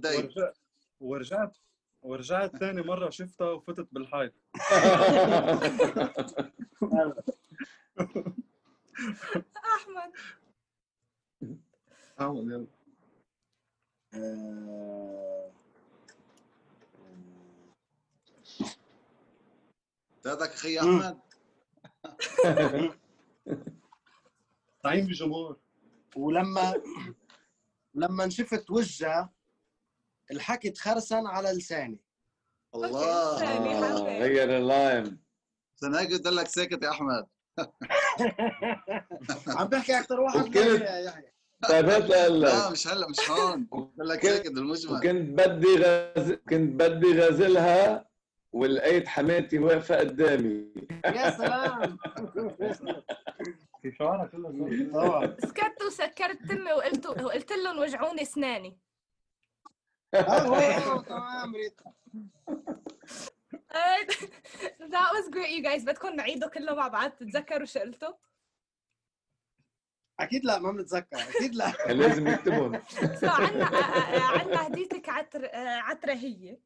ورجعت 0.99 1.57
ورجعت 2.03 2.57
ثاني 2.57 2.81
مرة 2.81 3.09
شفتها 3.09 3.49
وفتت 3.51 3.87
بالحيط 3.91 4.33
أحمد. 9.75 10.11
حاول 12.17 12.51
يلا. 12.51 12.67
سادك 20.23 20.49
أخي. 20.49 20.79
أحمد. 20.79 21.19
طعيم 24.83 25.05
بجمهور 25.07 25.57
ولما 26.15 26.73
لما 27.95 28.29
شفت 28.29 28.71
وجهها 28.71 29.33
الحكي 30.35 30.69
تخرسن 30.69 31.27
على 31.27 31.51
لساني. 31.51 31.99
الله. 32.75 33.37
غير 34.19 34.57
اللايم 34.57 35.23
عشان 35.77 35.95
هيك 35.95 36.11
قلت 36.11 36.27
لك 36.27 36.47
ساكت 36.47 36.83
يا 36.83 36.89
أحمد. 36.89 37.27
عم 39.57 39.67
بحكي 39.67 39.99
أكثر 39.99 40.21
واحد 40.21 40.55
يا 40.55 40.99
يحيى. 40.99 41.33
طيب 41.69 41.89
هات 41.89 42.03
لقلك 42.03 42.53
لا 42.53 42.69
مش 42.71 42.87
هلا 42.87 43.09
مش 43.09 43.29
هون. 43.29 43.67
قلت 43.71 43.91
لك 43.99 44.23
ساكت 44.25 44.51
بالمجمل. 44.51 44.93
وكنت 44.97 45.39
بدي 45.39 45.75
غز... 45.77 46.31
كنت 46.31 46.81
بدي 46.81 47.19
غازلها 47.19 48.09
ولقيت 48.53 49.07
حماتي 49.07 49.59
واقفة 49.59 49.95
قدامي. 49.95 50.67
يا 51.05 51.29
سلام. 51.37 51.97
في 53.81 53.91
شعرها 53.99 54.25
كله 54.25 54.89
طبعا 54.93 55.35
سكت 55.39 55.81
وسكرت 55.87 56.37
تمي 56.49 56.73
وقلت 56.73 57.05
وقلت 57.05 57.51
لهم 57.51 57.79
وجعوني 57.79 58.21
اسناني. 58.21 58.77
That 64.93 65.09
was 65.15 65.25
great 65.31 65.49
you 65.51 65.63
guys. 65.63 65.85
بدكم 65.85 66.15
نعيده 66.15 66.47
كله 66.47 66.75
مع 66.75 66.87
بعض. 66.87 67.11
تتذكروا 67.11 67.65
شو 67.65 67.79
قلتوا؟ 67.79 68.13
أكيد 70.19 70.45
لا 70.45 70.59
ما 70.59 70.71
بنتذكر. 70.71 71.17
أكيد 71.37 71.55
لا. 71.55 71.71
لازم 71.93 72.27
نكتبهم 72.27 72.79
so 72.81 73.23
عنا 73.23 73.65
عنا 74.27 74.67
هديتك 74.67 75.09
عطر 75.09 75.45
آه، 75.45 75.77
عطرة 75.79 76.13
هي 76.13 76.57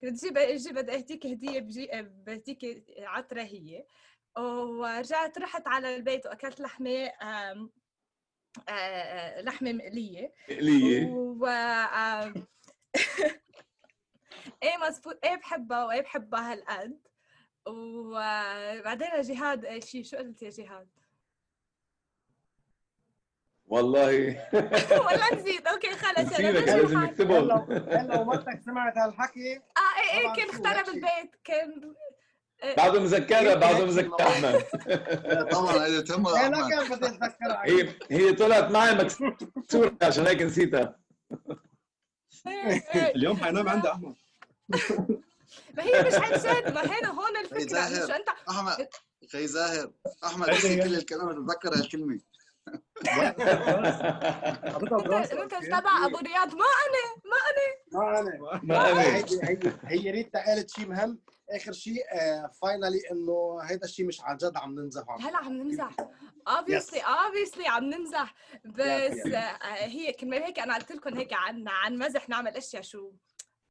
كنت 0.00 0.24
جيب 0.24 0.38
جيب 0.38 0.74
بدي 0.74 0.94
أهديك 0.94 1.26
هدية 1.26 1.60
بجي 1.60 1.98
آه، 1.98 2.00
بهديك 2.00 2.84
عطرة 2.98 3.42
هي 3.42 3.84
ورجعت 4.38 5.38
رحت 5.38 5.68
على 5.68 5.96
البيت 5.96 6.26
وأكلت 6.26 6.60
لحمة 6.60 7.10
آم، 7.22 7.70
آه، 8.68 9.40
لحمة 9.40 9.72
مقلية. 9.72 10.32
مقلية. 10.50 11.06
و 11.12 11.46
آم، 11.46 12.46
إيه 14.62 14.76
مزبوط 14.88 15.18
إيه 15.24 15.36
بحبها 15.36 15.84
وإيه 15.84 16.00
بحبها 16.02 16.52
هالقد؟ 16.52 16.98
وبعدين 17.66 19.08
يا 19.08 19.22
جهاد 19.22 19.64
إيه 19.64 19.80
شي 19.80 20.04
شو 20.04 20.16
قلت 20.16 20.42
يا 20.42 20.50
جهاد؟ 20.50 20.88
والله. 23.66 24.48
ولا 25.06 25.34
نسيت. 25.34 25.66
أوكي 25.66 25.90
خلص 25.90 26.18
نمشي 26.18 26.42
لازم 26.52 26.86
الحال. 26.86 27.04
نكتبهم. 27.04 27.50
هلا 27.90 28.20
ومرتك 28.20 28.60
سمعت 28.64 28.98
هالحكي. 28.98 29.56
آه 29.56 30.00
إيه 30.00 30.18
إيه 30.20 30.34
كان 30.36 30.48
اخترب؟ 30.48 30.94
البيت 30.94 31.36
كان 31.44 31.94
بعده 32.76 33.00
مذكرها 33.00 33.54
بعده 33.54 33.84
مذكر 33.84 34.22
احمد 34.26 34.62
طبعا 35.50 35.84
إيه 35.86 35.88
لا 35.88 36.60
احمد 36.60 36.70
كان 36.70 36.88
بدي 36.98 37.06
اتذكرها 37.06 37.62
هي 37.64 37.94
هي 38.10 38.32
طلعت 38.32 38.70
معي 38.70 38.94
مكسورة 38.94 39.96
عشان 40.02 40.26
هيك 40.26 40.42
نسيتها. 40.42 40.98
اليوم 43.16 43.36
حينام 43.36 43.68
عندي 43.68 43.88
أحمد. 43.90 44.14
ما 45.76 45.82
هي 45.82 46.02
مش 46.02 46.14
عن 46.14 46.32
جد 46.32 46.74
ما 46.74 46.80
هنا 46.80 47.10
هون 47.10 47.36
الفكرة. 47.36 47.68
زاهر. 47.68 48.04
مش 48.04 48.10
أنت 48.10 48.28
أحمد 48.50 48.88
أخي 49.24 49.46
زاهر 49.46 49.90
أحمد 50.24 50.50
نسي 50.50 50.68
هي. 50.68 50.82
كل 50.82 50.94
الكلام 50.94 51.46
تذكر 51.46 51.74
هالكلمه 51.74 52.20
حطيتها 54.64 55.42
أنت 55.42 55.54
تبع 55.54 56.06
أبو 56.06 56.18
رياض. 56.18 56.54
ما 56.54 56.64
أنا 56.84 57.04
ما 57.24 57.38
أنا. 57.50 57.66
ما 57.92 58.20
أنا. 58.20 58.60
ما 58.62 58.90
أنا. 58.92 59.24
هي 59.84 60.10
ريتا 60.10 60.44
قالت 60.46 60.70
شيء 60.70 60.88
مهم. 60.88 61.18
آخر 61.50 61.72
شيء 61.72 62.02
فاينلي 62.62 63.00
إنه 63.12 63.58
هيدا 63.62 63.84
الشيء 63.84 64.06
مش 64.06 64.20
عن 64.20 64.36
جد 64.36 64.56
عم 64.56 64.90
عنه 65.08 65.28
هلا 65.28 65.36
عم 65.36 65.52
نمزح 65.52 65.90
obviously 66.48 66.98
obviously 66.98 67.66
عم 67.66 67.84
نمزح 67.84 68.34
بس 68.64 69.26
آه، 69.26 69.86
هي 69.86 70.12
كمان 70.12 70.42
هيك 70.42 70.58
أنا 70.58 70.74
قلت 70.74 70.92
لكم 70.92 71.16
هيك 71.16 71.32
عن 71.32 71.68
عن 71.68 71.98
مزح 71.98 72.28
نعمل 72.28 72.56
أشياء. 72.56 72.82
شو 72.82 73.12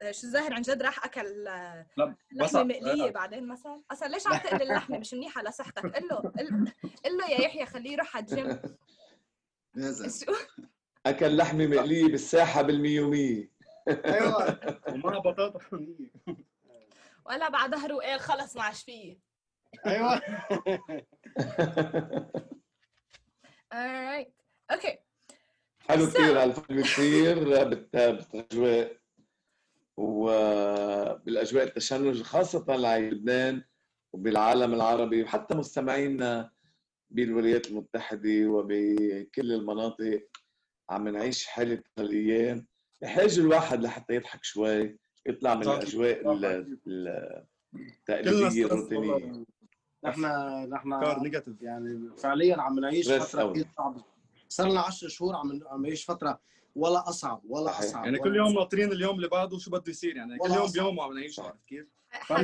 آه، 0.02 0.10
شو 0.10 0.26
زاهر 0.26 0.54
عن 0.54 0.62
جد 0.62 0.82
راح 0.82 1.04
أكل 1.04 1.48
آه، 1.48 1.86
لحمة 2.32 2.62
مقلية 2.62 3.10
بعدين 3.10 3.48
مثلا. 3.48 3.82
أصلا 3.90 4.08
ليش 4.08 4.26
عم 4.26 4.36
تقلي 4.36 4.62
اللحمة؟ 4.62 4.98
مش 4.98 5.14
منيحة 5.14 5.42
لصحتك. 5.42 5.96
قل 5.96 6.08
له 6.08 6.16
قل 7.04 7.16
له 7.18 7.30
يا 7.30 7.40
يحيى 7.40 7.66
خليه 7.66 7.92
يروح 7.92 8.16
على 8.16 8.24
الجيم. 8.24 8.60
أكل 11.06 11.36
لحمة 11.36 11.66
مقلية 11.66 12.04
بالساحة 12.04 12.62
بالميومية. 12.62 13.50
أيوه. 13.88 14.60
ومع 14.92 15.18
بطاطا 15.18 15.60
ولا 17.28 17.48
بعد 17.48 17.74
ظهره 17.74 17.96
قال 17.96 18.20
خلص 18.20 18.56
ما 18.56 18.62
عادش 18.62 18.82
فيي 18.82 19.20
أيوه. 19.86 20.20
Alright 23.74 24.30
okay 24.70 24.98
حلو 25.88 26.06
كثير 26.06 26.42
هالفيلم 26.42 26.82
كثير 26.82 27.44
بالأجواء 27.44 28.96
وبالاجواء 29.96 31.64
التشنج 31.64 32.22
خاصة 32.22 32.64
على 32.68 33.10
لبنان 33.10 33.64
وبالعالم 34.12 34.74
العربي 34.74 35.22
وحتى 35.22 35.54
مستمعينا 35.54 36.50
بالولايات 37.10 37.66
المتحدة 37.66 38.46
وبكل 38.46 39.52
المناطق 39.52 40.28
عم 40.90 41.08
نعيش 41.08 41.46
حاله 41.46 41.82
هالأيام. 41.98 42.66
بحاجه 43.02 43.40
الواحد 43.40 43.82
لحتى 43.82 44.14
يضحك 44.14 44.44
شوي. 44.44 44.98
يطلع 45.28 45.54
من. 45.54 45.62
الأجواء 45.62 46.20
التقليدية 47.76 48.66
الروتينيه 48.66 49.44
نحن 50.04 50.20
نحن 50.70 50.92
يعني 51.60 52.10
فعليا 52.16 52.60
عم 52.60 52.78
نعيش 52.78 53.12
فترة. 53.12 53.52
كثير 53.52 53.66
صعبة 53.76 54.04
صار 54.48 54.68
لنا 54.68 54.80
10 54.80 55.08
شهور 55.08 55.36
عم 55.36 55.60
عم 55.66 55.82
نعيش 55.82 56.04
فترة 56.10 56.40
ولا 56.76 57.08
أصعب 57.08 57.42
ولا. 57.48 57.78
أصعب 57.78 58.04
يعني 58.04 58.16
ولا 58.18 58.24
كل 58.24 58.36
يوم 58.36 58.52
ناطرين 58.52 58.92
اليوم 58.92 59.16
اللي 59.16 59.28
بعده 59.28 59.58
شو 59.58 59.70
بده 59.70 59.82
يصير 59.90 60.16
يعني 60.16 60.38
كل 60.38 60.50
يوم. 60.50 60.70
بيوم 60.72 60.98
وعم 60.98 61.12
نعيش. 61.18 61.40
عرفت 61.40 61.64
كيف؟ 61.66 61.86
حدا- 62.10 62.40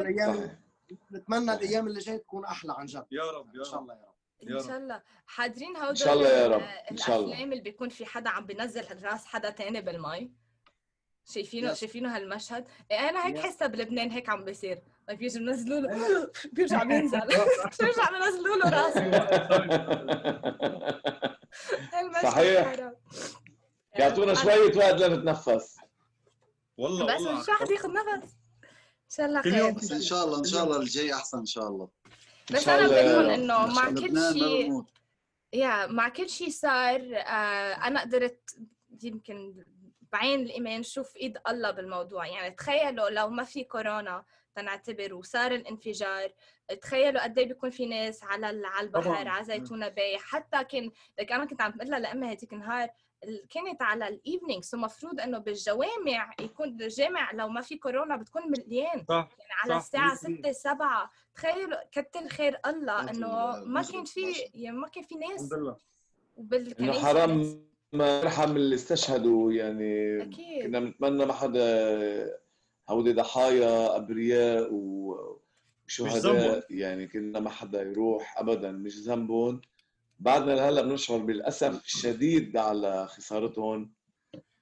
الأيام 0.00 0.58
نتمنى. 1.12 1.52
الأيام 1.52 1.86
اللي 1.86 2.00
جاية 2.00 2.16
تكون 2.16 2.44
أحلى 2.44 2.74
عن 2.78 2.86
جد 2.86 3.04
يا 3.10 3.22
رب 3.30 3.54
يا 3.54 3.60
إن 3.60 3.64
شاء 3.64 3.74
رب 3.76 3.82
الله 3.82 3.94
يا 3.94 4.00
رب 4.06 4.12
إن 4.48 4.54
رب. 4.56 4.62
شاء 4.66 4.76
الله 4.78 5.02
حاضرين 5.26 5.76
هودول 5.76 5.88
إن 5.88 5.94
شاء 5.96 6.14
الله 6.14 6.28
يا 6.28 6.48
رب. 6.48 6.62
إن 6.90 6.96
شاء 6.96 7.16
الله. 7.16 7.26
الأفلام 7.28 7.52
اللي 7.52 7.62
بيكون 7.62 7.88
في 7.88 8.06
حدا 8.06 8.30
عم 8.30 8.46
بينزل 8.46 8.84
راس 9.02 9.26
حدا 9.26 9.50
تاني 9.50 9.80
بالمي 9.80 10.30
شايفينه 11.24 11.70
Yes. 11.70 11.76
شايفينه 11.76 12.16
هالمشهد. 12.16 12.64
إيه 12.90 12.98
أنا 13.10 13.26
هيك 13.26 13.36
Yes. 13.36 13.40
حاسة 13.40 13.66
بلبنان 13.66 14.10
هيك 14.10 14.28
عم 14.28 14.44
بيصير. 14.44 14.82
like 15.10 15.14
بيجوا 15.14 15.38
بينزلوا 15.44 15.80
له 15.80 15.88
بيرجع 16.52 16.82
بينزل. 16.90 17.20
بيرجع 17.80 18.10
بينزلوا 18.10 18.56
له 18.56 18.70
راسه. 18.70 19.10
صحيح. 22.22 22.92
يعطونا 23.98 24.34
أنا- 24.34 24.42
شوية 24.42 24.76
وقت 24.76 25.00
لنتنفس. 25.02 25.76
والله 26.78 27.06
بس 27.06 27.20
والله. 27.20 27.40
مش 27.40 27.48
واحد 27.48 27.70
ياخذ 27.70 27.88
نفس؟ 27.92 28.32
إن 29.04 29.10
شاء 29.16 29.26
الله 29.26 29.42
خير. 29.42 29.70
بس 29.70 29.92
إن 29.92 30.00
شاء 30.02 30.24
الله 30.24 30.38
إن 30.38 30.44
شاء 30.44 30.64
الله 30.64 30.76
الجاي 30.76 31.14
أحسن 31.14 31.38
إن 31.38 31.46
شاء 31.46 31.68
الله. 31.68 31.88
بس 32.52 32.68
أنا 32.68 32.88
بقول. 32.88 33.30
إنه 33.30 33.66
مع 33.66 33.90
كل 33.90 34.32
شيء 34.32 34.82
يا 35.52 35.86
مع 35.86 36.08
كل 36.08 36.28
شيء 36.30 36.50
صار 36.50 37.00
آه 37.16 37.72
أنا 37.86 38.00
قدرت 38.00 38.56
يمكن 39.02 39.64
بعين 40.12 40.40
الإيمان 40.40 40.82
شوف 40.82 41.16
إيد 41.16 41.38
الله 41.48 41.70
بالموضوع 41.70 42.26
يعني 42.26 42.54
تخيلوا 42.54 43.10
لو 43.10 43.28
ما 43.28 43.44
في 43.44 43.64
كورونا 43.64 44.24
تنعتبر 44.54 45.14
وصار 45.14 45.52
الانفجار 45.52 46.32
تخيلوا 46.82 47.22
قد 47.22 47.38
إيه 47.38 47.46
بيكون 47.48 47.70
في 47.70 47.86
ناس 47.86 48.24
على 48.24 48.46
على 48.66 48.86
البحر. 48.86 49.28
على 49.28 49.44
زيتونة 49.44 49.88
باي 49.88 50.18
حتى 50.18 50.64
كان 50.64 50.90
لك 51.18 51.32
أنا 51.32 51.44
كنت 51.44 51.60
عم 51.60 51.70
بقول 51.70 51.90
لها 51.90 51.98
لأمي 51.98 52.26
هذيك 52.26 52.52
النهار 52.52 52.88
ال- 53.24 53.48
كانت 53.50 53.82
على 53.82 54.08
ال 54.08 54.14
evening 54.14 54.60
so 54.62 54.76
المفروض 54.76 55.20
إنه 55.20 55.38
بالجوامع 55.38 56.34
يكون 56.40 56.68
الجامع 56.68 57.32
لو 57.32 57.48
ما 57.48 57.60
في 57.60 57.76
كورونا 57.76 58.16
بتكون 58.16 58.42
مليان 58.50 59.04
صح 59.08 59.28
يعني 59.38 59.52
على 59.74 59.80
صح، 59.80 60.24
بالمية. 60.24 60.52
6 60.52 60.52
7 60.52 61.10
تخيلوا 61.34 61.78
كتر 61.92 62.28
خير 62.28 62.58
الله 62.66 63.10
إنه 63.10 63.28
ما 63.64 63.82
كان 63.82 64.04
في. 64.04 64.32
يعني 64.54 64.76
ما 64.76 64.88
كان 64.88 65.04
في 65.04 65.14
ناس 65.14 65.40
ناس. 66.86 67.04
حرام 67.04 67.71
ما 67.92 68.20
يرحم 68.20 68.56
اللي 68.56 68.74
استشهدوا 68.74 69.52
يعني 69.52 70.22
أكيد. 70.22 70.62
كنا 70.62 70.80
بنتمنى 70.80 71.26
ما 71.26 71.32
حدا 71.32 72.38
هودي 72.90 73.12
ضحايا 73.12 73.96
أبرياء. 73.96 74.68
وشهداء 74.72 76.66
يعني 76.70 77.06
كنا 77.06 77.40
ما 77.40 77.50
حدا 77.50 77.82
يروح 77.82 78.38
ابدا 78.38 78.70
مش 78.72 78.98
ذنبهم 78.98 79.60
بعدنا 80.20 80.52
لهلأ 80.52 80.82
بنشعر 80.82 81.18
بالأسف 81.18 81.84
الشديد 81.84 82.56
على 82.56 83.06
خسارتهم 83.06 83.92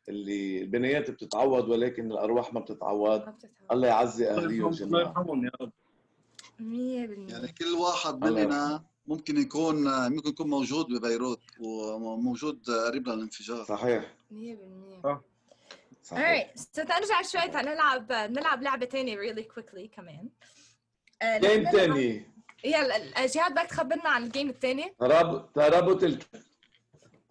اللي 0.09 0.63
البنايات 0.63 1.11
بتتعوض 1.11 1.69
ولكن 1.69 2.13
الأرواح 2.13 2.53
ما 2.55 2.61
بتتعوض. 2.61 3.35
الله 3.73 3.89
يعزي 3.89 4.31
أهليهم 4.31 4.67
الله 4.67 4.71
جميعا. 4.71 5.01
يرحمهم 5.01 5.45
يا 5.45 5.51
رب. 5.61 5.73
100% 6.59 6.63
يعني 7.33 7.49
كل 7.59 7.73
واحد 7.81 8.25
الله 8.25 8.45
مننا 8.45 8.85
ممكن 9.07 9.39
يكون 9.39 10.09
ممكن 10.09 10.29
يكون 10.29 10.51
موجود 10.51 10.87
ببيروت 10.87 11.43
وموجود 11.61 12.71
قريب 12.71 13.09
للانفجار. 13.09 13.65
صحيح. 13.65 14.15
100% 14.33 14.35
صح 15.05 15.21
صحيح. 16.03 16.53
Alright 16.55 16.61
so 16.61 16.65
تنرجع 16.73 17.23
شوي 17.23 17.63
نلعب 17.63 18.13
نلعب 18.13 18.63
لعبة 18.63 18.87
تانية 18.87 19.17
really 19.17 19.45
quickly 19.45 19.97
كمان. 19.97 20.29
آه، 21.23 21.39
جيم 21.39 21.71
تاني. 21.71 22.31
يلا 22.65 23.27
جهاد 23.27 23.53
بدك 23.53 23.67
تخبرنا 23.67 24.09
عن 24.09 24.23
الجيم 24.23 24.49
الثاني 24.49 24.95
ترابط 25.01 25.55
ترابط 25.55 26.03
ال... 26.03 26.19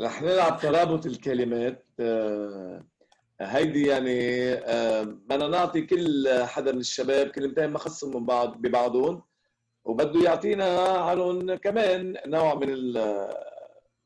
رح 0.01 0.21
نلعب 0.21 0.59
ترابط 0.59 1.05
الكلمات. 1.05 1.85
آه، 1.99 2.83
هيدي 3.41 3.87
يعني 3.87 4.53
آه، 4.53 5.03
بدنا 5.03 5.47
نعطي 5.47 5.81
كل 5.81 6.27
حدا 6.43 6.71
من 6.71 6.79
الشباب 6.79 7.27
كلمتين 7.27 7.69
مخصم 7.71 8.17
من 8.17 8.25
بعض 8.25 8.57
ببعضهم. 8.57 9.21
وبده 9.89 10.19
يعطينا 10.23 10.79
عنهم 10.87 11.55
كمان 11.55 12.17
نوع 12.25 12.55
من 12.55 12.93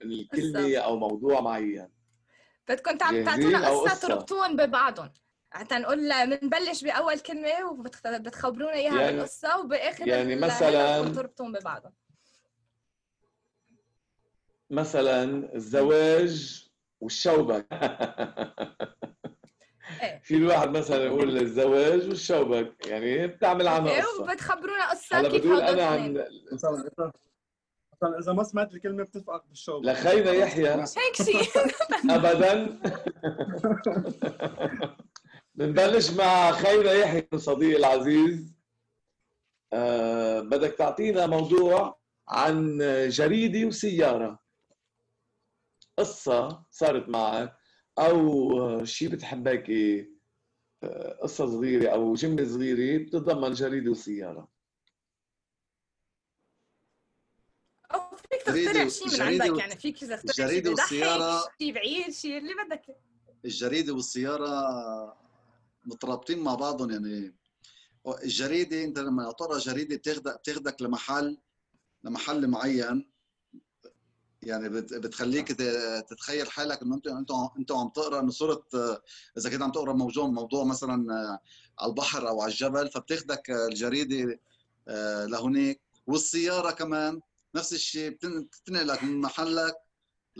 من 0.03 0.11
الكلمة 0.11 0.77
أو 0.77 0.97
موضوع 0.97 1.41
معين. 1.41 1.89
بدكم 2.69 2.97
تعطونا 2.97 3.69
قصة؟ 3.69 4.07
تربطون 4.07 4.55
ببعضهم. 4.55 5.13
حتى 5.51 5.75
نقول 5.75 6.09
بنبلش 6.25 6.83
بأول 6.83 7.19
كلمة 7.19 7.65
وبتخبرونا 7.71 8.73
إياها 8.73 9.01
يعني- 9.01 9.17
بالقصة 9.17 9.59
وبآخر 9.59 10.07
يعني 10.07 10.41
مثلاً- 10.41 11.15
تربطون 11.15 11.51
ببعضهم. 11.51 11.93
مثلا 14.69 15.23
الزواج 15.55 16.67
والشوبك. 17.01 17.67
في 20.23 20.35
الواحد 20.35 20.69
مثلا 20.69 21.03
يقول 21.05 21.37
الزواج 21.37 22.07
والشوبك 22.07 22.87
يعني 22.87 23.27
بتعمل 23.27 23.67
عنها 23.67 23.91
أوكي، 23.91 24.01
قصة. 24.01 24.23
وبتخبرونا 24.23 24.89
قصة 24.91 25.19
هلا 25.19 25.29
كيف 25.29 25.45
أنا 25.45 25.69
الاثنين 25.95 26.17
عن 26.19 26.31
مثلا 26.53 28.19
اذا 28.19 28.33
ما 28.33 28.43
سمعت 28.43 28.73
الكلمة 28.73 29.03
بتفقك 29.03 29.43
بالشو 29.49 29.81
لخينا 29.81 30.31
يحيى. 30.31 30.69
هيك 30.73 31.15
شيء 31.21 31.63
ابدا. 32.15 32.79
بنبلش 35.55 36.11
مع 36.11 36.51
خيرة 36.51 36.91
يحيى 36.91 37.27
صديقي 37.35 37.77
العزيز. 37.79 38.53
آه 39.73 40.39
بدك 40.41 40.71
تعطينا 40.77 41.25
موضوع 41.27 41.99
عن 42.29 42.77
جريدة 43.09 43.67
وسيارة. 43.67 44.39
قصة 45.99 46.63
صارت 46.71 47.09
معك. 47.09 47.62
أو 47.99 48.85
شيء 48.85 49.09
بتحبك 49.09 49.69
آه، 50.83 51.17
قصة 51.21 51.45
صغيرة 51.45 51.89
أو 51.89 52.13
جملة 52.13 52.45
صغيرة 52.45 53.03
بتتضمن 53.03 53.53
جريدة 53.53 53.91
وسيارة. 53.91 54.47
أو 57.93 57.99
فيك 58.15 58.41
تخترع 58.41 58.87
شيء 58.87 59.07
من 59.13 59.21
عندك 59.21 59.59
يعني 59.59 59.75
فيك 59.77 59.97
تخترع 59.99 60.47
شيء 60.47 60.75
والسيارة- 60.75 61.49
شيء 61.61 61.73
بعيد 61.73 62.09
شيء 62.09 62.37
اللي 62.37 62.53
بدك. 62.65 62.97
الجريدة 63.45 63.93
والسيارة 63.93 65.17
مترابطين 65.85 66.39
مع 66.39 66.55
بعضهم 66.55 66.91
يعني. 66.91 67.35
الجريدة 68.23 68.83
أنت 68.83 68.99
لما 68.99 69.31
تقرا 69.31 69.59
جريدة 69.59 69.95
بتاخدك 69.95 70.39
بتاخدك 70.39 70.81
لمحل 70.81 71.37
لمحل 72.03 72.47
معين. 72.47 73.12
يعني 74.47 74.69
بت- 74.69 74.93
بتخليك 74.93 75.51
ت- 75.51 76.05
تتخيل 76.09 76.51
حالك 76.51 76.81
إنه 76.81 76.95
أنت 76.95 77.07
أنت 77.07 77.29
أنت 77.59 77.71
عم 77.71 77.89
تقرأ 77.89 78.19
إنه 78.19 78.31
صرت 78.31 78.75
إذا 79.37 79.49
كنت 79.49 79.61
عم 79.61 79.71
تقرأ 79.71 79.93
موضوع 79.93 80.27
موضوع 80.27 80.63
مثلا 80.63 81.05
على 81.79 81.89
البحر 81.89 82.27
أو 82.29 82.41
على 82.41 82.51
الجبل 82.51 82.89
فبتاخدك 82.89 83.49
الجريدة 83.49 84.39
آه، 84.87 85.25
لهناك 85.25 85.79
والسيارة 86.07 86.71
كمان 86.71 87.21
نفس 87.55 87.73
الشيء 87.73 88.09
بتن- 88.09 88.47
بتنقلك 88.63 89.03
من 89.03 89.21
محلك 89.21 89.75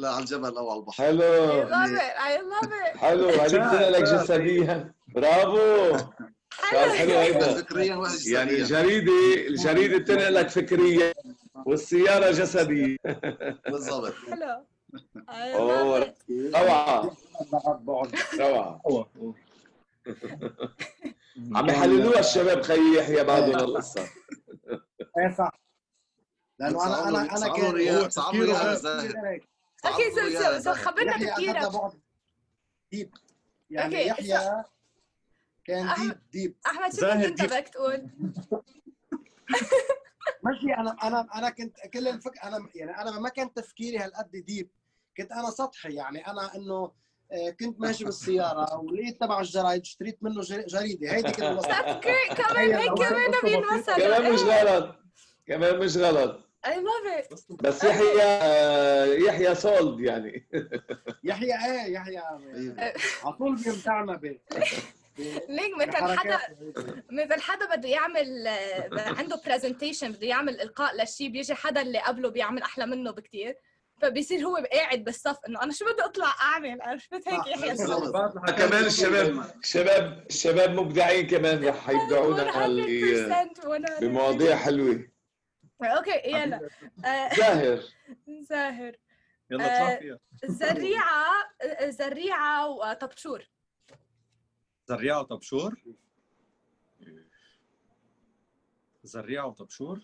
على 0.04 0.20
الجبل 0.20 0.58
أو 0.58 0.70
على 0.72 0.80
البحر. 0.80 1.04
I 1.04 1.08
حلو 1.08 1.70
love 1.70 2.00
it. 2.00 2.18
I 2.18 2.64
love 2.64 2.70
it. 2.94 2.98
حلو. 2.98 3.30
هذيك 3.30 3.46
بتنقلك 3.62 4.04
جسديا. 4.04 4.94
برافو. 5.16 5.98
حلو. 6.52 7.14
هيدا 7.20 7.54
فكريا 7.62 7.86
يعني 7.86 8.04
جسدياً. 8.06 8.44
الجريدة 8.44 9.48
الجريدة 9.48 9.98
بتنقلك 9.98 10.50
فكريا. 10.50 11.14
والسيارة 11.56 12.32
جسديا 12.32 12.98
بالضبط. 13.68 14.14
حلو. 14.14 14.66
هو 15.38 15.98
هو. 18.88 19.06
عم 21.56 21.70
يحللوها 21.70 22.20
الشباب 22.20 22.62
خيي 22.62 22.96
يحيى 22.98 23.24
بعدهم 23.24 23.56
القصة. 23.56 24.02
إيه 25.20 25.36
صح 25.38 25.52
لأنه 26.60 26.86
أنا 26.86 27.10
أنا 27.10 27.38
أنا 27.38 27.54
كان 27.56 28.10
صعبوا 28.10 28.40
okay 29.86 30.62
so. 30.62 30.74
خبرنا 30.74 31.18
تفكيرك 31.18 31.70
deep. 32.92 33.14
يعني 33.70 34.08
يحيى 34.08 34.64
كان 35.66 35.90
deep 35.96 36.18
deep. 36.32 36.56
أحمد 36.66 36.96
شو 36.96 37.02
كنت. 37.02 37.42
بدك 37.42 37.68
تقول؟ 37.68 38.10
ماشي 40.44 40.74
أنا 40.74 40.96
أنا 41.04 41.28
أنا 41.36 41.50
كنت 41.50 41.76
كل 41.94 42.08
الفك 42.08 42.38
أنا 42.44 42.70
يعني 42.76 43.02
أنا 43.02 43.20
ما 43.20 43.30
كان 43.30 43.54
تفكيري 43.54 43.98
هالقد 43.98 44.32
deep. 44.32 44.70
كنت 45.18 45.32
أنا 45.32 45.50
سطحي 45.50 45.94
يعني 45.94 46.28
أنا 46.28 46.56
إنه 46.56 46.92
آه، 47.32 47.50
كنت 47.60 47.80
ماشي 47.80 48.06
بالسيارة 48.06 48.80
ولقيت 48.80 49.20
تبع 49.22 49.40
الجرايد 49.40 49.82
اشتريت 49.82 50.18
منه 50.24 50.42
جر- 50.42 50.66
جريدة. 50.68 51.12
هيدي 51.12 51.28
great 51.30 51.36
كمان 52.42 52.74
هيك 52.74 52.92
كمان 52.94 53.32
نبي 53.44 53.62
كمان 53.98 54.34
مش 54.34 54.40
غلط. 54.42 54.96
كمان 55.48 55.80
مش 55.80 55.98
غلط. 55.98 56.40
I 56.68 56.70
love 56.70 57.24
it. 57.24 57.56
بس 57.64 57.84
يحيى 57.84 58.22
آه، 58.22 59.06
يحيى 59.06 59.56
solid 59.56 60.00
يعني. 60.00 60.48
يحيى 61.24 61.54
إيه؟ 61.66 61.94
يحيى 61.94 62.18
على 63.24 63.34
طول 63.40 63.56
بيمتعنا 63.56 64.16
ب 64.16 64.38
ليك 65.50 65.78
مثل 65.78 66.18
حدا. 66.18 66.40
مثل 67.12 67.42
حدا 67.42 67.76
بده 67.76 67.90
يعمل 67.90 68.48
آه، 68.48 68.90
عنده 69.20 69.42
presentation 69.46 70.12
بده 70.12 70.28
يعمل 70.28 70.62
إلقاء 70.62 71.04
لشيء 71.04 71.30
بيجي 71.30 71.56
حدا 71.56 71.82
اللي 71.82 72.00
قبله 72.00 72.30
بيعمل 72.30 72.62
أحلى 72.62 72.86
منه 72.86 73.12
بكتير. 73.12 73.56
فبيصير 74.02 74.46
هو 74.46 74.56
قاعد 74.74 75.04
بالصف 75.04 75.38
إنه 75.48 75.64
أنا 75.64 75.74
شو 75.74 75.86
بدي 75.94 76.04
أطلع 76.04 76.34
أعمل؟ 76.42 76.82
عرفت 76.82 77.14
هيك 77.28 77.48
يحيى. 77.48 77.76
كمان 78.58 78.86
الشباب 78.86 79.46
الشباب 79.64 80.26
الشباب 80.30 80.70
مبدعين 80.72 81.28
كمان 81.28 81.66
رح 81.66 81.90
يبدعونا 81.90 82.66
هال- 82.66 82.84
100% 82.84 83.98
100%. 83.98 84.00
بمواضيع 84.02 84.56
حلوة. 84.56 85.08
أوكي 85.84 86.22
يلا. 86.26 86.70
آه، 87.06 87.30
زاهر. 87.40 87.80
زاهر. 88.50 88.96
يلا 89.52 89.66
آه، 89.66 89.88
اطلع 89.88 90.00
فيها. 90.00 90.20
زريعة 90.46 91.34
آه، 91.62 91.90
زريعة 91.90 92.68
وطبشور 92.70 93.44
زريعة 94.86 95.20
وطبشور 95.20 95.82
زريعة 99.04 99.48
وطبشور 99.48 100.02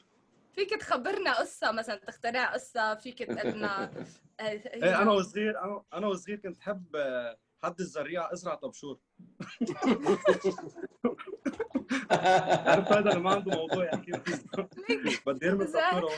فيك 0.56 0.70
تخبرنا 0.70 1.40
قصة 1.40 1.72
مثلا 1.72 1.96
تخترع 1.96 2.54
قصة 2.54 2.96
فيك 2.96 3.24
تقول 3.24 3.52
لنا 3.52 3.84
آه، 4.40 4.44
إيه 4.44 5.02
أنا 5.02 5.12
وصغير 5.12 5.64
أنا 5.64 5.84
أنا 5.94 6.08
وصغير 6.08 6.38
كنت 6.38 6.60
حب 6.62 6.96
آه، 6.96 7.38
حد 7.64 7.80
الزريعة 7.80 8.34
أزرع 8.34 8.56
طبشور 8.56 9.00
عارف 12.12 12.92
هذا 12.92 13.10
اللي 13.10 13.20
ما 13.20 13.32
عنده 13.32 13.58
موضوع 13.58 13.86
يحكي 13.86 14.12
بدي 15.28 15.46
يرمي 15.46 15.68
زاهر. 15.68 16.10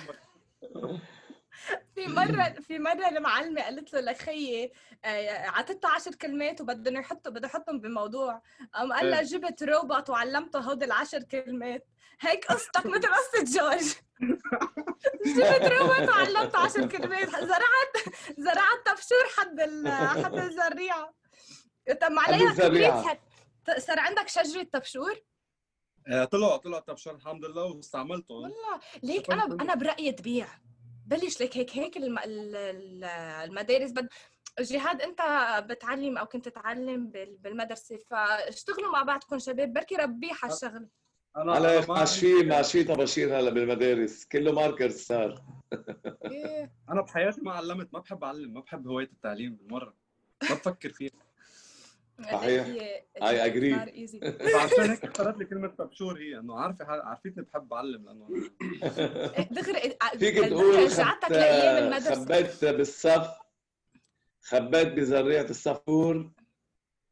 في 1.95 2.07
مرة 2.07 2.55
في 2.67 2.79
مرة 2.79 3.07
المعلمة 3.07 3.61
قالت 3.61 3.93
له 3.93 3.99
لخيي 4.11 4.71
آه، 5.05 5.47
عطته 5.49 5.89
عشر 5.89 6.15
كلمات 6.15 6.61
وبدهم 6.61 6.95
يحطوا 6.95 7.31
بده 7.31 7.47
يحطهم 7.47 7.79
بموضوع. 7.79 8.41
قام 8.73 8.93
قال 8.93 9.09
لها 9.11 9.19
إيه. 9.19 9.25
جبت 9.25 9.63
روبوت 9.63 10.09
وعلمته 10.09 10.59
هودي 10.59 10.85
العشر 10.85 11.23
كلمات. 11.23 11.87
هيك 12.19 12.45
قصتك 12.45 12.85
مثل 12.85 13.07
قصة 13.07 13.43
جورج. 13.59 13.93
جبت 15.37 15.71
روبوت 15.71 16.09
وعلمته 16.09 16.59
عشر 16.59 16.85
كلمات. 16.87 17.29
زرعت 17.29 18.15
زرعت 18.37 18.85
طبشور 18.85 19.23
حد 19.37 19.59
ال- 19.59 19.87
حد 20.25 20.33
الزريعة 20.33 21.13
طب 22.01 22.07
عليها. 22.17 22.53
كبريت 22.53 23.19
صار 23.79 23.99
عندك 23.99 24.27
شجرة 24.27 24.67
طبشور؟ 24.73 25.15
آه، 26.07 26.25
طلع 26.25 26.57
طلع 26.57 26.79
طبشور 26.79 27.15
الحمد 27.15 27.45
لله 27.45 27.63
واستعملته 27.63 28.33
والله 28.33 28.79
ليك 29.03 29.31
أنا 29.31 29.43
أنا 29.45 29.75
برأيي 29.75 30.11
تبيع. 30.11 30.47
بلش 31.11 31.41
لك 31.41 31.57
هيك 31.57 31.77
هيك 31.77 31.97
الم... 31.97 32.17
ال- 32.19 32.55
ال- 32.55 33.03
المدارس 33.49 33.91
بد 33.91 34.07
جهاد 34.59 35.01
أنت 35.01 35.21
بتعلم 35.69 36.17
أو 36.17 36.25
كنت 36.25 36.49
تعلم 36.49 37.07
بال- 37.07 37.37
بالمدرسة 37.37 37.97
فاشتغلوا 37.97 38.91
مع 38.91 39.03
بعضكم 39.03 39.39
شباب 39.39 39.73
بركي 39.73 39.95
ربيح 39.95 40.45
هالشغله 40.45 40.87
أنا 41.37 41.53
على 41.53 41.67
أنا 41.77 41.79
ما 41.79 41.87
ما 41.87 41.99
عادش 41.99 42.19
في 42.19 42.33
ما 42.33 42.55
عادش 42.55 42.71
في 42.71 42.83
طباشير 42.83 43.39
هلا 43.39 43.49
بالمدارس 43.49 44.25
كله 44.25 44.51
ماركرز 44.51 44.95
صار. 45.01 45.43
إيه. 46.25 46.71
أنا 46.89 47.01
بحياتي 47.01 47.41
ما 47.41 47.51
علمت 47.53 47.93
ما 47.93 47.99
بحب 47.99 48.23
أعلم 48.23 48.53
ما 48.53 48.61
بحب 48.61 48.87
هواية 48.87 49.05
التعليم 49.13 49.55
بالمرة. 49.55 49.93
ما 50.49 50.55
بفكر 50.55 50.89
فيها. 50.89 51.11
صحيح. 52.23 52.65
هي- 52.65 53.03
I 53.21 53.51
agree. 53.51 53.75
صار 53.75 53.87
easy. 53.87 54.19
فعشان 54.53 54.89
هيك 54.89 55.03
اخترت 55.05 55.37
لي 55.37 55.45
كلمة 55.45 55.67
طبشور 55.67 56.17
هي؟ 56.19 56.39
إنه 56.39 56.59
عارفة 56.59 56.85
عارفيتني 56.85 57.43
بحب 57.43 57.73
أعلم 57.73 58.05
لأنه 58.05 58.27
دغري 59.51 59.97
فيك 60.19 60.37
تقول 60.49 60.75
رجعتك 60.83 61.31
لايام 61.31 61.93
خبت 61.93 62.07
المدرسة. 62.07 62.25
خبيت 62.25 62.65
بالصف 62.75 63.27
خبيت 64.41 64.87
بزريعة 64.87 65.43
الصفور 65.49 66.31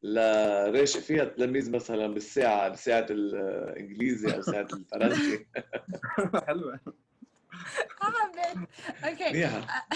لراشق 0.02 1.00
فيها 1.00 1.22
التلاميذ 1.22 1.70
مثلا 1.70 2.06
بالساعة 2.06 2.68
بساعة 2.68 3.06
الإنجليزي 3.10 4.34
أو 4.34 4.42
ساعة 4.42 4.68
الفرنسي. 4.72 5.46
حلوة. 6.46 6.80
حبيت 8.00 8.68
أوكي. 9.04 9.30
منيحة 9.32 9.86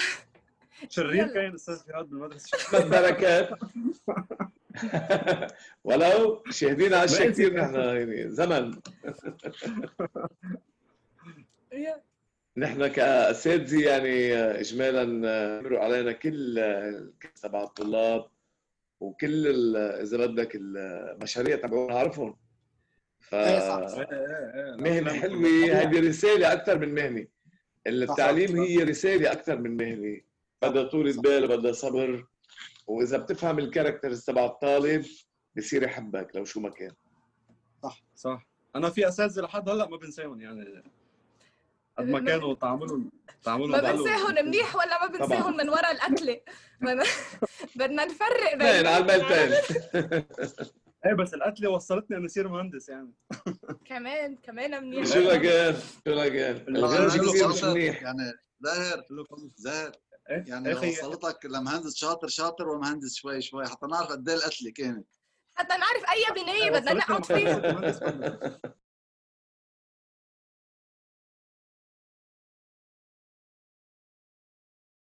شرير. 0.88 1.26
كان 1.26 1.54
أستاذ 1.54 1.78
جهاد 1.88 2.04
بالمدرسة. 2.10 2.88
بركات 2.88 3.50
ولو 5.84 6.42
شاهدين 6.50 6.94
على 6.94 7.04
الشيء 7.04 7.30
كثير 7.30 7.54
نحن 7.54 7.74
يعني 7.74 8.30
زمن. 8.30 8.74
نحن 12.56 12.86
كاساتذه 12.86 13.84
يعني 13.86 14.34
اجمالا 14.36 15.04
مروا 15.62 15.78
علينا 15.80 16.12
كل 16.12 16.60
تبع 17.42 17.62
الطلاب 17.62 18.26
وكل 19.00 19.46
ال- 19.46 19.76
اذا 19.76 20.26
بدك 20.26 20.52
المشاريع 20.54 21.56
تبعونا 21.56 21.98
عارفهم 21.98 22.36
ف 23.20 23.34
إيه 23.34 23.78
إيه 23.88 24.08
إيه 24.12 24.76
مهنة 24.76 25.12
حلوة. 25.12 25.48
هذه 25.72 26.08
رسالة 26.08 26.52
أكثر 26.52 26.78
من 26.78 26.94
مهنة. 26.94 27.26
التعليم. 27.86 28.56
هي 28.60 28.82
رسالة 28.82 29.32
أكثر 29.32 29.58
من 29.58 29.76
مهنة. 29.76 30.20
بدها 30.62 30.82
طولة 30.82 31.20
بال 31.22 31.48
بدها 31.48 31.72
صبر. 31.72 32.26
وإذا 32.86 33.18
بتفهم 33.18 33.58
الكاركترز 33.58 34.24
تبع 34.24 34.44
الطالب 34.44 35.04
بصير 35.56 35.82
يحبك 35.82 36.36
لو 36.36 36.44
شو 36.44 36.60
ما 36.60 36.70
كان. 36.70 36.92
صح. 38.14 38.46
أنا 38.76 38.90
في 38.90 39.08
أساتذة 39.08 39.40
لحد 39.42 39.68
هلأ 39.68 39.88
ما 39.88 39.96
بنساهم 39.96 40.40
يعني. 40.40 40.82
قد 41.98 42.08
ما 42.08 42.20
كانوا 42.20 42.54
تعاملهم 42.54 43.10
تعاملهم 43.42 43.70
ما 43.70 43.92
بنساهم 43.92 44.46
منيح 44.46 44.76
ولا 44.76 45.06
ما 45.06 45.18
بنساهم 45.18 45.56
من 45.56 45.68
ورا 45.68 45.90
القتله 45.90 46.40
بدنا- 47.76 48.04
نفرق 48.04 48.54
بين 48.56 48.86
على 48.86 48.98
الميلتين 48.98 49.52
إيه 51.06 51.14
بس 51.14 51.34
القتله 51.34 51.70
وصلتني 51.70 52.16
اني 52.16 52.26
أصير 52.26 52.48
مهندس 52.48 52.88
يعني. 52.88 53.12
كمان 53.90 54.36
كمان 54.36 54.84
منيح. 54.84 55.06
شو 55.06 55.18
لقان 55.20 55.74
شو 55.74 56.12
الغنج 56.12 56.36
الغنج 56.68 57.28
كثير 57.30 57.48
مش 57.48 57.64
منيح. 57.64 58.02
يعني 58.02 58.32
زاهر 58.60 59.04
زاهر. 59.56 59.92
يعني 60.28 60.68
إيه 60.68 60.74
خيي. 60.74 60.90
وصلتك 60.90 61.46
لمهندس 61.46 61.96
شاطر 61.96 62.28
شاطر 62.28 62.68
ومهندس 62.68 63.14
شوي 63.14 63.40
شوي 63.42 63.66
حتى 63.66 63.86
نعرف 63.86 64.08
قد 64.08 64.28
إيه 64.28 64.36
القتلة 64.36 64.70
كانت 64.70 65.06
حتى 65.54 65.74
نعرف 65.76 66.04
أي 66.10 66.42
بنايه 66.42 66.70
بدنا 66.70 66.92
نقعد 66.94 67.24
فيها. 67.24 68.60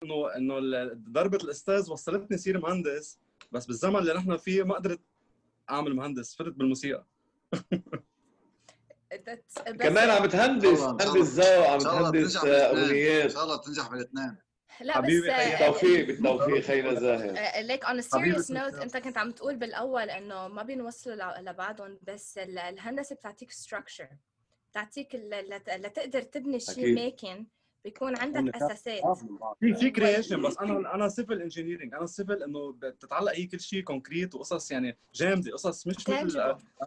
إنه 0.03 0.35
إنه 0.35 0.59
ضربة 1.11 1.37
الأستاذ 1.43 1.91
وصلتني 1.91 2.37
صير 2.37 2.59
مهندس 2.61 3.19
بس 3.51 3.65
بالزمن 3.65 3.95
اللي 3.95 4.13
نحن 4.13 4.37
فيه 4.37 4.63
ما 4.63 4.75
قدرت 4.75 4.99
أعمل 5.69 5.95
مهندس 5.95 6.35
فتت 6.35 6.53
بالموسيقى 6.53 7.05
كمان 9.79 10.09
عم 10.09 10.25
تهندس 10.25 10.79
والله، 10.79 10.91
إن 10.91 10.99
شاء 10.99 11.13
تهندس 11.13 11.39
الله. 11.39 11.55
ذوق 11.57 11.67
عم 11.67 11.73
إن 11.73 11.79
شاء 11.79 11.97
الله 11.97 12.11
تهندس 12.11 12.33
تنجح 12.33 12.43
بالاثنين. 12.43 12.77
إن 12.77 12.83
اغنيات 12.83 13.31
شاء 13.31 13.43
الله 13.43 13.57
تنجح 13.57 13.87
بالاثنين 13.89 14.37
لا 14.81 14.93
حبيبي 14.93 15.27
بس 15.27 15.33
خيي. 15.35 15.49
بالتوفيق 15.57 16.07
بالتوفيق 16.07 16.59
خينا 16.59 16.93
زاهر 16.99 17.61
ليك 17.61 17.85
on 17.85 18.01
serious 18.01 18.51
note. 18.51 18.73
انت 18.73 18.97
كنت 18.97 19.17
عم 19.17 19.31
تقول 19.31 19.55
بالأول 19.55 20.09
إنه 20.09 20.47
ما 20.47 20.63
بينوصلوا 20.63 21.15
ل- 21.15 21.45
لبعضهم 21.45 21.99
بس 22.07 22.37
ال- 22.37 22.57
الهندسة 22.59 23.15
بتعطيك 23.15 23.51
structure 23.51 24.07
بتعطيك 24.71 25.15
ال- 25.15 25.49
لت- 25.49 25.69
لتقدر 25.69 26.21
تبني 26.21 26.59
شيء. 26.59 26.95
ماكن 26.95 27.45
بيكون 27.83 28.17
عندك 28.17 28.55
أساسات 28.55 29.01
في 29.59 29.73
في 29.75 29.89
creation 29.89 30.41
بس 30.41 30.57
أنا 30.61 30.95
أنا 30.95 31.09
civil 31.09 31.41
engineering 31.41 31.93
أنا 31.93 32.05
سيفل 32.05 32.43
إنه 32.43 32.71
بتتعلق 32.71 33.31
هي 33.35 33.45
كل 33.45 33.59
شيء 33.59 33.83
concrete 33.83 34.35
وقصص 34.35 34.71
يعني 34.71 34.97
جامدة 35.13 35.51
قصص 35.51 35.87
مش 35.87 36.09
مثل 36.09 36.41
Tangible. 36.41 36.85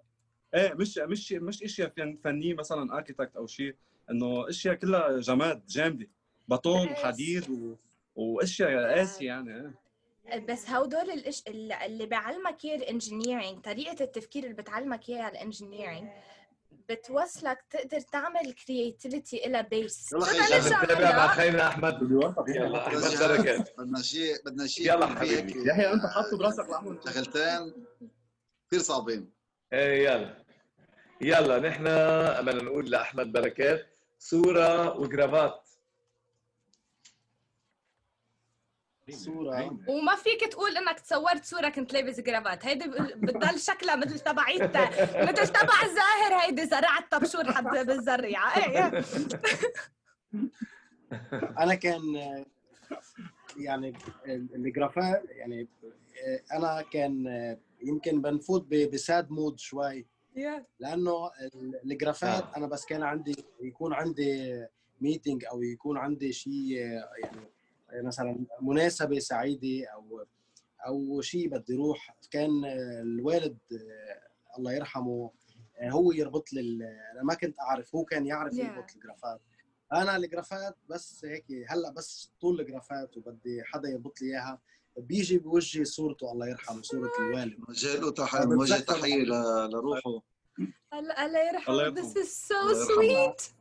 إيه 0.55 0.75
مش 0.75 0.99
مش 0.99 1.33
مش 1.33 1.63
إشياء 1.63 1.89
فن- 1.97 2.17
فنية 2.25 2.55
مثلا 2.55 2.95
architect 2.97 3.37
أو 3.37 3.47
شيء 3.47 3.77
إنه 4.11 4.49
إشياء 4.49 4.75
كلها 4.75 5.19
جماد 5.19 5.67
جامدة 5.67 6.09
باطون. 6.49 6.89
وحديد 6.89 7.51
و... 7.51 7.75
وأشياء 8.15 8.97
قاسية 8.99 9.27
يعني. 9.27 9.75
بس 10.49 10.71
هودول 10.71 11.11
الإش... 11.11 11.43
اللي 11.49 11.87
اللي 11.87 12.07
بيعلمك 12.07 12.65
إياه 12.65 12.77
ال 12.77 12.84
engineering 12.84 13.61
طريقة 13.61 14.05
التفكير 14.05 14.45
اللي 14.45 14.55
بتعلمك 14.55 15.09
إياها 15.09 15.29
ال 15.29 15.35
engineering 15.35 16.09
بتوصلك 16.89 17.65
تقدر 17.71 18.01
تعمل 18.01 18.53
creativity 18.53 19.47
إلها 19.47 19.63
base 19.63 20.13
يلا 20.13 20.59
نتابع 20.83 21.17
مع. 21.17 21.27
خينا 21.27 21.69
أحمد. 21.69 22.03
يلا 22.49 22.87
أحمد 22.87 23.19
بركات 23.21 23.79
بدنا 23.79 24.03
شيء 24.03 24.35
بدنا 24.47 24.67
شيء 24.67 24.87
يلا 24.95 25.07
حبيبي. 25.07 25.69
يحيى 25.69 25.93
أنت 25.93 26.05
آه، 26.05 26.09
حاطه 26.09 26.39
براسك 26.39 26.69
لعمل 26.71 26.99
شغلتين 27.05 27.85
كثير 28.69 28.81
صعبين. 28.81 29.31
إيه 29.73 30.05
يلا. 30.09 30.45
يلا 31.21 31.59
نحن 31.59 31.85
بدنا 32.45 32.63
نقول 32.63 32.91
لأحمد 32.91 33.33
بركات 33.33 33.87
صورة 34.19 34.97
وجرافات. 34.99 35.69
صورة 39.11 39.79
وما 39.89 40.17
فيك 40.17 40.45
تقول 40.51 40.77
إنك 40.77 41.01
تصورت 41.01 41.45
صورة 41.45 41.69
كنت 41.69 41.93
لابس 41.93 42.21
جرافات 42.21 42.67
هيدي 42.67 42.89
بتضل 43.17 43.59
شكلها 43.61 43.97
مثل 43.97 44.19
تبعيت 44.21 44.63
مثل 45.17 45.49
تبع 45.49 45.83
الزاهر 45.83 46.41
هيدي 46.43 46.67
زرعت 46.67 47.11
طبشور 47.11 47.53
حد 47.53 47.87
بالزريعة 47.87 48.57
إيه 48.57 48.87
إيه. 48.87 49.03
أنا 51.63 51.75
كان 51.75 52.03
يعني 53.57 53.93
الجرافات 54.31 55.23
يعني 55.31 55.69
أنا 56.53 56.83
كان 56.93 57.27
يمكن 57.83 58.23
بنفوت 58.23 58.67
ب 58.93 59.02
sad 59.02 59.31
mood 59.31 59.59
شوي. 59.59 60.07
لأنه 60.81 61.31
ال- 61.41 61.81
الجرافات 61.93 62.43
آه. 62.43 62.57
أنا 62.57 62.67
بس 62.67 62.85
كان 62.87 63.03
عندي 63.03 63.35
يكون 63.61 63.93
عندي 63.93 64.65
meeting 65.01 65.45
أو 65.45 65.63
يكون 65.63 65.99
عندي 65.99 66.33
شيء 66.33 66.77
يعني 67.23 67.41
مثلا 67.95 68.45
مناسبة 68.61 69.19
سعيدة 69.19 69.87
أو 69.95 70.25
أو 70.87 71.21
شيء 71.21 71.49
بدي 71.49 71.75
أروح 71.75 72.17
كان 72.31 72.51
الوالد 73.01 73.59
الله 74.59 74.73
يرحمه 74.73 75.31
هو 75.83 76.13
يربط 76.13 76.53
لي 76.53 76.61
ال- 76.61 76.83
أنا 77.13 77.23
ما 77.23 77.35
كنت 77.35 77.61
أعرف 77.61 77.95
هو 77.95 78.05
كان 78.05 78.27
يعرف 78.27 78.53
Yeah. 78.53 78.57
يربط 78.59 78.91
الجرافات. 78.97 79.41
أنا 79.93 80.17
الجرافات 80.17 80.77
بس 80.89 81.25
هيك 81.25 81.45
هلأ 81.69 81.91
بس 81.91 82.31
طول 82.41 82.61
الجرافات 82.61 83.17
وبدي 83.17 83.63
حدا 83.65 83.89
يربط 83.89 84.21
لي 84.23 84.29
إياها. 84.29 84.61
بيجي 84.97 85.39
بوجهي 85.39 85.85
صورته 85.85 86.33
الله 86.33 86.49
يرحمه 86.49 86.83
صورة 86.83 87.11
الوالد. 87.21 87.61
نوجه 87.69 87.97
له 88.01 88.11
تح... 88.11 88.35
أنا 88.35 88.45
نوجه 88.55 88.75
بتذكر 88.75 89.01
تحية 89.01 89.15
ل- 89.25 89.71
لروحه. 89.71 90.23
الله 90.93 91.27
الله 91.27 91.39
يرحمه. 91.49 91.95
this 91.95 92.15
is 92.17 92.29
so 92.49 92.87
sweet. 92.89 93.53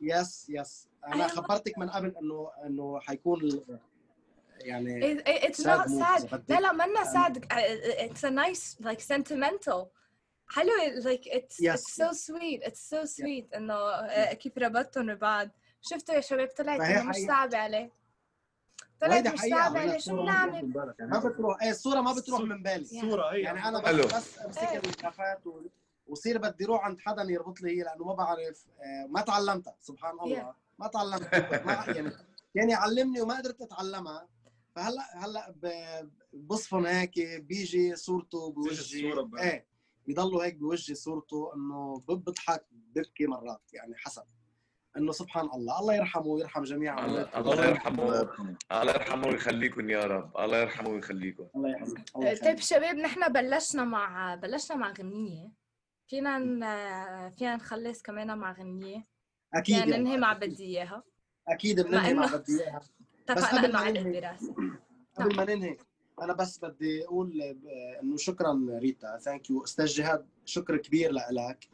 yes 0.00 0.46
yes 0.50 0.87
أنا 1.06 1.14
أيوة. 1.14 1.28
خبرتك 1.28 1.78
من 1.78 1.90
قبل 1.90 2.16
إنه 2.16 2.50
إنه 2.66 3.00
حيكون 3.00 3.64
يعني 4.60 5.00
It- 5.00 5.22
it- 5.22 5.44
it's 5.48 5.62
sad 5.62 5.64
not 5.64 5.88
sad. 5.88 6.40
لا 6.48 6.60
لا 6.60 6.72
منا 6.72 7.04
sad. 7.04 7.36
It's 8.00 8.24
a 8.24 8.30
nice 8.30 8.76
like 8.86 9.00
sentimental. 9.00 9.86
حلو 10.50 10.70
like 11.02 11.26
it's 11.26 11.60
Yes, 11.60 11.80
it's 11.80 11.94
so 11.94 12.12
sweet. 12.12 12.62
It's 12.62 12.80
so 12.90 13.04
sweet 13.06 13.56
إنه 13.56 13.74
uh, 14.08 14.32
كيف 14.34 14.58
ربطتهم 14.58 15.14
ببعض. 15.14 15.48
شفتوا 15.80 16.14
يا 16.14 16.20
شباب؟ 16.20 16.48
طلعت 16.56 16.80
إنه 16.80 17.02
مش. 17.10 17.16
صعبة 17.16 17.58
عليه. 17.58 17.92
طلعت 19.00 19.26
مش 19.28 19.40
صعبة 19.40 19.80
عليه. 19.80 19.90
شو 19.90 19.96
الصورة 19.96 20.22
بنعمل؟ 20.22 20.72
يعني 20.98 21.10
ما 21.10 21.18
بتروح 21.18 21.62
إيه 21.62 21.70
الصورة 21.70 22.00
ما 22.00 22.12
بتروح 22.12 22.40
الصورة- 22.40 22.44
من 22.44 22.62
بالي. 22.62 22.76
الصورة 22.82 23.32
هي. 23.32 23.40
يعني 23.40 23.68
أنا. 23.68 23.80
بس 23.80 24.14
بس 24.14 24.38
امسك. 24.38 24.84
الجرافات 24.86 25.46
و- 25.46 25.60
وصير 26.06 26.38
بدي 26.38 26.64
أروح 26.64 26.84
عند 26.84 27.00
حدا 27.00 27.22
يربط 27.22 27.60
لي 27.60 27.78
هي 27.78 27.82
لأنه 27.82 28.04
ما 28.04 28.14
بعرف 28.14 28.64
آه، 28.80 29.06
ما 29.06 29.20
تعلمتها 29.20 29.76
سبحان 29.80 30.20
الله. 30.20 30.54
ما 30.78 30.86
تعلمتها 30.86 31.64
ما 31.64 31.72
يعني 31.96 32.10
كان 32.54 32.70
يعلمني 32.70 33.20
وما 33.20 33.38
قدرت 33.38 33.62
أتعلمها. 33.62 34.28
فهلأ 34.76 35.02
هلأ 35.14 35.54
بصفن 36.32 36.86
هيك 36.86 37.20
بيجي 37.40 37.96
صورته 37.96 38.52
بوجهي. 38.52 39.12
إيه 39.38 39.66
بيضلوا 40.06 40.44
هيك 40.44 40.56
بوجهي 40.56 40.94
صورته 40.94 41.52
إنه 41.54 42.00
بضحك 42.08 42.64
ببكي 42.70 43.26
مرات 43.26 43.62
يعني 43.72 43.94
حسب. 43.96 44.22
إنه 44.96 45.12
سبحان 45.12 45.46
الله 45.54 45.80
الله 45.80 45.94
يرحمه 45.94 46.26
ويرحم 46.26 46.62
جميع 46.62 47.04
الله 47.06 47.20
أمواته. 47.22 47.38
الله 47.38 47.52
الله 47.52 47.68
يرحمه 47.68 48.26
الله 48.72 48.92
يرحمه 48.92 49.26
ويخليكم 49.28 49.90
يا 49.90 50.04
رب. 50.04 50.38
الله 50.38 50.58
يرحمه 50.58 50.90
ويخليكم. 50.90 51.46
الله 51.56 51.70
يحفظه 51.70 52.04
الله 52.16 52.36
طيب. 52.36 52.58
شباب 52.58 52.96
نحن 52.96 53.32
بلشنا 53.32 53.84
مع 53.84 54.34
بلشنا 54.34 54.76
مع 54.76 54.92
غنية 54.92 55.52
فينا. 56.06 56.38
فينا 57.38 57.56
نخلص 57.56 58.02
كمان 58.02 58.38
مع 58.38 58.52
غنية 58.52 59.17
أكيد 59.54 59.76
يعني. 59.76 59.96
ننهي 59.96 60.16
مع 60.16 60.32
بدي 60.32 60.64
إياها. 60.64 61.02
أكيد 61.48 61.80
بننهي 61.80 62.14
مع 62.14 62.26
بدي 62.26 62.60
إياها. 62.62 62.80
اتفقنا 63.28 63.60
قبل 63.60 63.72
ما 63.72 63.90
ننهي- 63.90 64.36
قبل 65.14 65.36
ما 65.36 65.44
ننهي 65.44 65.76
أنا 66.22 66.32
بس 66.32 66.58
بدي 66.58 67.04
أقول 67.04 67.42
آه، 67.42 68.00
إنه 68.02 68.16
شكرا 68.16 68.66
ريتا. 68.82 69.18
thank 69.18 69.50
you 69.50 69.64
أستاذ 69.64 69.86
جهاد 69.86 70.26
شكر 70.44 70.76
كبير 70.76 71.12
لك. 71.12 71.68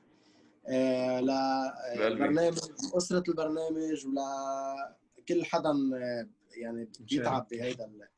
للبرنامج 1.96 2.58
أسرة 2.96 3.22
البرنامج 3.28 4.06
ولكل 4.06 5.44
حدا 5.44 5.70
آه، 5.70 6.28
يعني 6.56 6.88
بيتعب 7.00 7.46
بهذا 7.50 7.84
ال- 7.84 8.08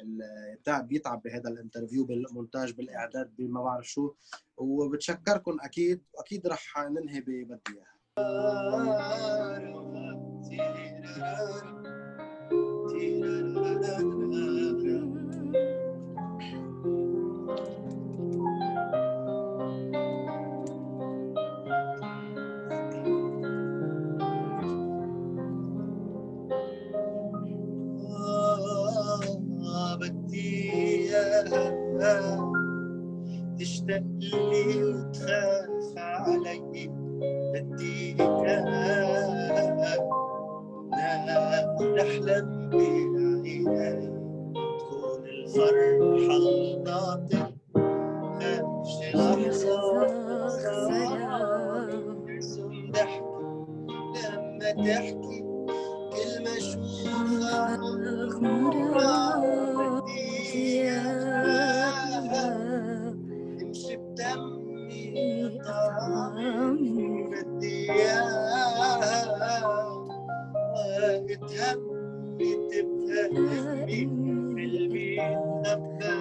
ال- 0.00 0.62
تعب 0.62 0.88
بيتعب 0.88 1.22
بهذا 1.22 1.48
ال 1.50 1.55
interview 1.55 2.04
بالمونتاج 2.04 2.72
بالإعداد 2.72 3.36
بما 3.36 3.62
بعرف 3.62 3.88
شو. 3.88 4.14
وبتشكركم 4.56 5.56
أكيد 5.60 6.02
واكيد 6.14 6.46
رح 6.46 6.78
ننهي 6.78 7.20
ببدي 7.20 7.44
بدي 7.44 7.60
إياها. 7.74 7.93
تشتاق 33.58 34.02
لي 34.20 34.84
وتخاف 34.84 36.28
علي 36.28 36.93
بدي 37.54 38.16
إياها 38.20 39.44
نحلم 41.96 42.46
بعيني 42.70 43.64
تكون 44.78 45.22
الفرحة 45.28 46.36
الناطق 46.36 47.50
خافش 48.34 49.14
لحظة 49.14 49.78
ارسم 52.28 52.74
ضحكي 52.90 53.22
لما 54.14 54.70
تحكي 54.70 55.38
كلمة 56.12 56.52
أشوفها 56.56 57.76
بدي 60.00 60.22
إياها 60.54 62.46
تمشي 63.60 63.94
بدمي 63.96 65.04
طعمي 65.64 66.93
تفهمني 73.34 74.64
قلبي 74.64 75.16
تخبى 75.64 76.14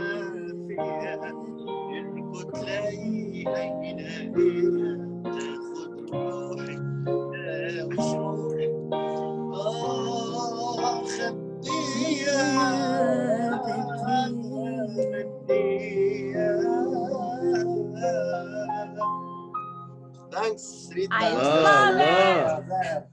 فيها 0.67 1.31
يركض 1.91 2.63
لاقي 2.65 3.07
يلاقيها 3.33 4.91
تاخد 5.23 5.93
روحي 6.13 6.77
تاخد 7.05 7.95
شعوري 8.11 8.67
آه 9.53 11.03
خبيها 11.07 12.73
thanks 20.31 20.89
I 20.89 20.93
ريتا 20.95 21.19
love 21.19 22.69
it. 22.69 23.03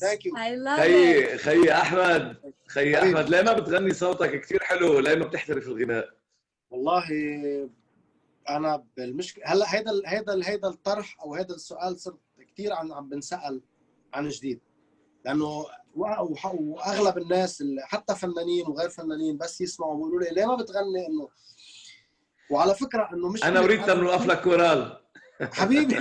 thank 0.00 0.26
you 0.26 0.32
I 0.34 0.38
love 0.38 0.78
it. 0.78 0.80
خيي 0.80 1.38
خيي 1.38 1.72
أحمد 1.72 2.36
خيي 2.72 2.98
أحمد 3.02 3.28
ليه 3.30 3.42
ما 3.42 3.52
بتغني 3.52 3.94
صوتك؟ 3.94 4.40
كثير 4.40 4.62
حلو 4.62 4.98
ليه 4.98 5.14
ما 5.14 5.24
بتحترف 5.26 5.66
الغناء؟ 5.68 6.08
والله 6.70 7.04
أنا 8.48 8.84
بالمشكلة 8.96 9.44
هلأ 9.46 9.74
هيدا 9.74 9.90
ال- 9.90 10.06
هيدا 10.06 10.32
ال- 10.32 10.44
هيدا 10.44 10.68
الطرح 10.68 11.20
أو 11.22 11.34
هيدا 11.34 11.54
السؤال 11.54 12.00
صرت 12.00 12.18
كثير 12.52 12.72
عم 12.72 12.92
عم 12.92 13.08
بنسأل 13.08 13.62
عن 14.14 14.28
جديد. 14.28 14.60
لأنه 15.24 15.66
وأغلب 15.94 17.18
الناس 17.18 17.60
اللي 17.60 17.82
حتى 17.82 18.14
فنانين 18.14 18.66
وغير 18.66 18.88
فنانين 18.88 19.36
بس 19.38 19.60
يسمعوا 19.60 19.94
بيقولوا 19.96 20.20
لي 20.20 20.30
ليه 20.30 20.46
ما 20.46 20.54
بتغني؟ 20.56 21.06
إنه 21.06 21.28
وعلى 22.50 22.74
فكرة 22.74 23.08
إنه 23.12 23.28
مش 23.28 23.44
أنا 23.44 23.60
وريتا 23.60 23.94
بنوقف 23.94 24.26
لك 24.26 24.42
كورال. 24.42 25.00
حبيبي. 25.52 25.94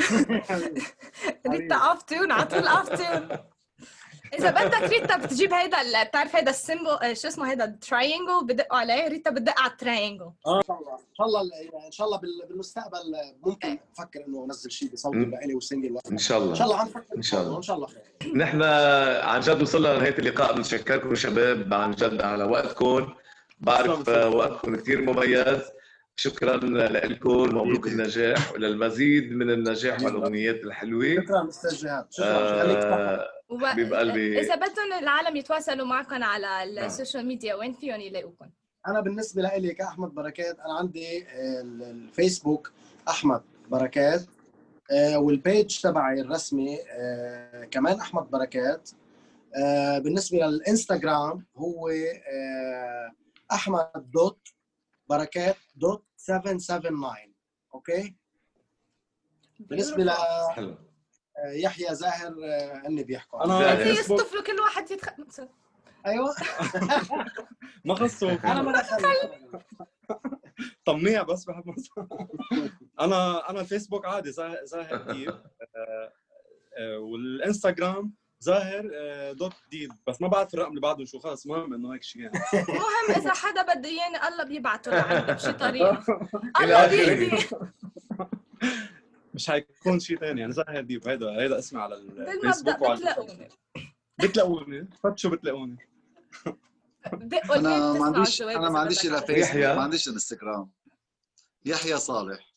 ريتا 1.47 1.75
off 1.75 2.03
tone 2.03 2.31
على 2.31 2.45
طول 2.45 2.67
off 2.67 2.89
tone 2.89 3.37
إذا 4.33 4.51
بدك 4.51 4.89
ريتا 4.89 5.17
بتجيب 5.17 5.53
هيدا 5.53 5.81
ال- 5.81 6.05
بتعرف 6.07 6.35
هيدا 6.35 6.49
ال 6.49 6.59
cymbal 6.59 7.17
شو 7.17 7.27
اسمه 7.27 7.51
هيدا 7.51 7.65
ال 7.65 7.74
triangle 7.74 8.45
بدقوا 8.45 8.77
عليه 8.77 9.07
ريتا 9.07 9.29
بتدق 9.29 9.59
على 9.59 9.71
ال 9.71 9.78
triangle 9.78 10.31
آه 10.47 10.57
إن 10.57 10.61
شاء 10.67 10.77
الله. 10.79 10.93
إن 10.93 11.13
شاء 11.17 11.27
الله 11.27 11.41
إن 11.87 11.91
شاء 11.91 12.07
الله 12.07 12.17
بال- 12.17 12.45
بالمستقبل 12.49 13.15
ممكن 13.45 13.79
أفكر 13.97 14.25
إنه 14.27 14.45
أنزل 14.45 14.71
شيء 14.71 14.89
بصوتي. 14.93 15.17
لإلي 15.17 15.55
و 15.55 15.61
single 15.61 15.97
إن 16.11 16.17
شاء 16.17 16.43
إن 16.43 16.55
شاء 16.55 16.65
الله 16.65 16.65
الله 16.65 16.79
عم 16.79 16.87
نفكر 16.87 17.15
إن 17.17 17.21
شاء 17.21 17.41
الله. 17.41 17.57
إن 17.57 17.61
شاء 17.61 17.75
الله 17.75 17.87
خير. 17.87 18.35
نحن 18.35 18.63
عن 19.23 19.39
جد 19.39 19.61
وصلنا 19.61 19.87
لنهاية 19.87 20.17
اللقاء. 20.19 20.53
بنشكركم 20.55 21.15
شباب 21.15 21.73
عن 21.73 21.91
جد 21.91 22.21
على 22.21 22.43
وقتكم. 22.43 23.13
بعرف 23.59 24.07
وقتكم 24.09 24.75
كثير 24.75 25.01
مميز. 25.01 25.61
شكرا 26.23 26.57
لكم 26.57 27.31
مبروك 27.31 27.87
النجاح 27.87 28.51
وللمزيد 28.53 29.31
من 29.31 29.49
النجاح 29.51 30.01
والاغنيات 30.01 30.55
الحلوة 30.63 31.15
شكرا 31.15 31.49
أستاذ 31.49 31.75
جهاد 31.75 32.05
شكرا. 32.09 32.27
آه،. 32.83 33.27
حبيب 33.63 33.93
قلبي. 33.93 34.39
إذا 34.39 34.55
بدهم 34.55 34.93
العالم 35.01 35.35
يتواصلوا 35.35 35.85
معكم 35.85 36.23
على 36.23 36.63
ال 36.85 36.91
social 36.91 37.25
media 37.25 37.55
وين 37.55 37.73
فيهم 37.73 37.99
يلاقوكم؟ 38.01 38.49
أنا 38.87 38.99
بالنسبة 39.01 39.41
لي 39.57 39.73
كأحمد 39.73 40.09
بركات 40.13 40.59
أنا 40.59 40.73
عندي 40.73 41.17
ال- 41.61 41.83
الفيسبوك 41.83 42.71
أحمد 43.09 43.41
بركات 43.69 44.21
آه، 44.91 45.19
وال 45.19 45.40
page 45.40 45.81
تبعي 45.81 46.21
الرسمي 46.21 46.77
آه، 46.91 47.63
كمان 47.71 47.99
أحمد 47.99 48.29
بركات 48.31 48.89
بالنسبة 50.03 50.37
للإنستغرام 50.37 51.45
هو 51.57 51.89
أحمد 53.51 53.87
dot 54.13 54.39
بركات 55.09 55.57
dot 55.75 56.05
779 56.17 57.33
okay؟ 57.73 58.15
بالنسبة 59.59 60.13
حلو. 60.51 60.77
ليحيى 61.45 61.95
زاهر 61.95 62.35
آه، 62.43 62.81
هن 62.87 63.03
بيحكوا 63.03 63.45
أنا 63.45 63.59
زاهر. 63.59 63.83
فيسبوك 63.83 64.19
يصطفلوا 64.19 64.43
كل 64.43 64.59
واحد 64.59 64.91
يتخ... 64.91 65.09
أيوه. 66.05 66.35
ما 67.85 67.95
خصو 67.95 68.29
أنا 68.45 68.61
ما 68.61 68.71
دخلت. 68.71 69.65
طميع 70.85 71.23
بس 71.23 71.45
بحب. 71.45 71.75
أنا 72.99 73.49
أنا 73.49 73.61
الفيسبوك 73.61 74.05
عادي 74.05 74.31
زاهر 74.31 74.65
زاهر 74.65 74.93
آه، 74.95 76.13
آه، 76.77 76.99
والإنستغرام 76.99 78.13
زاهر 78.39 78.91
آه، 78.95 79.31
دوت 79.31 79.53
ديب 79.71 79.91
بس 80.07 80.21
ما 80.21 80.27
بعرف 80.27 80.53
الرقم 80.53 80.69
اللي 80.69 80.81
بعده 80.81 81.05
شو. 81.05 81.19
خلص 81.19 81.47
مهم 81.47 81.73
إنه 81.73 81.93
هيك 81.93 82.03
شيء 82.03 82.21
يعني. 82.21 82.39
المهم 82.53 83.21
إذا 83.21 83.33
حدا 83.33 83.61
بده 83.61 83.89
اياني 83.89 84.27
الله 84.27 84.43
بيبعته 84.43 84.91
لعندي 84.91 85.33
بشي 85.33 85.53
طريقه 85.53 86.03
الله 86.61 86.85
آخره. 86.85 86.87
بيهدي. 86.89 87.45
مش 89.33 89.47
حيكون 89.49 89.99
شيء 89.99 90.17
ثاني 90.19 90.41
يعني 90.41 90.53
زاهر 90.53 90.81
ديب 90.81 91.07
هيدا 91.07 91.29
هيدا 91.41 91.59
اسمي 91.59 91.81
على 91.81 91.95
الفيسبوك 91.95 92.81
وعلى 92.81 92.95
بتلاقوني. 92.99 93.47
بتلاقوني؟ 94.19 94.89
فتشوا 95.03 95.31
بتلاقوني؟ 95.31 95.77
أنا 97.55 97.93
ما 97.93 98.05
عنديش 98.05 98.41
أنا 98.41 98.69
ما 98.69 98.79
عنديش 98.79 98.99
على- 98.99 99.03
فيسبوك 99.03 99.29
يحيى. 99.37 99.75
ما 99.75 99.81
عنديش 99.81 100.07
إنستغرام. 100.09 100.69
يحيى 101.65 101.97
صالح. 101.97 102.53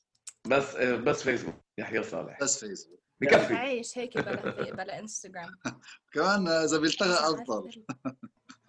بس 0.47 0.77
بس 0.77 1.23
فيسبوك 1.23 1.55
يحيى 1.79 2.03
صالح. 2.03 2.39
بس 2.41 2.65
فيسبوك 2.65 3.02
بكفي. 3.23 3.55
عايش 3.55 3.99
هيك 3.99 4.19
بلا 4.19 4.73
بلا 4.85 4.99
إنستغرام. 4.99 5.59
كمان 6.13 6.49
إذا 6.49 6.79
بيلتغى 6.79 7.15
أفضل. 7.15 7.85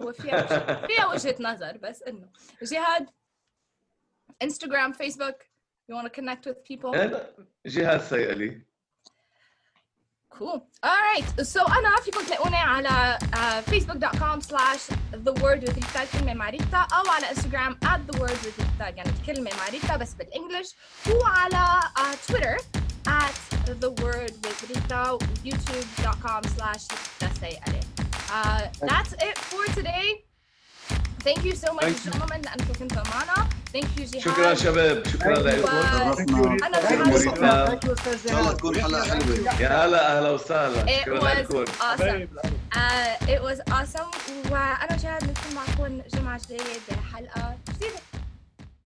هو 0.02 0.14
فيها 0.14 0.42
فيها 0.88 1.08
وجهة 1.08 1.36
نظر 1.40 1.78
بس 1.78 2.04
إنه. 2.04 2.30
جهاد 2.64 3.10
إنستغرام 4.42 4.94
فيسبوك 4.94 5.36
you 5.92 5.96
want 5.96 6.06
to 6.06 6.22
connect 6.22 6.46
with 6.46 6.64
people 6.64 6.96
هلا 6.96 7.34
جهاد 7.66 8.10
سيئة 8.10 8.62
Cool. 10.40 10.60
All 10.84 11.02
right. 11.14 11.46
So 11.46 11.62
أنا 11.78 11.96
فيكم 12.02 12.26
تلاقوني 12.26 12.56
على 12.56 13.18
uh, 13.22 13.72
facebook.com 13.72 14.42
slash 14.42 14.90
the 15.14 15.34
word 15.42 15.62
with 15.64 15.76
ريتا 15.76 16.04
الكلمة 16.04 16.34
مع 16.34 16.50
ريتا 16.50 16.78
أو 16.78 17.10
على 17.10 17.30
إنستغرام 17.30 17.74
at 17.86 18.14
the 18.14 18.20
word 18.20 18.30
with 18.46 18.60
ريتا 18.60 18.90
يعني 18.90 19.10
الكلمة 19.10 19.52
مع 19.58 19.70
ريتا 19.70 19.98
بس 19.98 20.14
بال 20.14 20.28
English 20.28 20.76
وعلى 21.12 21.80
uh, 21.98 22.32
Twitter 22.32 22.58
at 23.08 23.53
the 23.66 23.92
word 24.04 24.32
with 24.44 24.60
ريتا 24.70 25.18
youtube.com 25.46 26.42
slash 26.56 26.84
ريتا 27.22 27.34
سيئة 27.40 27.80
uh, 28.30 28.62
That's 28.90 29.14
it 29.28 29.38
for 29.50 29.64
today. 29.76 30.24
Thank 31.28 31.46
you 31.46 31.56
so 31.56 31.70
much 31.74 31.84
Thank 31.86 32.06
you. 32.06 32.12
gentlemen 32.12 32.42
لأنكم 32.46 32.74
كنتوا 32.80 33.04
معنا. 33.14 33.50
Thank 33.74 33.86
you 33.98 34.02
جهاد. 34.04 34.20
شكرا 34.24 34.54
شباب 34.54 35.08
شكرا 35.08 35.36
لكم 35.40 35.68
شرفنا 35.68 36.68
أنا 36.68 36.82
Thank 36.82 37.00
you, 37.00 37.40
جهاد. 37.40 37.80
Rita. 37.80 38.08
ان 38.08 38.18
شاء 38.30 38.40
الله 38.40 38.54
تكون 38.54 38.82
حلقه 38.82 39.04
حلوة 39.04 39.62
يا 39.62 39.86
هلا 39.86 40.18
أهلا 40.18 40.30
وسهلا 40.30 40.86
It 40.86 41.02
شكرا 41.06 41.20
was 41.20 41.38
لكم 41.38 41.66
awesome. 41.66 41.82
حبايب 41.82 42.30
Uh, 42.74 43.30
it 43.30 43.42
was 43.42 43.60
awesome 43.74 44.16
وأنا 44.52 44.94
وجهاد 44.94 45.24
نكون 45.24 45.56
معكم 45.56 46.02
جمعة 46.14 46.42
جديدة 46.46 46.64
بحلقة 46.90 47.58
جديدة 47.70 48.00